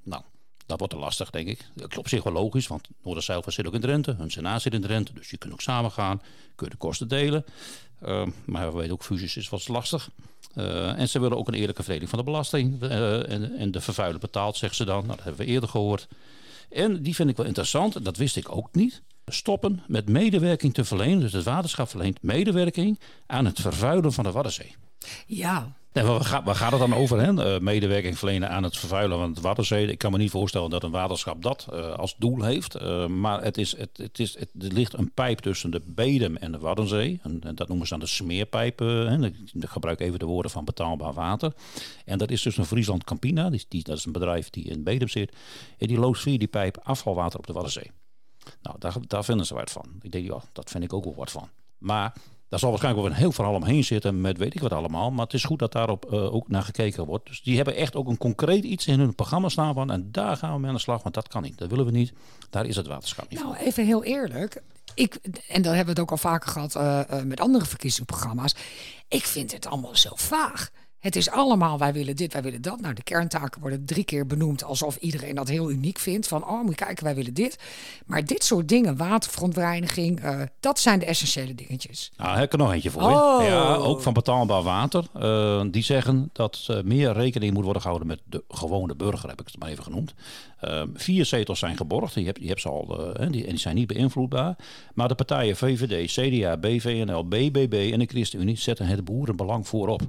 Nou, 0.03 0.21
dat 0.69 0.79
wordt 0.79 0.93
lastig, 0.93 1.29
denk 1.29 1.47
ik. 1.47 1.65
Dat 1.73 1.97
op 1.97 2.07
zich 2.07 2.23
wel 2.23 2.33
logisch, 2.33 2.67
want 2.67 2.87
Noorderzuiver 3.03 3.51
zit 3.51 3.67
ook 3.67 3.73
in 3.73 3.81
Drenthe. 3.81 4.15
Hun 4.17 4.31
Senaat 4.31 4.61
zit 4.61 4.73
in 4.73 4.81
Drenthe, 4.81 5.13
dus 5.13 5.29
je 5.29 5.37
kunt 5.37 5.53
ook 5.53 5.61
samen 5.61 5.91
gaan. 5.91 6.21
Kun 6.55 6.65
je 6.65 6.71
de 6.71 6.77
kosten 6.77 7.07
delen. 7.07 7.45
Ehm, 8.01 8.29
maar 8.45 8.71
we 8.71 8.77
weten 8.77 8.93
ook, 8.93 9.03
fusies 9.03 9.37
is 9.37 9.49
wat 9.49 9.67
lastig. 9.67 10.09
Eh, 10.53 10.99
en 10.99 11.09
ze 11.09 11.19
willen 11.19 11.37
ook 11.37 11.47
een 11.47 11.53
eerlijke 11.53 11.83
verdeling 11.83 12.09
van 12.09 12.19
de 12.19 12.25
belasting. 12.25 12.81
Eh, 12.81 13.31
en, 13.31 13.57
en 13.57 13.71
de 13.71 13.81
vervuiler 13.81 14.19
betaalt, 14.19 14.57
zeggen 14.57 14.77
ze 14.77 14.85
dan. 14.85 15.05
Nou, 15.05 15.15
dat 15.15 15.25
hebben 15.25 15.45
we 15.45 15.51
eerder 15.51 15.69
gehoord. 15.69 16.07
En 16.69 17.03
die 17.03 17.15
vind 17.15 17.29
ik 17.29 17.37
wel 17.37 17.45
interessant, 17.45 18.05
dat 18.05 18.17
wist 18.17 18.35
ik 18.35 18.55
ook 18.55 18.69
niet. 18.71 19.01
Stoppen 19.25 19.83
met 19.87 20.09
medewerking 20.09 20.73
te 20.73 20.85
verlenen. 20.85 21.19
Dus 21.19 21.33
het 21.33 21.43
waterschap 21.43 21.89
verleent 21.89 22.21
medewerking 22.21 22.99
aan 23.25 23.45
het 23.45 23.59
vervuilen 23.59 24.13
van 24.13 24.23
de 24.23 24.31
Waddenzee. 24.31 24.75
Ja. 25.25 25.77
Nee, 25.93 26.03
waar, 26.03 26.23
gaat, 26.55 26.71
het 26.71 26.79
dan 26.79 26.93
over? 26.93 27.21
Hè? 27.21 27.53
Eh, 27.53 27.59
medewerking 27.59 28.17
verlenen 28.17 28.49
aan 28.49 28.63
het 28.63 28.77
vervuilen 28.77 29.17
van 29.17 29.29
het 29.29 29.41
Waddenzee. 29.41 29.87
Ik 29.87 29.97
kan 29.97 30.11
me 30.11 30.17
niet 30.17 30.31
voorstellen 30.31 30.69
dat 30.69 30.83
een 30.83 30.91
waterschap 30.91 31.41
dat 31.41 31.67
eh, 31.71 31.93
als 31.93 32.15
doel 32.17 32.43
heeft. 32.43 32.75
Eh, 32.75 33.07
maar 33.07 33.43
het 33.43 33.57
is, 33.57 33.77
het, 33.77 33.97
het 33.97 34.19
is, 34.19 34.39
het, 34.39 34.49
er 34.59 34.73
ligt 34.73 34.93
een 34.93 35.11
pijp 35.11 35.39
tussen 35.39 35.71
de 35.71 35.81
Bedem 35.85 36.37
en 36.37 36.51
de 36.51 36.57
Waddenzee. 36.57 37.19
En, 37.23 37.39
dat 37.55 37.67
noemen 37.67 37.87
ze 37.87 37.93
dan 37.93 38.01
de 38.01 38.07
smeerpijp. 38.07 38.79
hè? 38.79 39.25
Ik 39.25 39.35
gebruik 39.59 39.99
even 39.99 40.19
de 40.19 40.25
woorden 40.25 40.51
van 40.51 40.65
betaalbaar 40.65 41.13
water. 41.13 41.53
En 42.05 42.17
dat 42.17 42.31
is 42.31 42.41
dus 42.41 42.57
een 42.57 42.65
Friesland 42.65 43.03
Campina. 43.03 43.49
Die, 43.49 43.65
die, 43.67 43.83
dat 43.83 43.97
is 43.97 44.05
een 44.05 44.11
bedrijf 44.11 44.49
die 44.49 44.63
in 44.63 44.83
Bedem 44.83 45.07
zit. 45.07 45.35
En 45.77 45.87
die 45.87 45.99
loopt 45.99 46.19
via 46.19 46.37
die 46.37 46.47
pijp 46.47 46.79
afvalwater 46.83 47.39
op 47.39 47.47
de 47.47 47.53
Waddenzee. 47.53 47.91
Nou, 48.61 48.75
daar, 48.79 48.95
daar 49.07 49.23
vinden 49.23 49.45
ze 49.45 49.53
wat 49.53 49.71
van. 49.71 49.85
Ik 50.01 50.11
denk, 50.11 50.25
ja, 50.25 50.41
dat 50.53 50.69
vind 50.69 50.83
ik 50.83 50.93
ook 50.93 51.03
wel 51.03 51.15
wat 51.15 51.31
van. 51.31 51.49
Maar 51.77 52.13
daar 52.49 52.59
zal 52.59 52.69
waarschijnlijk 52.69 53.05
wel 53.05 53.15
een 53.15 53.21
heel 53.21 53.31
verhaal 53.31 53.53
omheen 53.53 53.83
zitten 53.83 54.21
met 54.21 54.37
weet 54.37 54.55
ik 54.55 54.61
wat 54.61 54.73
allemaal. 54.73 55.11
Maar 55.11 55.25
het 55.25 55.33
is 55.33 55.43
goed 55.43 55.59
dat 55.59 55.71
daarop 55.71 56.11
eh, 56.11 56.33
ook 56.33 56.47
naar 56.47 56.63
gekeken 56.63 57.05
wordt. 57.05 57.27
Dus 57.27 57.41
die 57.41 57.55
hebben 57.55 57.75
echt 57.75 57.95
ook 57.95 58.07
een 58.07 58.17
concreet 58.17 58.63
iets 58.63 58.87
in 58.87 58.99
hun 58.99 59.15
programma 59.15 59.49
staan 59.49 59.73
van. 59.73 59.91
En 59.91 60.11
daar 60.11 60.37
gaan 60.37 60.53
we 60.53 60.59
mee 60.59 60.69
aan 60.69 60.75
de 60.75 60.81
slag, 60.81 61.03
want 61.03 61.15
dat 61.15 61.27
kan 61.27 61.41
niet. 61.41 61.57
Dat 61.57 61.69
willen 61.69 61.85
we 61.85 61.91
niet. 61.91 62.13
Daar 62.49 62.65
is 62.65 62.75
het 62.75 62.87
waterschap 62.87 63.29
niet 63.29 63.39
Nou, 63.39 63.55
even 63.55 63.85
heel 63.85 64.03
eerlijk. 64.03 64.61
Ik, 64.93 65.15
en 65.47 65.61
dan 65.61 65.73
hebben 65.73 65.83
we 65.83 65.89
het 65.89 65.99
ook 65.99 66.11
al 66.11 66.17
vaker 66.17 66.49
gehad 66.49 66.75
eh, 66.75 66.99
eh, 66.99 67.23
met 67.25 67.39
andere 67.39 67.65
verkiezingsprogramma's. 67.65 68.55
Ik 69.07 69.23
vind 69.23 69.51
het 69.51 69.65
allemaal 69.65 69.95
zo 69.95 70.09
vaag. 70.15 70.69
Het 70.99 71.15
is 71.15 71.29
allemaal, 71.29 71.77
wij 71.77 71.93
willen 71.93 72.15
dit, 72.15 72.33
wij 72.33 72.41
willen 72.41 72.61
dat. 72.61 72.81
Nou, 72.81 72.93
de 72.93 73.03
kerntaken 73.03 73.61
worden 73.61 73.85
drie 73.85 74.03
keer 74.03 74.25
benoemd 74.25 74.63
alsof 74.63 74.95
iedereen 74.95 75.35
dat 75.35 75.47
heel 75.47 75.71
uniek 75.71 75.99
vindt. 75.99 76.27
Van, 76.27 76.47
oh, 76.47 76.61
moet 76.61 76.79
je 76.79 76.85
kijken, 76.85 77.03
wij 77.03 77.15
willen 77.15 77.33
dit. 77.33 77.59
Maar 78.05 78.25
dit 78.25 78.43
soort 78.43 78.67
dingen, 78.67 78.97
waterverontreiniging, 78.97 80.19
eh, 80.19 80.41
dat 80.59 80.79
zijn 80.79 80.99
de 80.99 81.05
essentiële 81.05 81.55
dingetjes. 81.55 82.11
Nou, 82.17 82.35
heb 82.35 82.43
ik 82.43 82.51
er 82.51 82.57
nog 82.57 82.73
eentje 82.73 82.89
voor 82.89 83.01
Oh. 83.01 83.43
Ja, 83.43 83.75
ook 83.75 84.01
van 84.01 84.13
betaalbaar 84.13 84.63
water. 84.63 85.05
Eh, 85.13 85.61
die 85.71 85.83
zeggen 85.83 86.29
dat 86.33 86.65
eh, 86.67 86.81
meer 86.81 87.13
rekening 87.13 87.53
moet 87.53 87.63
worden 87.63 87.81
gehouden 87.81 88.07
met 88.07 88.21
de 88.25 88.43
gewone 88.47 88.95
burger, 88.95 89.29
heb 89.29 89.41
ik 89.41 89.47
het 89.47 89.59
maar 89.59 89.69
even 89.69 89.83
genoemd. 89.83 90.13
Eh, 90.59 90.83
vier 90.93 91.25
zetels 91.25 91.59
zijn 91.59 91.77
geborgd. 91.77 92.13
Je 92.13 92.25
hebt, 92.25 92.39
je 92.41 92.47
hebt 92.47 92.61
ze 92.61 92.69
al, 92.69 92.85
die, 92.87 93.45
en 93.45 93.49
die 93.49 93.57
zijn 93.57 93.75
niet 93.75 93.87
beïnvloedbaar. 93.87 94.55
Maar 94.93 95.07
de 95.07 95.15
partijen 95.15 95.55
VVD, 95.55 96.11
CDA, 96.11 96.57
BVNL, 96.57 97.27
BBB 97.27 97.89
en 97.93 97.99
de 97.99 98.05
ChristenUnie 98.05 98.57
zetten 98.57 98.85
het 98.85 99.05
boerenbelang 99.05 99.67
voorop. 99.67 100.01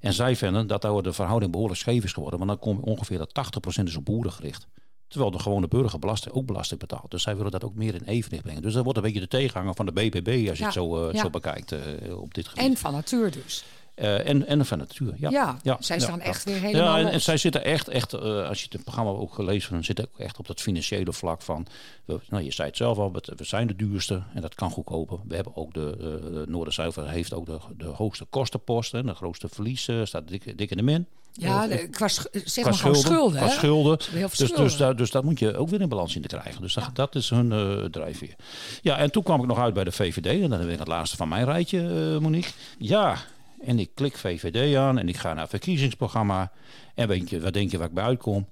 En 0.00 0.12
zij 0.12 0.36
vinden 0.36 0.66
dat 0.66 0.82
daar 0.82 1.02
de 1.02 1.12
verhouding 1.12 1.52
behoorlijk 1.52 1.80
scheef 1.80 2.04
is 2.04 2.12
geworden. 2.12 2.38
Want 2.38 2.50
dan 2.50 2.60
kom 2.60 2.76
je 2.76 2.90
ongeveer 2.90 3.18
dat 3.18 3.32
80% 3.80 3.82
is 3.82 3.96
op 3.96 4.04
boeren 4.04 4.32
gericht. 4.32 4.66
Terwijl 5.08 5.30
de 5.30 5.38
gewone 5.38 5.68
burger 5.68 5.98
belasting, 5.98 6.34
ook 6.34 6.46
belasting 6.46 6.80
betaalt. 6.80 7.10
Dus 7.10 7.22
zij 7.22 7.36
willen 7.36 7.50
dat 7.50 7.64
ook 7.64 7.74
meer 7.74 7.94
in 7.94 8.02
evenwicht 8.04 8.42
brengen. 8.42 8.62
Dus 8.62 8.72
dat 8.74 8.82
wordt 8.82 8.98
een 8.98 9.04
beetje 9.04 9.20
de 9.20 9.28
tegenhanger 9.28 9.74
van 9.74 9.86
de 9.86 9.92
BBB 9.92 10.48
als 10.48 10.58
je 10.58 10.64
Ja, 10.64 10.64
het 10.64 10.72
zo, 10.72 11.06
eh, 11.06 11.14
ja. 11.14 11.20
zo 11.20 11.30
bekijkt 11.30 11.72
eh, 11.72 12.18
op 12.18 12.34
dit 12.34 12.48
gebied. 12.48 12.64
En 12.64 12.76
van 12.76 12.92
natuur 12.92 13.30
dus. 13.30 13.64
Eh, 13.96 14.28
en, 14.28 14.46
en 14.46 14.66
van 14.66 14.78
natuur. 14.78 15.14
Ja, 15.16 15.58
Ja, 15.62 15.76
zij 15.80 16.00
staan 16.00 16.20
echt 16.20 16.44
weer 16.44 16.60
helemaal 16.60 16.98
Ja, 16.98 17.10
en, 17.10 17.20
zij 17.20 17.36
zitten 17.36 17.64
echt, 17.64 17.88
echt 17.88 18.12
eh, 18.12 18.48
als 18.48 18.60
je 18.60 18.66
het 18.70 18.82
programma 18.82 19.10
ook 19.10 19.34
gelezen 19.34 19.72
hebt, 19.72 19.86
zitten 19.86 20.04
ook 20.04 20.18
echt 20.18 20.38
op 20.38 20.46
dat 20.46 20.60
financiële 20.60 21.12
vlak 21.12 21.42
van. 21.42 21.66
We, 22.04 22.20
nou, 22.28 22.44
je 22.44 22.52
zei 22.52 22.68
het 22.68 22.76
zelf 22.76 22.98
al, 22.98 23.12
we, 23.12 23.44
zijn 23.44 23.66
de 23.66 23.76
duurste 23.76 24.22
en 24.34 24.40
dat 24.40 24.54
kan 24.54 24.70
goedkoper. 24.70 25.18
We 25.28 25.34
hebben 25.34 25.56
ook 25.56 25.74
de, 25.74 25.94
uh, 25.98 26.04
de 26.32 26.44
Noorderzuiver 26.48 27.08
heeft 27.08 27.34
ook 27.34 27.46
de, 27.46 27.58
de 27.76 27.84
hoogste 27.84 28.24
kostenposten, 28.24 29.06
de 29.06 29.14
grootste 29.14 29.48
verlies 29.48 29.88
eh, 29.88 30.04
staat 30.04 30.28
dik, 30.28 30.58
dik 30.58 30.70
in 30.70 30.76
de 30.76 30.82
min. 30.82 31.06
Ja, 31.32 31.66
de, 31.66 31.88
qua, 31.88 32.08
zeg 32.44 32.64
maar 32.64 32.74
schulden. 32.74 33.40
Qua 33.40 33.48
schulden. 33.48 34.00
veel 34.00 34.28
Dus, 34.28 34.38
dus, 34.38 34.48
schulden. 34.48 34.78
daar, 34.78 34.96
dus 34.96 35.10
dat 35.10 35.24
moet 35.24 35.38
je 35.38 35.56
ook 35.56 35.68
weer 35.68 35.80
in 35.80 35.88
balans 35.88 36.12
zien 36.12 36.22
te 36.22 36.28
krijgen. 36.28 36.62
Dus 36.62 36.74
dat, 36.74 36.90
dat 36.92 37.14
is 37.14 37.30
hun 37.30 37.52
eh 37.52 37.84
drijfveer. 37.84 38.34
Ja, 38.82 38.96
en 38.96 39.10
toen 39.10 39.22
kwam 39.22 39.40
ik 39.40 39.46
nog 39.46 39.58
uit 39.58 39.74
bij 39.74 39.84
de 39.84 39.92
VVD. 39.92 40.42
En 40.42 40.50
dan 40.50 40.58
ben 40.58 40.70
ik 40.70 40.78
het 40.78 40.88
laatste 40.88 41.16
van 41.16 41.28
mijn 41.28 41.44
rijtje, 41.44 42.18
Monique. 42.20 42.50
Ja, 42.78 43.16
en 43.60 43.78
ik 43.78 43.94
klik 43.94 44.16
VVD 44.16 44.76
aan 44.76 44.98
en 44.98 45.08
ik 45.08 45.16
ga 45.16 45.34
naar 45.34 45.48
verkiezingsprogramma. 45.48 46.52
En 46.94 47.08
weet 47.08 47.30
je, 47.30 47.40
wat 47.40 47.52
denk 47.52 47.70
je 47.70 47.78
waar 47.78 47.88
ik 47.88 47.94
bij 47.94 48.04
uitkom? 48.04 48.48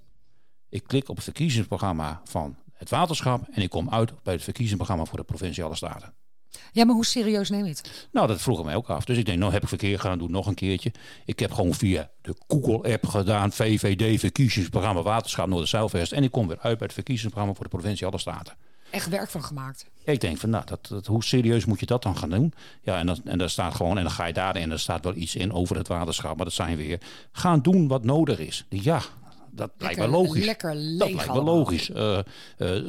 Ik 0.68 0.84
klik 0.86 1.08
op 1.08 1.14
het 1.14 1.24
verkiezingsprogramma 1.24 2.20
van 2.24 2.56
het 2.72 2.90
waterschap 2.90 3.48
en 3.50 3.62
ik 3.62 3.70
kom 3.70 3.90
uit 3.90 4.22
bij 4.22 4.34
het 4.34 4.42
verkiezingsprogramma 4.42 5.04
voor 5.04 5.18
de 5.18 5.24
Provinciale 5.24 5.74
Staten. 5.74 6.14
Ja, 6.72 6.84
maar 6.84 6.94
hoe 6.94 7.04
serieus 7.04 7.50
neem 7.50 7.62
je 7.62 7.68
het? 7.68 8.08
Nou, 8.12 8.26
dat 8.26 8.42
vroegen 8.42 8.64
mij 8.64 8.74
ook 8.74 8.88
af. 8.88 9.04
Dus 9.04 9.18
ik 9.18 9.26
denk, 9.26 9.38
nou 9.38 9.52
heb 9.52 9.62
ik 9.62 9.68
verkeer 9.68 9.98
gedaan, 9.98 10.18
doe 10.18 10.26
het 10.26 10.36
nog 10.36 10.46
een 10.46 10.54
keertje. 10.54 10.92
Ik 11.24 11.38
heb 11.38 11.52
gewoon 11.52 11.74
via 11.74 12.10
de 12.20 12.34
Google-app 12.46 13.06
gedaan, 13.06 13.52
VVD, 13.52 14.20
verkiezingsprogramma 14.20 15.02
Waterschap 15.02 15.46
Noord-Zuidwest. 15.46 16.12
En 16.12 16.22
ik 16.22 16.30
kom 16.30 16.48
weer 16.48 16.58
uit 16.60 16.78
bij 16.78 16.86
het 16.86 16.94
verkiezingsprogramma 16.94 17.54
voor 17.54 17.64
de 17.64 17.76
Provinciale 17.76 18.18
Staten. 18.18 18.56
Echt 18.94 19.09
werk 19.09 19.30
van 19.30 19.44
gemaakt. 19.44 19.87
Ik 20.04 20.20
denk 20.20 20.38
van, 20.38 20.50
nou, 20.50 20.64
dat, 20.66 20.87
dat, 20.87 21.07
hoe 21.07 21.24
serieus 21.24 21.64
moet 21.64 21.80
je 21.80 21.87
dat 21.87 22.02
dan 22.02 22.16
gaan 22.16 22.30
doen? 22.30 22.52
Ja, 22.83 22.98
en, 22.98 23.07
dat, 23.07 23.20
en 23.24 23.38
daar 23.38 23.50
staat 23.50 23.74
gewoon, 23.74 23.96
en 23.96 24.02
dan 24.02 24.12
ga 24.12 24.24
je 24.26 24.33
daarin, 24.33 24.62
en 24.62 24.70
er 24.70 24.80
staat 24.80 25.04
wel 25.04 25.14
iets 25.14 25.35
in 25.35 25.52
over 25.52 25.76
het 25.76 25.88
waterschap, 25.88 26.37
maar 26.37 26.44
dat 26.44 26.54
zijn 26.54 26.76
weer, 26.76 27.00
gaan 27.33 27.61
doen 27.61 27.88
wat 27.88 28.04
nodig 28.04 28.38
is. 28.38 28.64
Ja, 28.68 29.00
dat 29.50 29.70
lijkt 29.78 29.98
me 29.98 30.09
logisch. 30.09 30.44
Lekker 30.44 30.74
leeg 30.74 30.98
dat 30.98 31.09
lijkt 31.09 31.26
me 31.26 31.33
allemaal. 31.33 31.54
logisch. 31.54 31.90
Eh, 31.90 32.18
eh, 32.18 32.24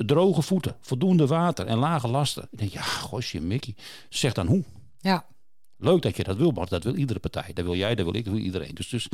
droge 0.06 0.42
voeten, 0.42 0.76
voldoende 0.82 1.28
water 1.28 1.66
en 1.66 1.78
lage 1.78 2.08
lasten. 2.08 2.48
Ik 2.52 2.60
denk, 2.60 2.72
ja, 2.72 2.82
gosje 2.82 3.42
Mickey, 3.42 3.76
zeg 4.10 4.34
dan 4.34 4.48
hoe. 4.48 4.64
Ja. 5.00 5.26
Leuk 5.78 6.02
dat 6.02 6.16
je 6.16 6.24
dat 6.24 6.38
wil, 6.38 6.52
maar 6.52 6.68
dat 6.68 6.84
wil 6.84 6.96
iedere 6.96 7.20
partij. 7.20 7.54
Dat 7.54 7.66
wil 7.66 7.76
jij, 7.76 7.96
dat 7.96 8.06
wil 8.06 8.16
ik, 8.16 8.24
dat 8.26 8.34
wil 8.34 8.44
iedereen. 8.44 8.76
Dus, 8.76 8.90
dus, 8.90 9.08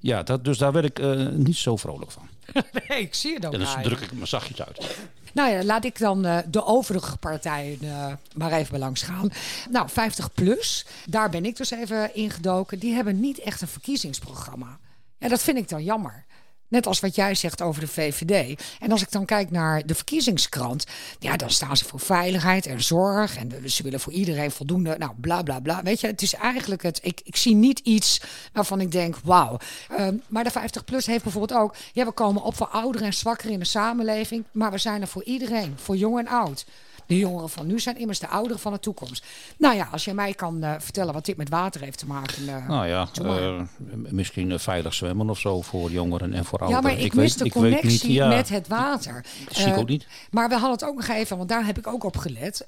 ja, 0.00 0.22
dat, 0.22 0.44
dus 0.44 0.58
daar 0.58 0.72
werd 0.72 0.84
ik 0.84 0.98
eh, 0.98 1.28
niet 1.28 1.56
zo 1.56 1.76
vrolijk 1.76 2.10
van. 2.10 2.28
Nee, 2.88 3.00
ik 3.00 3.14
zie 3.14 3.34
het 3.34 3.46
ook. 3.46 3.52
En 3.52 3.60
dan 3.60 3.82
druk 3.82 4.00
ik 4.00 4.12
me 4.12 4.26
zachtjes 4.26 4.62
uit. 4.62 4.98
Nou 5.34 5.50
ja, 5.50 5.64
laat 5.64 5.84
ik 5.84 5.98
dan 5.98 6.24
eh, 6.24 6.38
de 6.46 6.64
overige 6.64 7.16
partijen 7.16 7.78
eh, 7.82 8.12
maar 8.36 8.52
even 8.52 8.70
bij 8.70 8.78
langs 8.78 9.02
gaan. 9.02 9.30
Nou, 9.70 9.88
50 9.88 10.32
plus, 10.32 10.86
daar 11.06 11.30
ben 11.30 11.44
ik 11.44 11.56
dus 11.56 11.70
even 11.70 12.14
ingedoken. 12.14 12.78
Die 12.78 12.94
hebben 12.94 13.20
niet 13.20 13.38
echt 13.38 13.60
een 13.60 13.68
verkiezingsprogramma. 13.68 14.78
Ja, 15.18 15.28
dat 15.28 15.42
vind 15.42 15.58
ik 15.58 15.68
dan 15.68 15.84
jammer. 15.84 16.24
Net 16.68 16.86
als 16.86 17.00
wat 17.00 17.14
jij 17.14 17.34
zegt 17.34 17.62
over 17.62 17.80
de 17.80 17.88
VVD. 17.88 18.62
En 18.80 18.90
als 18.90 19.02
ik 19.02 19.10
dan 19.10 19.24
kijk 19.24 19.50
naar 19.50 19.86
de 19.86 19.94
verkiezingskrant, 19.94 20.86
ja, 21.18 21.36
dan 21.36 21.50
staan 21.50 21.76
ze 21.76 21.84
voor 21.84 22.00
veiligheid 22.00 22.66
en 22.66 22.82
zorg. 22.82 23.36
En 23.36 23.70
ze 23.70 23.82
willen 23.82 24.00
voor 24.00 24.12
iedereen 24.12 24.50
voldoende, 24.50 24.96
nou, 24.98 25.12
bla 25.20 25.42
bla 25.42 25.60
bla. 25.60 25.82
Weet 25.82 26.00
je, 26.00 26.06
het 26.06 26.22
is 26.22 26.34
eigenlijk 26.34 26.82
het. 26.82 26.98
Ik, 27.02 27.20
ik 27.24 27.36
zie 27.36 27.54
niet 27.54 27.78
iets 27.78 28.20
waarvan 28.52 28.80
ik 28.80 28.92
denk, 28.92 29.16
wauw. 29.24 29.58
Ehm, 29.88 30.14
maar 30.28 30.44
de 30.44 30.50
50PLUS 30.50 31.06
heeft 31.06 31.22
bijvoorbeeld 31.22 31.60
ook, 31.60 31.74
ja, 31.92 32.04
we 32.04 32.12
komen 32.12 32.42
op 32.42 32.56
voor 32.56 32.68
ouderen 32.68 33.06
en 33.06 33.14
zwakkeren 33.14 33.52
in 33.52 33.58
de 33.58 33.64
samenleving. 33.64 34.44
Maar 34.52 34.70
we 34.70 34.78
zijn 34.78 35.00
er 35.00 35.08
voor 35.08 35.24
iedereen, 35.24 35.74
voor 35.82 35.96
jong 35.96 36.18
en 36.18 36.28
oud. 36.28 36.64
De 37.06 37.18
jongeren 37.18 37.48
van 37.48 37.66
nu 37.66 37.80
zijn 37.80 37.98
immers 37.98 38.18
de 38.18 38.28
ouderen 38.28 38.58
van 38.58 38.72
de 38.72 38.78
toekomst. 38.78 39.24
Nou 39.58 39.76
ja, 39.76 39.88
als 39.92 40.04
jij 40.04 40.14
mij 40.14 40.34
kan 40.34 40.62
eh, 40.62 40.74
vertellen 40.78 41.14
wat 41.14 41.24
dit 41.24 41.36
met 41.36 41.48
water 41.48 41.80
heeft 41.80 41.98
te 41.98 42.06
maken. 42.06 42.48
eh, 42.48 42.68
Nou 42.68 42.86
ja, 42.86 43.08
eh, 43.22 43.60
misschien 43.92 44.58
veilig 44.60 44.94
zwemmen 44.94 45.30
of 45.30 45.38
zo 45.38 45.62
voor 45.62 45.90
jongeren 45.90 46.32
en 46.32 46.44
voor 46.44 46.58
ja, 46.60 46.64
ouderen. 46.66 46.96
maar 46.96 47.04
ik, 47.04 47.14
mis 47.14 47.36
de 47.36 47.50
connectie 47.50 48.12
ja, 48.12 48.28
met 48.28 48.48
het 48.48 48.68
water. 48.68 49.24
zie 49.50 49.66
ik 49.66 49.76
ook 49.76 49.88
niet. 49.88 50.06
Maar 50.30 50.48
we 50.48 50.54
hadden 50.54 50.72
het 50.72 50.84
ook 50.84 50.94
nog 50.96 51.08
even, 51.08 51.36
want 51.36 51.48
daar 51.48 51.66
heb 51.66 51.78
ik 51.78 51.86
ook 51.86 52.04
op 52.04 52.16
gelet. 52.16 52.64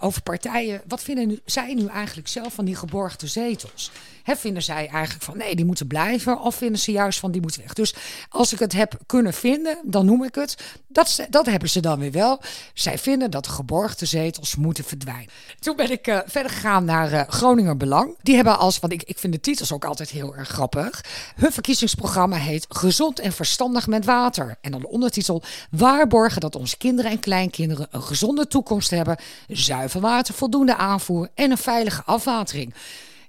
over 0.00 0.22
partijen. 0.22 0.82
Wat 0.88 1.02
vinden 1.02 1.28
nu, 1.28 1.40
zij 1.44 1.74
nu 1.74 1.86
eigenlijk 1.86 2.28
zelf 2.28 2.54
van 2.54 2.64
die 2.64 2.76
geborgde 2.76 3.26
zetels? 3.26 3.90
Hè, 4.24 4.36
vinden 4.36 4.62
zij 4.62 4.88
eigenlijk 4.88 5.24
van 5.24 5.36
nee, 5.36 5.56
die 5.56 5.64
moeten 5.64 5.86
blijven? 5.86 6.40
Of 6.40 6.54
vinden 6.54 6.80
ze 6.80 6.92
juist 6.92 7.18
van 7.18 7.30
die 7.30 7.40
moeten 7.40 7.60
weg? 7.60 7.72
Dus 7.72 7.94
als 8.28 8.52
ik 8.52 8.58
het 8.58 8.72
heb 8.72 8.98
kunnen 9.06 9.34
vinden, 9.34 9.78
dan 9.84 10.06
noem 10.06 10.24
ik 10.24 10.34
het. 10.34 10.56
Dat, 10.88 11.26
dat 11.30 11.46
hebben 11.46 11.68
ze 11.68 11.80
dan 11.80 11.98
weer 11.98 12.12
wel. 12.12 12.40
Zij 12.74 12.98
vinden 12.98 13.30
dat 13.30 13.44
de 13.44 13.50
geborgde 13.50 14.06
zetels 14.06 14.56
moeten 14.56 14.84
verdwijnen. 14.84 15.28
Toen 15.58 15.76
ben 15.76 15.90
ik 15.90 16.06
eh, 16.06 16.18
verder 16.26 16.52
gegaan 16.52 16.84
naar 16.84 17.12
eh, 17.12 17.28
Groninger 17.28 17.76
Belang. 17.76 18.16
Die 18.22 18.34
hebben 18.34 18.58
als, 18.58 18.78
want 18.78 18.92
ik, 18.92 19.02
ik 19.02 19.18
vind 19.18 19.32
de 19.32 19.40
titels 19.40 19.72
ook 19.72 19.84
altijd 19.84 20.10
heel 20.10 20.36
erg 20.36 20.48
grappig. 20.48 21.04
Hun 21.36 21.52
verkiezingsprogramma 21.52 22.36
heet 22.36 22.66
Gezond 22.68 23.18
en 23.18 23.32
Verstandig 23.32 23.86
met 23.86 24.04
Water. 24.04 24.56
En 24.60 24.70
dan 24.70 24.80
de 24.80 24.88
ondertitel 24.88 25.42
Waarborgen 25.70 26.40
dat 26.40 26.56
onze 26.56 26.76
kinderen 26.76 27.10
en 27.10 27.20
kleinkinderen 27.20 27.86
een 27.90 28.02
gezonde 28.02 28.46
toekomst 28.46 28.90
hebben. 28.90 29.16
Zuiver 29.48 30.00
water, 30.00 30.34
voldoende 30.34 30.76
aanvoer 30.76 31.28
en 31.34 31.50
een 31.50 31.58
veilige 31.58 32.02
afwatering. 32.04 32.74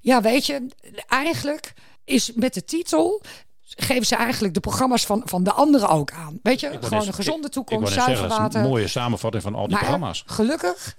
Ja, 0.05 0.21
weet 0.21 0.45
je, 0.45 0.67
eigenlijk 1.07 1.73
is 2.03 2.31
met 2.35 2.53
de 2.53 2.63
titel 2.63 3.21
geven 3.61 4.05
ze 4.05 4.15
eigenlijk 4.15 4.53
de 4.53 4.59
programma's 4.59 5.05
van, 5.05 5.21
van 5.25 5.43
de 5.43 5.51
anderen 5.51 5.89
ook 5.89 6.11
aan. 6.11 6.39
Weet 6.43 6.59
je, 6.59 6.77
gewoon 6.81 7.07
een 7.07 7.13
gezonde 7.13 7.49
toekomst, 7.49 7.93
zuiver 7.93 8.03
zeggen, 8.03 8.29
dat 8.29 8.37
is 8.37 8.43
water. 8.43 8.61
een 8.61 8.67
mooie 8.67 8.87
samenvatting 8.87 9.43
van 9.43 9.55
al 9.55 9.61
die 9.61 9.71
Maar 9.71 9.79
programma's. 9.79 10.23
gelukkig 10.25 10.97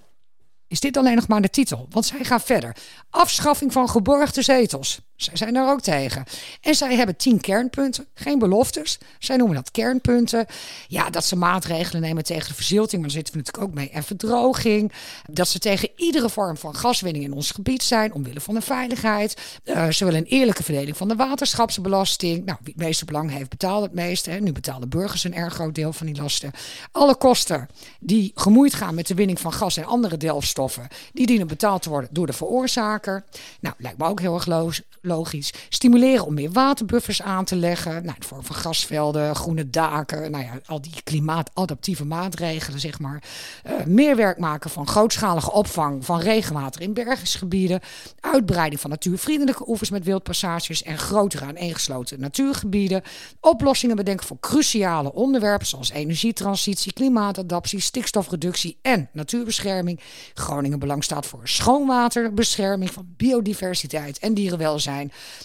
is 0.69 0.81
dit 0.81 0.97
alleen 0.97 1.15
nog 1.15 1.29
maar 1.29 1.41
de 1.43 1.51
titel. 1.51 1.87
Want 1.91 2.07
zij 2.07 2.25
gaan 2.25 2.41
verder. 2.41 2.77
Afschaffing 3.11 3.73
van 3.73 3.89
geborgde 3.89 4.43
zetels. 4.43 5.01
Zij 5.17 5.37
zijn 5.37 5.55
daar 5.55 5.71
ook 5.71 5.81
tegen. 5.81 6.25
En 6.61 6.75
zij 6.75 6.95
hebben 6.97 7.17
tien 7.17 7.41
kernpunten. 7.41 8.07
Geen 8.15 8.39
beloftes. 8.39 8.99
Zij 9.19 9.37
noemen 9.37 9.57
dat 9.57 9.71
kernpunten. 9.71 10.47
Ja, 10.89 11.11
dat 11.11 11.25
ze 11.25 11.37
maatregelen 11.37 12.03
nemen 12.03 12.25
tegen 12.25 12.49
de 12.49 12.55
verzilting. 12.55 13.03
Maar 13.03 13.11
daar 13.11 13.23
zitten 13.23 13.33
we 13.35 13.39
natuurlijk 13.39 13.69
ook 13.69 13.75
mee. 13.75 13.91
En 13.91 14.03
verdroging. 14.03 14.93
Dat 15.31 15.49
ze 15.49 15.59
tegen 15.59 15.91
iedere 15.97 16.31
vorm 16.31 16.57
van 16.57 16.75
gaswinning 16.77 17.25
in 17.25 17.33
ons 17.33 17.51
gebied 17.51 17.83
zijn. 17.83 18.13
Omwille 18.13 18.41
van 18.41 18.55
de 18.55 18.61
veiligheid. 18.61 19.37
Eh, 19.65 19.89
ze 19.89 20.05
willen 20.05 20.21
een 20.21 20.27
eerlijke 20.27 20.63
verdeling 20.63 20.97
van 20.97 21.09
de 21.09 21.17
waterschapsbelasting. 21.17 22.45
Nou, 22.45 22.59
wie 22.63 22.75
het 22.77 22.83
meeste 22.85 23.05
belang 23.05 23.31
heeft, 23.31 23.49
betaalt 23.49 23.83
het 23.83 23.95
meeste. 23.95 24.31
Hè. 24.31 24.41
Nu 24.41 24.53
betalen 24.53 24.89
burgers 24.89 25.25
een 25.25 25.35
erg 25.35 25.55
groot 25.55 25.75
deel 25.75 25.93
van 25.93 26.07
die 26.07 26.17
lasten. 26.17 26.51
Alle 26.93 27.17
kosten 27.17 27.69
die 28.01 28.33
gemoeid 28.35 28.75
gaan 28.75 28.95
met 28.95 29.07
de 29.07 29.15
winning 29.15 29.41
van 29.41 29.53
gas 29.53 29.77
en 29.77 29.85
andere 29.85 30.17
delfstoffen, 30.17 30.89
die 31.13 31.27
dienen 31.27 31.47
betaald 31.47 31.83
te 31.83 31.89
worden 31.89 32.11
door 32.13 32.27
de 32.27 32.33
veroorzaker. 32.33 33.25
Nou, 33.61 33.75
lijkt 33.79 33.99
me 33.99 34.05
ook 34.05 34.21
heel 34.21 34.35
erg 34.35 34.47
lo- 34.47 34.71
logisch. 35.07 35.53
Stimuleren 35.69 36.27
om 36.27 36.35
meer 36.35 36.51
waterbuffers 36.51 37.23
aan 37.23 37.45
te 37.45 37.57
leggen. 37.57 38.05
Nou, 38.05 38.17
de 38.19 38.27
vorm 38.27 38.43
van 38.45 38.57
gasvelden, 38.57 39.37
groene 39.37 39.71
daken. 39.71 40.31
Nou 40.31 40.45
ja, 40.45 40.61
al 40.67 40.81
die 40.81 41.03
klimaatadaptieve 41.05 42.05
maatregelen, 42.05 42.81
zeg 42.81 42.99
maar. 42.99 43.23
Eh, 43.63 43.85
meer 43.85 44.17
werk 44.17 44.39
maken 44.39 44.71
van 44.71 44.87
grootschalige 44.87 45.53
opvang 45.53 46.05
van 46.05 46.21
regenwater 46.21 46.81
in 46.81 46.95
bergingsgebieden. 46.95 47.81
Uitbreiding 48.21 48.81
van 48.81 48.91
natuurvriendelijke 48.91 49.69
oevers 49.69 49.91
met 49.91 50.05
wildpassages 50.05 50.83
en 50.83 50.99
grotere 50.99 51.45
aaneengesloten 51.45 52.21
natuurgebieden. 52.21 53.03
Oplossingen 53.41 53.97
bedenken 53.97 54.27
voor 54.27 54.41
cruciale 54.41 55.13
onderwerpen 55.13 55.67
zoals 55.67 55.91
energietransitie, 55.91 56.93
klimaatadaptie, 56.93 57.81
stikstofreductie 57.81 58.79
en 58.83 59.09
natuurbescherming. 59.13 60.01
Groningen 60.35 60.79
Belang 60.79 61.05
staat 61.05 61.27
voor 61.27 61.49
schoonwaterbescherming 61.49 62.91
van 62.91 63.15
biodiversiteit 63.17 64.19
en 64.19 64.35
dierenwelzijn. 64.35 64.96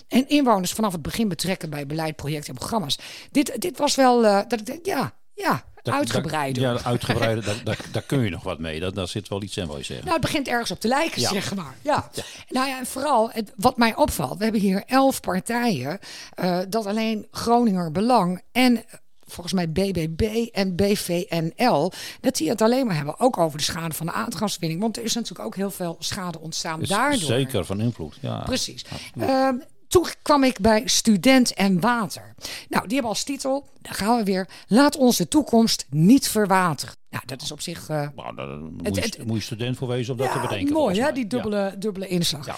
En 0.08 0.30
inwoners 0.30 0.72
vanaf 0.72 0.92
het 0.92 1.02
begin 1.02 1.28
betrekken 1.28 1.70
bij 1.70 1.86
beleid, 1.86 2.16
projecten 2.16 2.50
en 2.54 2.60
programma's. 2.60 2.98
Dit, 3.32 3.62
dit 3.62 3.78
was 3.78 3.96
wel, 3.96 4.26
eh, 4.26 4.40
dat 4.48 4.60
ik 4.60 4.66
denk, 4.66 4.86
ja, 4.86 5.14
ja, 5.34 5.64
Daar- 5.82 5.96
uitgebreider. 5.96 6.64
daar- 6.64 6.74
Ja, 6.74 6.84
uitgebreider, 6.94 7.44
daar, 7.46 7.64
daar, 7.64 7.78
daar 7.92 8.02
kun 8.02 8.20
je 8.24 8.30
nog 8.30 8.44
wat 8.44 8.60
mee. 8.60 8.80
Daar, 8.80 8.94
daar 8.94 9.08
zit 9.08 9.28
wel 9.28 9.42
iets 9.42 9.58
in, 9.58 9.68
wil 9.68 9.78
je 9.78 9.84
zeggen. 9.84 10.06
Nou, 10.06 10.18
het 10.18 10.26
begint 10.26 10.48
ergens 10.48 10.72
op 10.72 10.80
te 10.80 10.88
lijken, 10.88 11.22
Ja. 11.22 11.30
zeg 11.30 11.56
maar. 11.56 11.76
Ja. 11.82 12.10
Nou 12.50 12.68
ja, 12.68 12.80
en 12.80 12.86
vooral 12.86 13.30
het, 13.32 13.52
wat 13.56 13.78
mij 13.78 13.96
opvalt, 13.96 14.38
we 14.38 14.44
hebben 14.44 14.62
hier 14.62 14.84
elf 14.86 15.20
partijen, 15.22 16.00
eh, 16.34 16.60
dat 16.70 16.86
alleen 16.86 17.28
Groninger 17.32 17.92
Belang 17.92 18.42
en 18.52 18.84
volgens 19.32 19.54
mij 19.54 19.70
BBB 19.72 20.48
en 20.52 20.76
BVNL, 20.76 21.92
dat 22.22 22.36
die 22.38 22.50
het 22.50 22.62
alleen 22.62 22.86
maar 22.86 22.96
hebben, 22.96 23.20
ook 23.20 23.38
over 23.38 23.58
de 23.58 23.64
schade 23.64 23.94
van 23.96 24.06
de 24.06 24.12
aardgaswinning. 24.12 24.82
Want 24.82 24.98
er 24.98 25.04
is 25.04 25.14
natuurlijk 25.14 25.46
ook 25.46 25.56
heel 25.56 25.72
veel 25.72 25.96
schade 26.00 26.40
ontstaan 26.40 26.82
Is 26.82 26.90
daardoor. 26.90 27.20
zeker 27.20 27.66
van 27.66 27.80
invloed. 27.82 28.18
Ja. 28.22 28.40
Precies. 28.44 28.86
Ehm, 29.20 29.56
toen 29.88 30.06
kwam 30.22 30.44
ik 30.44 30.60
bij 30.60 30.82
Student 30.86 31.54
en 31.54 31.80
Water. 31.80 32.34
Nou, 32.70 32.84
die 32.84 32.94
hebben 32.94 33.10
als 33.12 33.24
titel, 33.24 33.68
daar 33.82 33.94
gaan 33.94 34.18
we 34.18 34.24
weer, 34.24 34.48
laat 34.68 34.96
onze 34.98 35.28
toekomst 35.28 35.86
niet 35.90 36.28
verwateren. 36.28 36.96
Nou, 37.10 37.24
dat 37.26 37.42
is 37.42 37.52
op 37.52 37.62
zich... 37.62 37.90
eh, 37.90 38.08
Nou, 38.16 38.36
daar 38.36 38.48
moet, 38.48 38.96
je, 38.96 39.02
het- 39.02 39.26
moet 39.26 39.38
je 39.38 39.44
student 39.44 39.78
voor 39.78 39.88
wezen 39.88 40.12
om 40.14 40.20
dat 40.20 40.32
te 40.32 40.40
bedenken. 40.40 40.74
mooi 40.74 41.02
hè, 41.02 41.12
die 41.12 41.24
Ja. 41.24 41.30
dubbele, 41.30 41.76
dubbele 41.78 42.08
inslag. 42.08 42.46
Ja. 42.46 42.56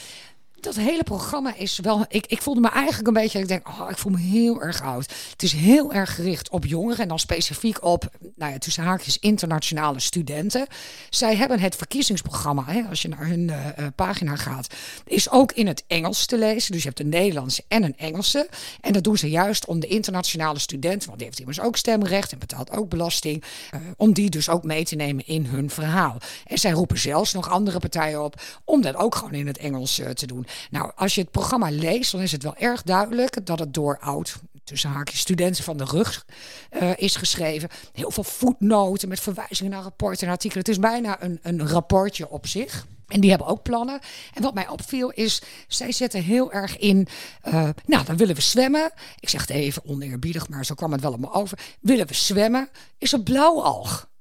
Dat 0.64 0.76
hele 0.76 1.04
programma 1.04 1.56
is 1.56 1.80
wel. 1.80 2.06
Ik, 2.10 2.26
ik 2.26 2.42
voelde 2.42 2.60
me 2.60 2.70
eigenlijk 2.70 3.08
een 3.08 3.14
beetje. 3.14 3.40
Ik 3.40 3.48
denk, 3.48 3.68
oh, 3.68 3.90
ik 3.90 3.98
voel 3.98 4.12
me 4.12 4.20
heel 4.20 4.62
erg 4.62 4.82
oud. 4.82 5.14
Het 5.32 5.44
is 5.44 5.52
heel 5.52 5.94
erg 5.94 6.16
gericht 6.16 6.50
op 6.50 6.66
jongeren 6.66 7.00
en 7.00 7.08
dan 7.08 7.20
specifiek 7.20 7.84
op, 7.84 8.10
nou 8.36 8.52
ja, 8.52 8.58
tussen 8.58 8.84
haakjes 8.84 9.20
internationale 9.20 10.00
studenten. 10.00 10.68
Zij 11.10 11.36
hebben 11.36 11.60
het 11.60 11.76
verkiezingsprogramma, 11.76 12.64
hè, 12.66 12.82
als 12.90 13.02
je 13.02 13.08
naar 13.08 13.28
hun 13.28 13.50
eh, 13.50 13.68
eh, 13.68 13.88
pagina 13.96 14.36
gaat, 14.36 14.74
is 15.06 15.30
ook 15.30 15.52
in 15.52 15.68
het 15.68 15.84
Engels 15.88 16.26
te 16.26 16.38
lezen. 16.38 16.72
Dus 16.72 16.82
je 16.82 16.88
hebt 16.88 17.00
een 17.00 17.10
Nederlandse 17.10 17.64
en 17.68 17.84
een 17.84 17.98
Engelse. 17.98 18.48
En 18.82 18.94
dat 18.94 19.04
doen 19.04 19.18
ze 19.18 19.30
juist 19.30 19.66
om 19.66 19.80
de 19.80 19.88
internationale 19.88 20.60
student, 20.60 21.06
want 21.06 21.18
die 21.18 21.28
heeft 21.28 21.40
immers 21.40 21.60
ook 21.60 21.78
stemrecht 21.78 22.32
en 22.32 22.40
betaalt 22.40 22.72
ook 22.72 22.90
belasting, 22.90 23.44
eh, 23.72 23.80
om 23.98 24.14
die 24.14 24.30
dus 24.30 24.50
ook 24.50 24.64
mee 24.64 24.86
te 24.86 24.96
nemen 24.96 25.28
in 25.28 25.46
hun 25.46 25.70
verhaal. 25.70 26.18
En 26.46 26.58
zij 26.58 26.72
roepen 26.72 26.98
zelfs 26.98 27.34
nog 27.34 27.50
andere 27.50 27.80
partijen 27.80 28.24
op 28.24 28.42
om 28.64 28.82
dat 28.82 28.96
ook 28.96 29.16
gewoon 29.16 29.34
in 29.34 29.48
het 29.48 29.58
Engels 29.58 30.02
te 30.14 30.28
doen. 30.28 30.48
Nou, 30.72 30.92
als 30.96 31.16
je 31.16 31.22
het 31.22 31.32
programma 31.32 31.70
leest, 31.70 32.12
dan 32.12 32.22
is 32.22 32.32
het 32.32 32.44
wel 32.44 32.56
erg 32.56 32.84
duidelijk 32.84 33.46
dat 33.46 33.60
het 33.60 33.74
door 33.74 34.00
oud 34.00 34.36
tussen 34.64 34.90
haakjes 34.90 35.20
studenten 35.20 35.64
van 35.64 35.78
de 35.78 35.84
rug 35.84 36.26
eh, 36.70 36.92
is 36.96 37.16
geschreven. 37.16 37.70
Heel 37.94 38.12
veel 38.12 38.24
voetnoten 38.24 39.10
met 39.10 39.20
verwijzingen 39.20 39.72
naar 39.72 39.84
rapporten 39.84 40.28
en 40.28 40.34
artikelen. 40.34 40.64
Het 40.64 40.74
is 40.74 40.80
bijna 40.80 41.24
een, 41.24 41.40
een 41.42 41.68
rapportje 41.68 42.30
op 42.30 42.48
zich. 42.48 42.86
En 43.08 43.22
die 43.22 43.30
hebben 43.30 43.48
ook 43.48 43.64
plannen. 43.64 44.00
En 44.34 44.42
wat 44.42 44.54
mij 44.54 44.68
opviel 44.68 45.10
is, 45.10 45.42
zij 45.68 45.92
zetten 45.92 46.24
heel 46.24 46.52
erg 46.52 46.78
in, 46.78 47.08
eh, 47.42 47.70
nou 47.86 48.06
dan 48.06 48.18
willen 48.18 48.36
we 48.36 48.42
zwemmen. 48.42 48.92
Ik 49.20 49.30
zeg 49.30 49.42
het 49.42 49.50
even 49.50 49.86
oneerbiedig, 49.86 50.50
maar 50.50 50.66
zo 50.66 50.76
kwam 50.76 50.92
het 50.92 51.02
wel 51.02 51.14
op 51.14 51.20
me 51.20 51.32
over. 51.32 51.60
Willen 51.80 52.08
we 52.08 52.14
zwemmen, 52.14 52.70
is 52.98 53.14
er 53.14 53.22
blauwalg. 53.22 54.12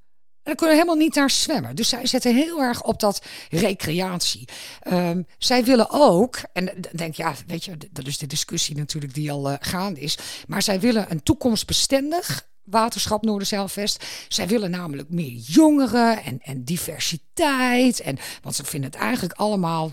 En 0.43 0.49
dan 0.51 0.55
kunnen 0.55 0.75
helemaal 0.75 0.97
niet 0.97 1.15
naar 1.15 1.31
zwemmen. 1.31 1.77
Dus 1.77 1.89
zij 1.89 2.07
zetten 2.07 2.35
heel 2.35 2.61
erg 2.61 2.83
op 2.83 3.01
dat 3.01 3.23
recreatie. 3.51 4.49
Ehm, 4.81 5.23
zij 5.39 5.65
willen 5.65 5.91
ook, 5.91 6.39
en 6.53 6.71
denk 6.93 7.15
ja, 7.15 7.35
weet 7.47 7.65
je, 7.65 7.77
dat 7.91 8.07
is 8.07 8.19
de 8.19 8.27
discussie 8.27 8.77
natuurlijk 8.77 9.15
die 9.15 9.33
al 9.33 9.51
uh, 9.51 9.57
gaande 9.61 10.01
is. 10.01 10.19
Maar 10.47 10.63
zij 10.63 10.81
willen 10.81 11.07
een 11.11 11.23
toekomstbestendig 11.23 12.51
waterschap 12.65 13.23
Noorderzeilvest. 13.23 14.07
Zij 14.29 14.49
willen 14.49 14.71
namelijk 14.71 15.11
meer 15.11 15.33
jongeren 15.33 16.23
en, 16.23 16.41
en 16.41 16.65
diversiteit. 16.65 18.01
En, 18.01 18.19
want 18.43 18.55
ze 18.55 18.65
vinden 18.65 18.91
het 18.91 19.01
eigenlijk 19.01 19.33
allemaal, 19.33 19.91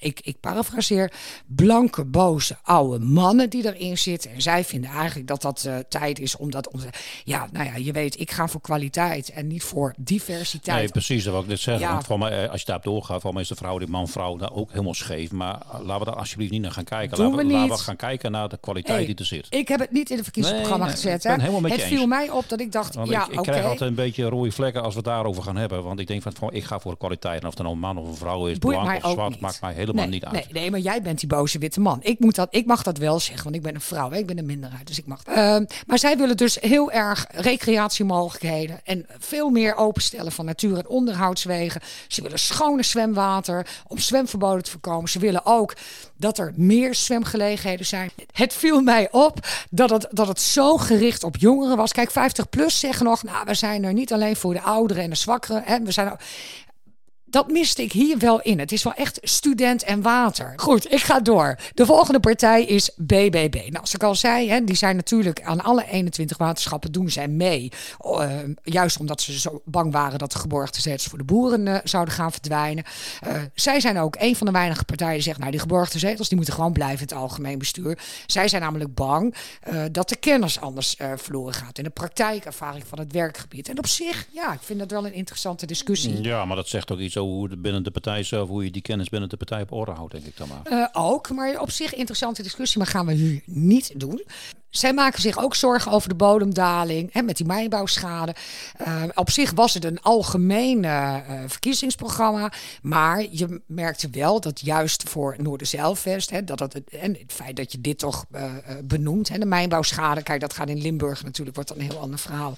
ik, 0.00 0.20
ik 0.22 0.40
parafraseer, 0.40 1.12
blanke, 1.46 2.04
boze, 2.04 2.56
oude 2.62 3.04
mannen 3.04 3.50
die 3.50 3.74
erin 3.74 3.98
zitten. 3.98 4.30
En 4.30 4.42
zij 4.42 4.64
vinden 4.64 4.90
eigenlijk 4.90 5.28
dat 5.28 5.42
dat 5.42 5.64
uh, 5.66 5.76
tijd 5.88 6.18
is 6.18 6.36
omdat 6.36 6.70
onze. 6.70 6.88
Ja, 7.24 7.48
nou 7.52 7.66
ja, 7.66 7.76
je 7.76 7.92
weet, 7.92 8.20
ik 8.20 8.30
ga 8.30 8.48
voor 8.48 8.60
kwaliteit 8.60 9.30
en 9.30 9.46
niet 9.46 9.62
voor 9.62 9.94
diversiteit. 9.98 10.78
Nee, 10.78 10.88
precies, 10.88 11.24
dat 11.24 11.32
wil 11.32 11.42
ik 11.42 11.48
net 11.48 11.60
zeggen. 11.60 11.88
Ja. 11.88 12.02
voor 12.02 12.18
mij, 12.18 12.42
eh, 12.42 12.50
als 12.50 12.60
je 12.60 12.66
daarop 12.66 12.84
doorgaat, 12.84 13.20
voor 13.20 13.32
mij 13.32 13.42
is 13.42 13.48
de 13.48 13.54
vrouw, 13.54 13.78
die 13.78 13.88
man-vrouw, 13.88 14.36
daar 14.36 14.52
ook 14.52 14.70
helemaal 14.70 14.94
scheef. 14.94 15.32
Maar 15.32 15.54
eh, 15.54 15.80
laten 15.80 15.98
we 15.98 16.10
daar 16.10 16.20
alsjeblieft 16.20 16.52
niet 16.52 16.62
naar 16.62 16.72
gaan 16.72 16.84
kijken. 16.84 17.16
Doen 17.16 17.30
laten 17.30 17.46
we, 17.46 17.52
laten 17.52 17.76
we 17.76 17.82
gaan 17.82 17.96
kijken 17.96 18.30
naar 18.30 18.48
de 18.48 18.58
kwaliteit 18.60 19.06
die 19.06 19.14
er 19.14 19.24
zit. 19.24 19.46
Ik 19.50 19.68
heb 19.68 19.80
het 19.80 19.90
niet 19.90 20.10
in 20.10 20.14
het 20.14 20.24
verkiezingsprogramma 20.24 20.84
nee, 20.84 20.94
gezet. 20.94 21.22
Hè? 21.22 21.32
het 21.32 21.82
viel 21.82 22.06
mij 22.06 22.30
op 22.30 22.48
dat 22.48 22.60
ik 22.60 22.72
dacht, 22.72 22.94
want 22.94 23.08
ja, 23.08 23.26
ik, 23.26 23.32
ik 23.32 23.42
krijg 23.42 23.64
altijd 23.64 23.90
een 23.90 23.96
beetje 23.96 24.24
rode 24.24 24.52
vlekken 24.52 24.82
als 24.82 24.94
we 24.94 25.02
daarover 25.02 25.42
gaan 25.42 25.56
hebben. 25.56 25.82
Want 25.82 26.00
ik 26.00 26.06
denk 26.06 26.22
van, 26.22 26.52
ik 26.52 26.64
ga 26.64 26.78
voor 26.78 26.96
kwaliteit. 26.96 27.40
En 27.40 27.46
of 27.46 27.54
het 27.54 27.62
nou 27.62 27.74
een 27.74 27.80
man 27.80 27.98
of 27.98 28.08
een 28.08 28.16
vrouw 28.16 28.46
is, 28.46 28.58
Boeit 28.58 28.80
blank 28.80 29.04
of 29.04 29.12
zwart, 29.12 29.40
maakt 29.40 29.60
mij 29.60 29.74
helemaal 29.94 30.14
niet 30.14 30.24
uit. 30.24 30.32
Nee, 30.32 30.62
nee, 30.62 30.70
maar 30.70 30.80
jij 30.80 31.02
bent 31.02 31.20
die 31.20 31.28
boze 31.28 31.58
witte 31.58 31.80
man. 31.80 31.98
Ik, 32.02 32.18
moet 32.18 32.34
dat, 32.34 32.48
ik 32.50 32.66
mag 32.66 32.82
dat 32.82 32.98
wel 32.98 33.20
zeggen, 33.20 33.44
want 33.44 33.56
ik 33.56 33.62
ben 33.62 33.74
een 33.74 33.80
vrouw. 33.80 34.10
Hè? 34.10 34.18
Ik 34.18 34.26
ben 34.26 34.38
een 34.38 34.46
minderheid, 34.46 34.86
dus 34.86 34.98
ik 34.98 35.06
mag 35.06 35.22
uh, 35.28 35.56
maar 35.86 35.98
zij 35.98 36.16
willen 36.16 36.36
dus 36.36 36.58
heel 36.60 36.90
erg 36.90 37.26
recreatiemogelijkheden 37.30 38.80
en 38.84 39.06
veel 39.18 39.50
meer 39.50 39.76
openstellen 39.76 40.32
van 40.32 40.44
natuur- 40.44 40.78
en 40.78 40.88
onderhoudswegen. 40.88 41.80
Ze 42.08 42.22
willen 42.22 42.38
schone 42.38 42.82
zwemwater 42.82 43.66
om 43.86 43.98
zwemverboden 43.98 44.62
te 44.62 44.70
voorkomen. 44.70 45.08
Ze 45.10 45.18
willen 45.18 45.46
ook 45.46 45.76
dat 46.16 46.38
er 46.38 46.52
meer 46.56 46.94
zwemgelegenheden 46.94 47.86
zijn. 47.86 48.10
Het 48.32 48.52
viel 48.52 48.80
mij 48.80 49.08
op 49.10 49.46
dat 49.70 49.90
het, 49.90 50.06
dat 50.10 50.28
het 50.28 50.40
zo 50.40 50.76
gericht 50.76 51.24
op 51.24 51.36
jongeren 51.36 51.76
was. 51.76 51.92
Kijk, 51.92 52.10
50 52.10 52.48
plus 52.48 52.78
zeggen 52.78 53.04
nog, 53.04 53.22
nou, 53.22 53.44
we 53.46 53.54
zijn 53.54 53.84
er 53.84 53.92
niet 53.92 54.12
alleen 54.12 54.36
voor 54.36 54.54
de 54.54 54.62
ouderen 54.62 55.02
en 55.02 55.10
de 55.10 55.16
zwakkeren. 55.16 55.62
Hè? 55.64 55.82
We 55.82 55.92
zijn 55.92 56.16
dat 57.30 57.50
miste 57.50 57.82
ik 57.82 57.92
hier 57.92 58.18
wel 58.18 58.40
in. 58.40 58.58
Het 58.58 58.72
is 58.72 58.82
wel 58.82 58.94
echt 58.94 59.18
student 59.22 59.82
en 59.82 60.02
water. 60.02 60.52
Goed, 60.56 60.92
ik 60.92 61.00
ga 61.00 61.20
door. 61.20 61.58
De 61.74 61.86
volgende 61.86 62.20
partij 62.20 62.64
is 62.64 62.90
BBB. 62.96 63.54
Nou, 63.54 63.80
als 63.80 63.94
ik 63.94 64.02
al 64.02 64.14
zei, 64.14 64.50
hè, 64.50 64.64
die 64.64 64.76
zijn 64.76 64.96
natuurlijk 64.96 65.42
aan 65.42 65.60
alle 65.60 65.84
21 65.86 66.36
waterschappen 66.36 66.92
doen 66.92 67.10
zij 67.10 67.28
mee. 67.28 67.72
Uh, 68.06 68.30
juist 68.62 68.98
omdat 68.98 69.20
ze 69.20 69.38
zo 69.38 69.62
bang 69.64 69.92
waren 69.92 70.18
dat 70.18 70.32
de 70.32 70.38
geborgde 70.38 70.98
voor 70.98 71.18
de 71.18 71.24
boeren 71.24 71.66
uh, 71.66 71.76
zouden 71.84 72.14
gaan 72.14 72.32
verdwijnen. 72.32 72.84
Uh, 73.26 73.32
zij 73.54 73.80
zijn 73.80 73.98
ook 73.98 74.16
een 74.18 74.36
van 74.36 74.46
de 74.46 74.52
weinige 74.52 74.84
partijen 74.84 75.14
die 75.14 75.22
zegt, 75.22 75.38
nou 75.38 75.50
die 75.50 75.60
geborgde 75.60 75.98
zetels 75.98 76.28
die 76.28 76.36
moeten 76.36 76.54
gewoon 76.54 76.72
blijven 76.72 76.98
in 76.98 77.14
het 77.14 77.22
algemeen 77.22 77.58
bestuur. 77.58 77.98
Zij 78.26 78.48
zijn 78.48 78.62
namelijk 78.62 78.94
bang 78.94 79.34
dat 79.92 80.08
de 80.08 80.16
kennis 80.16 80.60
anders 80.60 80.96
verloren 81.16 81.54
gaat. 81.54 81.78
In 81.78 81.84
de 81.84 81.90
praktijkervaring 81.90 82.84
van 82.86 82.98
het 82.98 83.12
werkgebied. 83.12 83.68
En 83.68 83.78
op 83.78 83.86
zich, 83.86 84.26
ja, 84.32 84.52
ik 84.52 84.60
vind 84.62 84.78
dat 84.78 84.90
wel 84.90 85.06
een 85.06 85.12
interessante 85.12 85.66
discussie. 85.66 86.22
Ja, 86.22 86.44
maar 86.44 86.56
dat 86.56 86.68
zegt 86.68 86.90
ook 86.90 86.98
iets 86.98 87.16
hoe 87.24 87.56
binnen 87.56 87.82
de 87.82 87.90
partij 87.90 88.22
zelf, 88.22 88.48
hoe 88.48 88.64
je 88.64 88.70
die 88.70 88.82
kennis 88.82 89.08
binnen 89.08 89.28
de 89.28 89.36
partij 89.36 89.62
op 89.62 89.72
orde 89.72 89.92
houdt, 89.92 90.12
denk 90.12 90.24
ik 90.24 90.36
dan 90.36 90.48
maar. 90.48 90.72
Uh, 90.72 90.86
ook, 90.92 91.30
maar 91.30 91.60
op 91.60 91.70
zich 91.70 91.94
interessante 91.94 92.42
discussie, 92.42 92.78
maar 92.78 92.86
gaan 92.86 93.06
we 93.06 93.12
nu 93.12 93.42
niet 93.46 94.00
doen. 94.00 94.22
Zij 94.70 94.92
maken 94.92 95.20
zich 95.20 95.38
ook 95.38 95.54
zorgen 95.54 95.92
over 95.92 96.08
de 96.08 96.14
bodemdaling 96.14 97.12
hè, 97.12 97.22
met 97.22 97.36
die 97.36 97.46
mijnbouwschade. 97.46 98.34
Uh, 98.80 99.02
op 99.14 99.30
zich 99.30 99.50
was 99.50 99.74
het 99.74 99.84
een 99.84 100.00
algemeen 100.00 100.82
uh, 100.82 101.16
verkiezingsprogramma. 101.46 102.52
Maar 102.82 103.24
je 103.30 103.60
merkte 103.66 104.08
wel 104.10 104.40
dat 104.40 104.60
juist 104.60 105.08
voor 105.08 105.34
Noorderzeilvest... 105.38 106.30
Hè, 106.30 106.44
dat 106.44 106.58
het, 106.58 106.80
en 106.90 107.12
het 107.12 107.32
feit 107.32 107.56
dat 107.56 107.72
je 107.72 107.80
dit 107.80 107.98
toch 107.98 108.24
uh, 108.34 108.52
benoemt, 108.84 109.28
hè, 109.28 109.38
de 109.38 109.46
mijnbouwschade... 109.46 110.22
kijk, 110.22 110.40
dat 110.40 110.54
gaat 110.54 110.68
in 110.68 110.82
Limburg 110.82 111.24
natuurlijk, 111.24 111.56
wordt 111.56 111.70
dan 111.70 111.80
een 111.80 111.90
heel 111.90 112.00
ander 112.00 112.18
verhaal. 112.18 112.56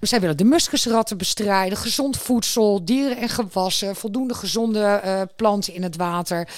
Zij 0.00 0.20
willen 0.20 0.36
de 0.36 0.44
muskusratten 0.44 1.18
bestrijden, 1.18 1.78
gezond 1.78 2.16
voedsel, 2.16 2.84
dieren 2.84 3.16
en 3.16 3.28
gewassen... 3.28 3.96
voldoende 3.96 4.34
gezonde 4.34 5.28
planten 5.36 5.74
in 5.74 5.82
het 5.82 5.96
water. 5.96 6.48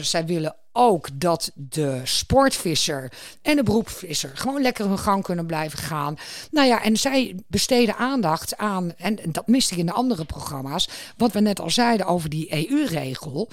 zij 0.00 0.26
willen 0.26 0.56
ook 0.72 1.08
dat 1.14 1.50
de 1.54 2.00
sportvisser 2.04 3.12
en 3.42 3.56
de 3.56 3.62
beroepsvisser 3.62 4.30
gewoon 4.34 4.62
lekker 4.62 4.86
hun 4.86 4.98
gang 4.98 5.22
kunnen 5.22 5.46
blijven 5.46 5.78
gaan. 5.78 6.16
Nou 6.50 6.66
ja, 6.66 6.82
en 6.82 6.96
zij 6.96 7.36
besteden 7.46 7.96
aandacht 7.96 8.56
aan, 8.56 8.92
en 8.96 9.18
dat 9.28 9.46
miste 9.46 9.72
ik 9.72 9.78
in 9.78 9.86
de 9.86 9.92
andere 9.92 10.24
programma's, 10.24 10.88
wat 11.16 11.32
we 11.32 11.40
net 11.40 11.60
al 11.60 11.70
zeiden 11.70 12.06
over 12.06 12.28
die 12.28 12.70
EU-regel, 12.70 13.48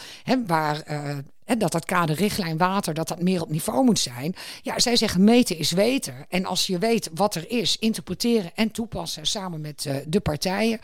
waar. 0.48 0.84
Uh, 0.92 1.18
dat 1.58 1.72
dat 1.72 1.86
kaderrichtlijn 1.86 2.58
water, 2.58 2.94
dat 2.94 3.08
dat 3.08 3.22
meer 3.22 3.42
op 3.42 3.50
niveau 3.50 3.84
moet 3.84 4.00
zijn. 4.00 4.36
Ja, 4.62 4.80
zij 4.80 4.96
zeggen 4.96 5.24
meten 5.24 5.58
is 5.58 5.72
weten. 5.72 6.26
En 6.30 6.46
als 6.46 6.68
je 6.68 6.78
weet 6.78 7.10
wat 7.14 7.36
er 7.36 7.52
is, 7.52 7.78
interpreteren 7.78 8.52
en 8.56 8.72
toepassen 8.72 9.26
samen 9.26 9.62
met 9.62 9.86
uh, 9.86 9.96
de 10.08 10.20
partijen. 10.20 10.80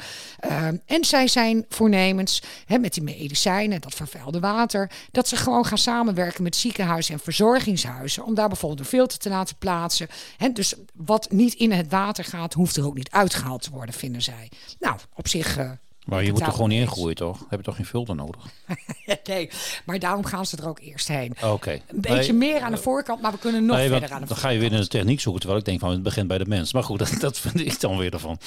Uh, 0.49 0.68
en 0.86 1.05
zij 1.05 1.28
zijn 1.28 1.66
voornemens 1.70 2.41
hè, 2.66 2.78
met 2.78 2.93
die 2.93 3.03
medicijnen, 3.03 3.82
dat 3.82 3.93
vervuilde 3.93 4.39
water, 4.39 4.91
dat 5.11 5.28
ze 5.28 5.36
gewoon 5.36 5.66
gaan 5.66 5.78
samenwerken 5.78 6.43
met 6.43 6.55
ziekenhuizen 6.55 7.13
en 7.13 7.20
verzorgingshuizen. 7.20 8.26
Om 8.26 8.34
daar 8.34 8.47
bijvoorbeeld 8.47 8.80
een 8.80 8.86
filter 8.86 9.20
te 9.20 9.30
laten 9.30 9.55
plaatsen. 9.57 10.07
Hè, 10.38 10.51
dus 10.51 10.74
wat 10.93 11.32
niet 11.32 11.53
in 11.53 11.72
het 11.72 11.89
water 11.89 12.24
gaat, 12.24 12.53
hoeft 12.53 12.78
er 12.78 12.86
ook 12.86 12.95
niet 12.95 13.11
uitgehaald 13.11 13.61
te 13.61 13.72
worden, 13.72 13.95
vinden 13.95 14.22
zij. 14.22 14.51
Nou, 14.80 14.97
op 15.13 15.28
zich 15.28 15.57
uh, 15.57 15.72
maar 16.06 16.24
je 16.24 16.32
moet 16.32 16.41
er 16.41 16.51
gewoon 16.51 16.72
in 16.72 16.88
groeien, 16.88 17.16
toch? 17.16 17.39
Heb 17.49 17.60
je 17.60 17.66
toch 17.66 17.76
geen 17.76 17.86
filter 17.86 18.16
nodig? 18.16 18.41
nee, 19.24 19.49
maar 19.86 19.99
daarom 19.99 20.26
gaan 20.26 20.45
ze 20.45 20.58
er 20.58 20.68
ook 20.68 20.80
eerst 20.80 21.08
heen. 21.08 21.36
Oké. 21.43 21.72
Een 21.72 22.01
beetje 22.01 22.34
meer 22.34 22.62
aan 22.62 22.72
de 22.72 22.78
voorkant, 22.78 23.22
maar 23.22 23.32
we 23.32 23.38
kunnen 23.38 23.66
nog 23.66 23.78
verder 23.78 23.93
aan 23.93 24.01
de 24.01 24.08
dan 24.08 24.18
voorkant. 24.18 24.30
Dan 24.30 24.38
ga 24.38 24.49
je 24.49 24.60
weer 24.60 24.72
in 24.72 24.80
de 24.80 24.88
techniek 24.88 25.20
zoeken, 25.20 25.41
terwijl 25.41 25.62
ik 25.62 25.68
denk 25.68 25.80
van 25.80 25.91
het 25.91 26.03
begint 26.03 26.28
bij 26.28 26.38
de 26.38 26.45
mens. 26.45 26.74
Maar 26.74 26.84
goed, 26.84 26.99
dat, 27.10 27.16
dat 27.20 27.39
vind 27.39 27.60
ik 27.60 27.80
dan 27.80 27.97
weer 27.97 28.14
ervan. 28.14 28.39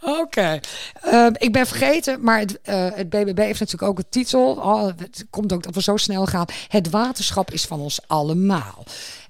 Oké. 0.00 0.20
Okay. 0.20 0.60
Uh, 1.04 1.26
ik 1.32 1.52
ben 1.52 1.66
vergeten, 1.66 2.22
maar 2.22 2.38
het, 2.38 2.58
uh, 2.64 2.88
het, 2.94 3.08
BBB 3.08 3.38
heeft 3.38 3.60
natuurlijk 3.60 3.90
ook 3.90 3.98
een 3.98 4.08
titel. 4.10 4.54
Oh, 4.54 4.86
het 4.86 5.26
komt 5.30 5.52
ook 5.52 5.62
dat 5.62 5.74
we 5.74 5.82
zo 5.82 5.96
snel 5.96 6.26
gaan. 6.26 6.46
Het 6.68 6.90
waterschap 6.90 7.50
is 7.50 7.64
van 7.64 7.80
ons 7.80 8.00
allemaal. 8.06 8.84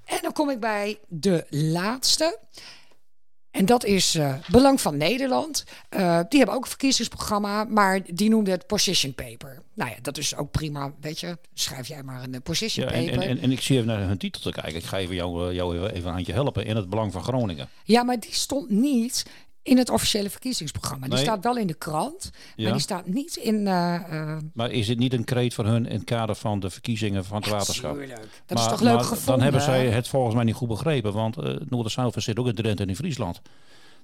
En 0.04 0.18
dan 0.22 0.32
kom 0.32 0.50
ik 0.50 0.60
bij 0.60 0.98
de 1.08 1.46
laatste. 1.50 2.38
En 3.58 3.66
dat 3.66 3.84
is 3.84 4.16
uh, 4.16 4.34
Belang 4.50 4.80
van 4.80 4.96
Nederland. 4.96 5.64
Uh, 5.90 6.20
die 6.28 6.38
hebben 6.38 6.56
ook 6.56 6.62
een 6.62 6.68
verkiezingsprogramma, 6.68 7.64
maar 7.64 8.00
die 8.06 8.28
noemde 8.28 8.50
het 8.50 8.66
position 8.66 9.14
paper. 9.14 9.62
Nou 9.74 9.90
ja, 9.90 9.96
dat 10.02 10.18
is 10.18 10.36
ook 10.36 10.50
prima, 10.50 10.92
weet 11.00 11.20
je. 11.20 11.38
Schrijf 11.54 11.88
jij 11.88 12.02
maar 12.02 12.22
een 12.22 12.42
position 12.42 12.86
ja, 12.86 12.92
paper. 12.92 13.12
En, 13.12 13.28
en, 13.28 13.38
en, 13.38 13.52
ik 13.52 13.60
zie 13.60 13.76
even 13.76 13.88
naar 13.88 14.06
hun 14.06 14.18
titel 14.18 14.40
te 14.40 14.50
kijken. 14.50 14.74
Ik 14.74 14.84
ga 14.84 14.98
even 14.98 15.14
jou, 15.14 15.54
jou 15.54 15.88
even 15.88 16.06
een 16.08 16.14
handje 16.14 16.32
helpen 16.32 16.64
in 16.64 16.76
het 16.76 16.88
Belang 16.88 17.12
van 17.12 17.22
Groningen. 17.22 17.68
Ja, 17.84 18.02
maar 18.02 18.20
die 18.20 18.34
stond 18.34 18.70
niet 18.70 19.24
in 19.68 19.78
het 19.78 19.90
officiële 19.90 20.30
verkiezingsprogramma. 20.30 21.06
Die 21.06 21.14
Nee. 21.14 21.24
staat 21.24 21.44
wel 21.44 21.56
in 21.56 21.66
de 21.66 21.74
krant, 21.74 22.30
Ja. 22.56 22.62
maar 22.64 22.72
die 22.72 22.80
staat 22.82 23.06
niet 23.06 23.36
in... 23.36 23.66
eh, 23.66 23.94
eh, 23.94 24.38
Maar 24.52 24.70
is 24.70 24.88
het 24.88 24.98
niet 24.98 25.12
een 25.12 25.24
kreet 25.24 25.54
van 25.54 25.66
hun 25.66 25.86
in 25.86 25.94
het 25.96 26.04
kader 26.04 26.34
van 26.34 26.60
de 26.60 26.70
verkiezingen 26.70 27.24
van 27.24 27.36
het 27.40 27.48
waterschap? 27.50 27.92
tuurlijk. 27.94 28.20
Dat 28.46 28.56
maar, 28.58 28.66
is 28.66 28.72
toch 28.72 28.80
leuk 28.80 29.02
gevonden? 29.02 29.26
Dan 29.26 29.40
hebben 29.40 29.60
zij 29.62 29.86
het 29.86 30.08
volgens 30.08 30.34
mij 30.34 30.44
niet 30.44 30.54
goed 30.54 30.68
begrepen, 30.68 31.12
want 31.12 31.38
uh, 31.38 31.56
Noorderzuiver 31.68 32.22
zit 32.22 32.38
ook 32.38 32.46
in 32.46 32.54
Drenthe 32.54 32.82
en 32.82 32.88
in 32.88 32.96
Friesland. 32.96 33.40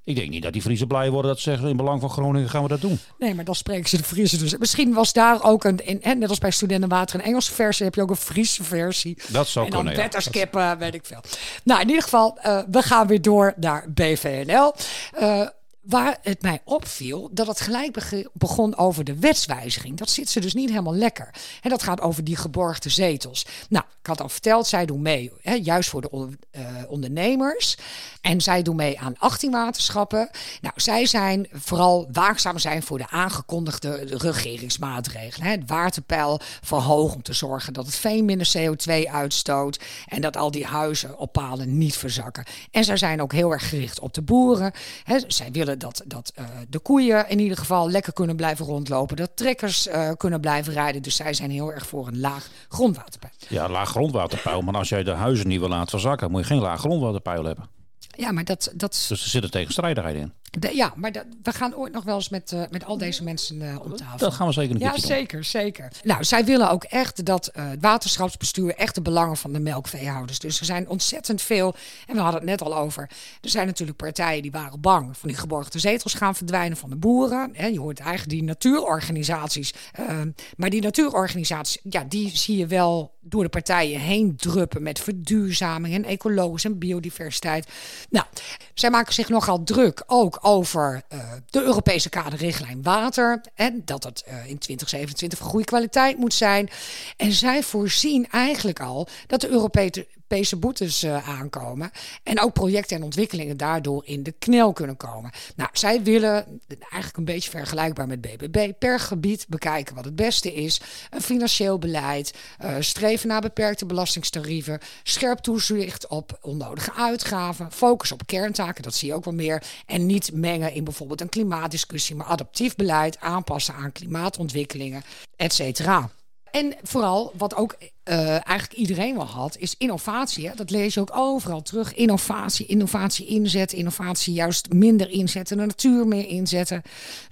Ik 0.04 0.16
denk 0.16 0.30
niet 0.30 0.42
dat 0.42 0.52
die 0.52 0.62
Friesen 0.62 0.86
blij 0.86 1.10
worden 1.10 1.30
dat 1.30 1.40
ze 1.40 1.50
zeggen 1.50 1.68
in 1.68 1.76
belang 1.76 2.00
van 2.00 2.10
Groningen 2.10 2.48
gaan 2.48 2.62
we 2.62 2.68
dat 2.68 2.80
doen. 2.80 2.98
Nee, 3.18 3.34
maar 3.34 3.44
dan 3.44 3.54
spreken 3.54 3.88
ze 3.88 3.96
de 3.96 4.04
Friese 4.04 4.36
dus. 4.36 4.56
Misschien 4.56 4.92
was 4.92 5.12
daar 5.12 5.42
ook 5.42 5.64
een, 5.64 5.86
in, 5.86 5.98
hè, 6.00 6.14
net 6.14 6.28
als 6.28 6.38
bij 6.38 6.50
Studentenwater, 6.50 7.18
een 7.18 7.24
Engelse 7.24 7.52
versie, 7.52 7.84
heb 7.84 7.94
je 7.94 8.02
ook 8.02 8.10
een 8.10 8.16
Friese 8.16 8.64
versie. 8.64 9.18
Dat 9.28 9.48
zou 9.48 9.64
en 9.64 9.70
dan 9.70 9.80
kunnen, 9.80 9.98
ja. 9.98 10.02
wetterskippen, 10.02 10.78
weet 10.78 10.94
ik 10.94 11.06
veel. 11.06 11.20
Nou, 11.64 11.80
in 11.80 11.88
ieder 11.88 12.02
geval, 12.02 12.38
eh, 12.38 12.60
we 12.70 12.82
gaan 12.82 13.06
weer 13.06 13.22
door 13.22 13.52
naar 13.56 13.84
BVNL. 13.88 14.74
Eh, 15.12 15.46
waar 15.84 16.18
het 16.22 16.42
mij 16.42 16.60
opviel, 16.64 17.30
dat 17.32 17.46
het 17.46 17.60
gelijk 17.60 18.22
begon 18.32 18.76
over 18.76 19.04
de 19.04 19.18
wetswijziging. 19.18 19.96
Dat 19.96 20.10
zit 20.10 20.28
ze 20.28 20.40
dus 20.40 20.54
niet 20.54 20.68
helemaal 20.68 20.94
lekker. 20.94 21.30
En 21.62 21.70
dat 21.70 21.82
gaat 21.82 22.00
over 22.00 22.24
die 22.24 22.36
geborgde 22.36 22.88
zetels. 22.88 23.46
Nou, 23.68 23.84
ik 24.00 24.06
had 24.06 24.20
al 24.20 24.28
verteld, 24.28 24.66
zij 24.66 24.86
doen 24.86 25.02
mee, 25.02 25.32
hè, 25.42 25.54
juist 25.54 25.88
voor 25.88 26.00
de 26.00 26.28
eh, 26.50 26.66
ondernemers. 26.88 27.76
En 28.20 28.40
zij 28.40 28.62
doen 28.62 28.76
mee 28.76 29.00
aan 29.00 29.14
18 29.18 29.50
waterschappen. 29.50 30.30
Nou, 30.60 30.74
zij 30.76 31.06
zijn 31.06 31.48
vooral 31.52 32.08
waakzaam 32.12 32.58
zijn 32.58 32.82
voor 32.82 32.98
de 32.98 33.08
aangekondigde 33.08 34.04
regeringsmaatregelen. 34.04 35.46
Hè. 35.46 35.52
Het 35.52 35.68
waterpeil 35.68 36.40
verhogen 36.62 37.16
om 37.16 37.22
te 37.22 37.32
zorgen 37.32 37.72
dat 37.72 37.86
het 37.86 37.94
veen 37.94 38.24
minder 38.24 38.52
CO2 38.58 39.10
uitstoot. 39.10 39.80
En 40.06 40.20
dat 40.20 40.36
al 40.36 40.50
die 40.50 40.66
huizen 40.66 41.18
op 41.18 41.32
palen 41.32 41.78
niet 41.78 41.96
verzakken. 41.96 42.44
En 42.70 42.84
zij 42.84 42.96
zijn 42.96 43.22
ook 43.22 43.32
heel 43.32 43.52
erg 43.52 43.68
gericht 43.68 44.00
op 44.00 44.14
de 44.14 44.22
boeren. 44.22 44.72
Hè. 45.04 45.18
Zij 45.26 45.50
willen 45.52 45.73
dat, 45.78 46.02
dat 46.06 46.32
eh, 46.34 46.44
de 46.68 46.78
koeien 46.78 47.28
in 47.28 47.38
ieder 47.38 47.56
geval 47.56 47.90
lekker 47.90 48.12
kunnen 48.12 48.36
blijven 48.36 48.66
rondlopen. 48.66 49.16
Dat 49.16 49.30
trekkers 49.34 49.86
eh, 49.86 50.10
kunnen 50.16 50.40
blijven 50.40 50.72
rijden. 50.72 51.02
Dus 51.02 51.16
zij 51.16 51.34
zijn 51.34 51.50
heel 51.50 51.72
erg 51.72 51.86
voor 51.86 52.06
een 52.06 52.20
laag 52.20 52.48
grondwaterpeil. 52.68 53.32
Ja, 53.48 53.68
laag 53.68 53.88
grondwaterpeil, 53.88 54.62
maar 54.62 54.74
als 54.74 54.88
jij 54.88 55.02
de 55.02 55.10
huizen 55.10 55.48
niet 55.48 55.60
wil 55.60 55.68
laten 55.68 55.90
verzakken, 55.90 56.30
moet 56.30 56.40
je 56.40 56.46
geen 56.46 56.60
laag 56.60 56.80
grondwaterpeil 56.80 57.44
hebben. 57.44 57.68
Ja, 58.16 58.32
maar 58.32 58.44
dat, 58.44 58.72
dat, 58.74 59.04
Dus 59.08 59.22
er 59.22 59.28
zit 59.28 59.42
een 59.42 59.50
tegenstrijdigheid 59.50 60.16
in. 60.16 60.32
De- 60.58 60.74
ja, 60.76 60.92
maar 60.96 61.12
dat- 61.12 61.24
we 61.42 61.52
gaan 61.52 61.74
ooit 61.76 61.92
nog 61.92 62.04
wel 62.04 62.14
eens 62.14 62.28
met, 62.28 62.52
eh, 62.52 62.62
met 62.70 62.84
al 62.84 62.98
deze 62.98 63.24
mensen 63.24 63.62
eh 63.62 63.80
om 63.84 63.96
tafel. 63.96 64.18
Dat 64.18 64.34
gaan 64.34 64.46
we 64.46 64.52
zeker 64.52 64.74
een 64.74 64.80
Ja, 64.80 64.90
doen. 64.90 64.98
zeker, 65.00 65.44
zeker. 65.44 65.88
Nou, 66.02 66.24
zij 66.24 66.44
willen 66.44 66.70
ook 66.70 66.84
echt 66.84 67.24
dat 67.24 67.46
eh, 67.46 67.68
het 67.68 67.80
waterschapsbestuur 67.82 68.74
echt 68.74 68.94
de 68.94 69.02
belangen 69.02 69.36
van 69.36 69.52
de 69.52 69.58
melkveehouders. 69.60 70.38
Dus 70.38 70.58
er 70.60 70.64
zijn 70.66 70.88
ontzettend 70.88 71.42
veel, 71.42 71.74
en 72.06 72.14
we 72.14 72.20
hadden 72.20 72.40
het 72.40 72.48
net 72.50 72.62
al 72.62 72.76
over. 72.76 73.10
Er 73.40 73.48
zijn 73.50 73.66
natuurlijk 73.66 73.98
partijen 73.98 74.42
die 74.42 74.50
waren 74.50 74.80
bang 74.80 75.16
van 75.16 75.28
die 75.28 75.38
geborgde 75.38 75.78
zetels 75.78 76.14
gaan 76.14 76.34
verdwijnen 76.34 76.76
van 76.76 76.90
de 76.90 76.96
boeren. 76.96 77.50
Hè, 77.52 77.66
je 77.66 77.80
hoort 77.80 77.98
eigenlijk 78.00 78.30
die 78.30 78.42
natuurorganisaties. 78.42 79.72
eh, 79.92 80.20
maar 80.56 80.70
die 80.70 80.82
natuurorganisaties, 80.82 81.78
ja, 81.82 82.04
die 82.08 82.36
zie 82.36 82.56
je 82.56 82.66
wel 82.66 83.12
door 83.20 83.42
de 83.42 83.48
partijen 83.48 84.00
heen 84.00 84.36
druppen 84.36 84.82
met 84.82 85.00
verduurzaming 85.00 85.94
en 85.94 86.04
ecologisch 86.04 86.64
en 86.64 86.78
biodiversiteit. 86.78 87.66
Nou, 88.10 88.26
zij 88.74 88.90
maken 88.90 89.14
zich 89.14 89.28
nogal 89.28 89.62
druk 89.64 90.02
ook 90.06 90.38
over 90.44 91.02
eh, 91.08 91.18
de 91.50 91.62
Europese 91.62 92.08
kaderrichtlijn 92.08 92.82
water. 92.82 93.40
En 93.54 93.82
dat 93.84 94.04
het 94.04 94.22
eh, 94.22 94.34
in 94.36 94.58
2027 94.58 95.38
van 95.38 95.48
goede 95.48 95.64
kwaliteit 95.64 96.18
moet 96.18 96.34
zijn. 96.34 96.70
En 97.16 97.32
zij 97.32 97.62
voorzien 97.62 98.28
eigenlijk 98.30 98.80
al 98.80 99.08
dat 99.26 99.40
de 99.40 99.48
Europese 99.48 100.06
Europese 100.34 100.56
boetes 100.56 101.02
eh, 101.02 101.28
aankomen. 101.28 101.90
En 102.22 102.40
ook 102.40 102.52
projecten 102.52 102.96
en 102.96 103.02
ontwikkelingen 103.02 103.56
daardoor 103.56 104.02
in 104.06 104.22
de 104.22 104.32
knel 104.32 104.72
kunnen 104.72 104.96
komen. 104.96 105.30
Nou, 105.56 105.70
zij 105.72 106.02
willen 106.02 106.60
eigenlijk 106.68 107.16
een 107.16 107.24
beetje 107.24 107.50
vergelijkbaar 107.50 108.06
met 108.06 108.20
BBB 108.20 108.72
per 108.78 109.00
gebied 109.00 109.46
bekijken 109.48 109.94
wat 109.94 110.04
het 110.04 110.16
beste 110.16 110.54
is. 110.54 110.80
Een 111.10 111.20
financieel 111.20 111.78
beleid, 111.78 112.34
eh, 112.58 112.74
streven 112.80 113.28
naar 113.28 113.40
beperkte 113.40 113.86
belastingtarieven, 113.86 114.80
scherp 115.02 115.38
toezicht 115.38 116.06
op 116.06 116.38
onnodige 116.42 116.92
uitgaven, 116.94 117.72
focus 117.72 118.12
op 118.12 118.26
kerntaken, 118.26 118.82
dat 118.82 118.94
zie 118.94 119.08
je 119.08 119.14
ook 119.14 119.24
wel 119.24 119.34
meer. 119.34 119.62
En 119.86 120.06
niet 120.06 120.30
mengen 120.32 120.72
in 120.72 120.84
bijvoorbeeld 120.84 121.20
een 121.20 121.28
klimaatdiscussie, 121.28 122.16
maar 122.16 122.26
adaptief 122.26 122.76
beleid, 122.76 123.20
aanpassen 123.20 123.74
aan 123.74 123.92
klimaatontwikkelingen, 123.92 125.02
et 125.36 125.52
cetera. 125.52 126.10
En 126.54 126.74
vooral, 126.82 127.32
wat 127.36 127.54
ook 127.54 127.76
eh, 128.02 128.28
eigenlijk 128.28 128.72
iedereen 128.72 129.16
wel 129.16 129.24
had, 129.26 129.56
is 129.56 129.74
innovatie. 129.78 130.48
Hè? 130.48 130.54
Dat 130.54 130.70
lees 130.70 130.94
je 130.94 131.00
ook 131.00 131.16
overal 131.16 131.62
terug. 131.62 131.94
Innovatie, 131.94 132.66
innovatie 132.66 133.26
inzetten, 133.26 133.78
innovatie 133.78 134.34
juist 134.34 134.72
minder 134.72 135.10
inzetten, 135.10 135.56
de 135.56 135.64
natuur 135.66 136.06
meer 136.06 136.26
inzetten. 136.28 136.82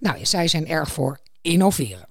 Nou, 0.01 0.19
ja, 0.19 0.25
zij 0.25 0.49
zijn 0.49 0.69
erg 0.69 0.93
voor 0.93 1.19
innoveren. 1.43 2.07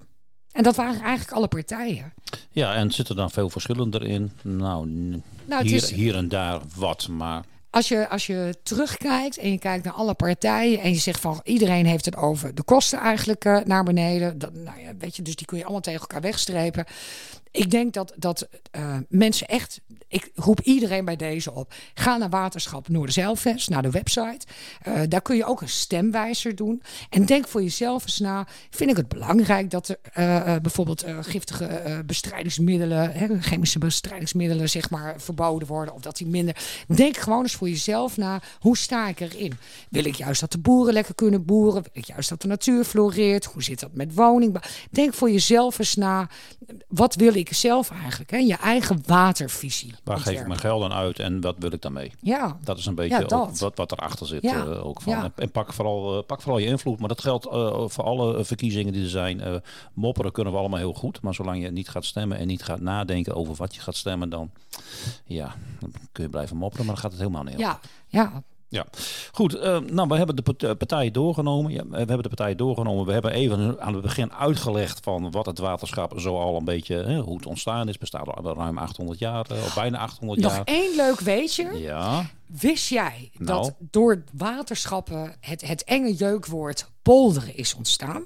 En 0.52 0.62
dat 0.62 0.76
waren 0.76 1.00
eigenlijk 1.00 1.36
alle 1.36 1.48
partijen. 1.48 2.12
Ja, 2.50 2.74
en 2.74 2.90
zitten 2.90 3.16
dan 3.16 3.30
veel 3.30 3.50
verschillen 3.50 3.94
erin? 3.94 4.32
Nou, 4.42 4.86
Nou, 5.44 5.62
hier, 5.66 5.74
is- 5.76 5.90
hier 5.90 6.14
en 6.16 6.28
daar 6.28 6.60
wat, 6.76 7.08
maar 7.08 7.44
Als 7.72 7.88
je, 7.88 8.08
als 8.08 8.26
je 8.26 8.54
terugkijkt 8.62 9.36
en 9.36 9.50
je 9.50 9.58
kijkt 9.58 9.84
naar 9.84 9.92
alle 9.92 10.14
partijen 10.14 10.80
en 10.80 10.90
je 10.90 10.98
zegt 10.98 11.20
van 11.20 11.40
iedereen 11.44 11.86
heeft 11.86 12.04
het 12.04 12.16
over 12.16 12.54
de 12.54 12.62
kosten 12.62 12.98
eigenlijk 12.98 13.44
eh, 13.44 13.58
naar 13.64 13.84
beneden. 13.84 14.38
Dat, 14.38 14.54
nou 14.54 14.80
ja, 14.80 14.92
weet 14.98 15.16
je, 15.16 15.22
dus 15.22 15.36
die 15.36 15.46
kun 15.46 15.56
je 15.56 15.62
allemaal 15.62 15.82
tegen 15.82 16.00
elkaar 16.00 16.20
wegstrepen. 16.20 16.84
Ik 17.52 17.70
denk 17.70 17.92
dat, 17.92 18.12
dat 18.16 18.48
eh, 18.70 18.96
mensen 19.08 19.46
echt, 19.46 19.80
ik 20.08 20.30
roep 20.34 20.60
iedereen 20.60 21.04
bij 21.04 21.16
deze 21.16 21.52
op. 21.52 21.74
Ga 21.94 22.16
naar 22.16 22.30
Waterschap 22.30 22.88
Noorderzeilvest, 22.88 23.68
naar 23.68 23.82
de 23.82 23.90
website. 23.90 24.46
Eh, 24.82 25.00
daar 25.08 25.22
kun 25.22 25.36
je 25.36 25.44
ook 25.44 25.60
een 25.60 25.68
stemwijzer 25.68 26.54
doen. 26.54 26.82
En 27.10 27.26
denk 27.26 27.48
voor 27.48 27.62
jezelf 27.62 28.02
eens 28.02 28.18
na, 28.18 28.46
vind 28.70 28.90
ik 28.90 28.96
het 28.96 29.08
belangrijk 29.08 29.70
dat 29.70 29.88
er 29.88 29.98
eh, 30.12 30.56
bijvoorbeeld 30.62 31.04
giftige 31.20 32.02
bestrijdingsmiddelen, 32.06 33.12
hè, 33.12 33.40
chemische 33.40 33.78
bestrijdingsmiddelen 33.78 34.68
zeg 34.68 34.90
maar 34.90 35.20
verboden 35.20 35.68
worden. 35.68 35.94
Of 35.94 36.00
dat 36.00 36.16
die 36.16 36.26
minder. 36.26 36.56
Denk 36.86 37.16
gewoon 37.16 37.42
eens 37.42 37.54
voor 37.54 37.68
jezelf 37.68 38.16
na, 38.16 38.40
hoe 38.60 38.76
sta 38.76 39.08
ik 39.08 39.20
erin? 39.20 39.52
Wil 39.90 40.04
ik 40.04 40.14
juist 40.14 40.40
dat 40.40 40.52
de 40.52 40.58
boeren 40.58 40.92
lekker 40.92 41.14
kunnen 41.14 41.44
boeren? 41.44 41.82
Wil 41.82 41.92
ik 41.92 42.04
juist 42.04 42.28
dat 42.28 42.42
de 42.42 42.48
natuur 42.48 42.84
floreert? 42.84 43.44
Hoe 43.44 43.62
zit 43.62 43.80
dat 43.80 43.94
met 43.94 44.14
woningbouw? 44.14 44.62
Denk 44.90 45.14
voor 45.14 45.30
jezelf 45.30 45.78
eens 45.78 45.94
na, 45.94 46.28
wat 46.88 47.14
wil 47.14 47.34
ik 47.34 47.41
zelf 47.50 47.90
eigenlijk? 47.90 48.30
Hè? 48.30 48.36
Je 48.36 48.56
eigen 48.56 49.02
watervisie. 49.06 49.94
waar 50.04 50.18
geef 50.18 50.40
ik 50.40 50.46
mijn 50.46 50.58
geld 50.60 50.82
aan 50.82 50.92
uit 50.92 51.18
en 51.18 51.40
wat 51.40 51.54
wil 51.58 51.72
ik 51.72 51.82
daarmee? 51.82 52.12
Ja, 52.20 52.56
Dat 52.64 52.78
is 52.78 52.86
een 52.86 52.94
beetje 52.94 53.26
Ja, 53.28 53.36
ook 53.36 53.56
wat, 53.58 53.76
wat 53.76 53.92
erachter 53.92 54.26
zit. 54.26 54.42
Ja, 54.42 54.64
eh, 54.64 54.86
ook 54.86 55.02
van. 55.02 55.12
ja. 55.12 55.32
En, 55.36 55.50
pak, 55.50 55.72
vooral, 55.72 56.18
eh, 56.18 56.26
pak 56.26 56.42
vooral 56.42 56.58
je 56.60 56.66
invloed. 56.66 56.98
Maar 56.98 57.08
dat 57.08 57.20
geldt 57.20 57.46
eh, 57.46 57.84
voor 57.86 58.04
alle 58.04 58.44
verkiezingen 58.44 58.92
die 58.92 59.02
er 59.02 59.08
zijn. 59.08 59.62
Mopperen 59.92 60.32
kunnen 60.32 60.52
we 60.52 60.58
allemaal 60.58 60.78
heel 60.78 60.94
goed. 60.94 61.22
Maar 61.22 61.34
zolang 61.34 61.62
je 61.62 61.70
niet 61.70 61.88
gaat 61.88 62.04
stemmen 62.04 62.38
en 62.38 62.46
niet 62.46 62.62
gaat 62.62 62.80
nadenken 62.80 63.34
over 63.34 63.54
wat 63.54 63.74
je 63.74 63.80
gaat 63.80 63.96
stemmen, 63.96 64.28
dan, 64.28 64.50
ja, 65.24 65.54
dan 65.80 65.92
kun 66.12 66.24
je 66.24 66.30
blijven 66.30 66.56
mopperen. 66.56 66.86
Maar 66.86 66.94
dan 66.94 67.02
gaat 67.02 67.12
het 67.12 67.20
helemaal 67.20 67.42
niet. 67.44 67.58
ja, 67.58 67.80
ja. 68.06 68.42
Ja, 68.72 68.86
goed. 69.32 69.54
eh, 69.54 69.78
nou, 69.78 70.08
we 70.08 70.16
hebben 70.16 70.36
de 70.36 70.54
eh, 70.58 70.70
partijen 70.78 71.12
doorgenomen. 71.12 71.72
Ja, 71.72 71.82
we 71.88 71.96
hebben 71.96 72.22
de 72.22 72.28
partijen 72.28 72.56
doorgenomen. 72.56 73.06
We 73.06 73.12
hebben 73.12 73.32
even 73.32 73.80
aan 73.80 73.92
het 73.92 74.02
begin 74.02 74.32
uitgelegd 74.32 75.00
van 75.02 75.30
wat 75.30 75.46
het 75.46 75.58
waterschap 75.58 76.12
zo 76.20 76.38
al 76.38 76.56
een 76.56 76.64
beetje, 76.64 76.96
hè, 76.96 77.18
hoe 77.20 77.36
het 77.36 77.46
ontstaan 77.46 77.88
is. 77.88 77.98
Bestaat 77.98 78.26
al 78.28 78.54
ruim 78.54 78.78
800 78.78 79.18
jaar, 79.18 79.46
eh, 79.50 79.56
of 79.64 79.74
bijna 79.74 79.98
800 79.98 80.40
Nog 80.40 80.52
jaar. 80.54 80.64
één 80.64 80.96
leuk 80.96 81.20
weetje. 81.20 81.78
Ja, 81.80 82.30
Wist 82.46 82.88
jij 82.88 83.30
Nou. 83.38 83.62
dat 83.62 83.74
door 83.90 84.22
waterschappen 84.32 85.36
het, 85.40 85.66
het 85.66 85.84
enge 85.84 86.14
jeukwoord 86.14 86.90
polderen 87.02 87.56
is 87.56 87.74
ontstaan? 87.74 88.24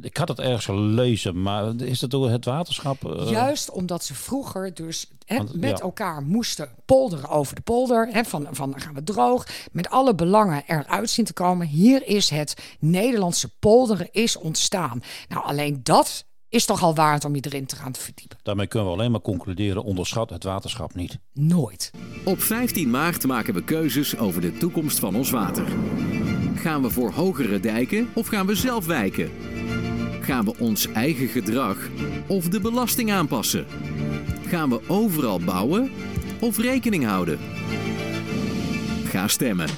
Ik 0.00 0.16
had 0.16 0.28
het 0.28 0.38
ergens 0.38 0.64
gelezen, 0.64 1.42
maar 1.42 1.74
is 1.76 2.00
het 2.00 2.10
door 2.10 2.30
het 2.30 2.44
waterschap? 2.44 3.04
eh, 3.16 3.30
Juist 3.30 3.70
omdat 3.70 4.04
ze 4.04 4.14
vroeger 4.14 4.74
dus 4.74 5.10
hè, 5.24 5.36
Want, 5.36 5.54
met 5.60 5.78
ja. 5.78 5.84
elkaar 5.84 6.22
moesten 6.22 6.68
polderen 6.84 7.28
over 7.28 7.54
de 7.54 7.60
polder. 7.60 8.08
Hè, 8.10 8.24
van, 8.24 8.46
van 8.50 8.80
gaan 8.80 8.94
we 8.94 9.02
droog, 9.02 9.46
met 9.72 9.90
alle 9.90 10.14
belangen 10.14 10.62
eruit 10.66 11.10
zien 11.10 11.24
te 11.24 11.32
komen. 11.32 11.66
Hier 11.66 12.06
is 12.06 12.30
het 12.30 12.54
Nederlandse 12.78 13.48
polderen 13.58 14.08
is 14.12 14.36
ontstaan. 14.36 15.02
Nou, 15.28 15.44
alleen 15.44 15.80
dat 15.82 16.24
is 16.48 16.64
toch 16.64 16.82
al 16.82 16.94
waard 16.94 17.24
om 17.24 17.34
je 17.34 17.40
erin 17.44 17.66
te 17.66 17.76
gaan 17.76 17.94
verdiepen. 17.94 18.38
Daarmee 18.42 18.66
kunnen 18.66 18.88
we 18.88 18.94
alleen 18.94 19.10
maar 19.10 19.20
concluderen, 19.20 19.84
onderschat 19.84 20.30
het 20.30 20.44
waterschap 20.44 20.94
niet. 20.94 21.18
Nooit. 21.32 21.90
Op 22.24 22.40
15 22.40 22.90
maart 22.90 23.26
maken 23.26 23.54
we 23.54 23.64
keuzes 23.64 24.16
over 24.16 24.40
de 24.40 24.56
toekomst 24.56 24.98
van 24.98 25.16
ons 25.16 25.30
water. 25.30 25.66
Gaan 26.54 26.82
we 26.82 26.90
voor 26.90 27.10
hogere 27.12 27.60
dijken 27.60 28.08
of 28.14 28.26
gaan 28.26 28.46
we 28.46 28.54
zelf 28.54 28.86
wijken? 28.86 29.30
Gaan 30.26 30.44
we 30.44 30.58
ons 30.58 30.92
eigen 30.92 31.28
gedrag 31.28 31.76
of 32.26 32.48
de 32.48 32.60
belasting 32.60 33.12
aanpassen? 33.12 33.66
Gaan 34.46 34.68
we 34.68 34.88
overal 34.88 35.40
bouwen 35.40 35.90
of 36.40 36.58
rekening 36.58 37.04
houden? 37.04 37.38
Ga 39.04 39.28
stemmen. 39.28 39.68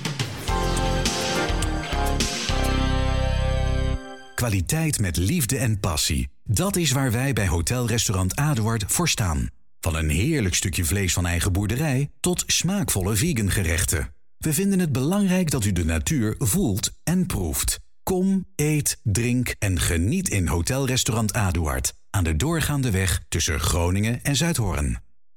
Kwaliteit 4.34 5.00
met 5.00 5.16
liefde 5.16 5.58
en 5.58 5.80
passie. 5.80 6.28
Dat 6.44 6.76
is 6.76 6.92
waar 6.92 7.12
wij 7.12 7.32
bij 7.32 7.48
Hotel 7.48 7.86
Restaurant 7.86 8.36
Aduard 8.36 8.84
voor 8.86 9.08
staan. 9.08 9.48
Van 9.80 9.96
een 9.96 10.10
heerlijk 10.10 10.54
stukje 10.54 10.84
vlees 10.84 11.12
van 11.12 11.26
eigen 11.26 11.52
boerderij 11.52 12.10
tot 12.20 12.44
smaakvolle 12.46 13.16
vegan 13.16 13.50
gerechten. 13.50 14.14
We 14.38 14.52
vinden 14.52 14.78
het 14.78 14.92
belangrijk 14.92 15.50
dat 15.50 15.64
u 15.64 15.72
de 15.72 15.84
natuur 15.84 16.34
voelt 16.38 16.92
en 17.04 17.26
proeft. 17.26 17.80
Kom, 18.08 18.46
eet, 18.56 19.00
drink 19.02 19.54
en 19.58 19.80
geniet 19.80 20.28
in 20.28 20.46
Hotel 20.46 20.86
Restaurant 20.86 21.32
Aduard. 21.32 21.94
Aan 22.10 22.24
de 22.24 22.36
doorgaande 22.36 22.90
weg 22.90 23.22
tussen 23.28 23.60
Groningen 23.60 24.22
en 24.22 24.36
Zuidhoorn. 24.36 24.98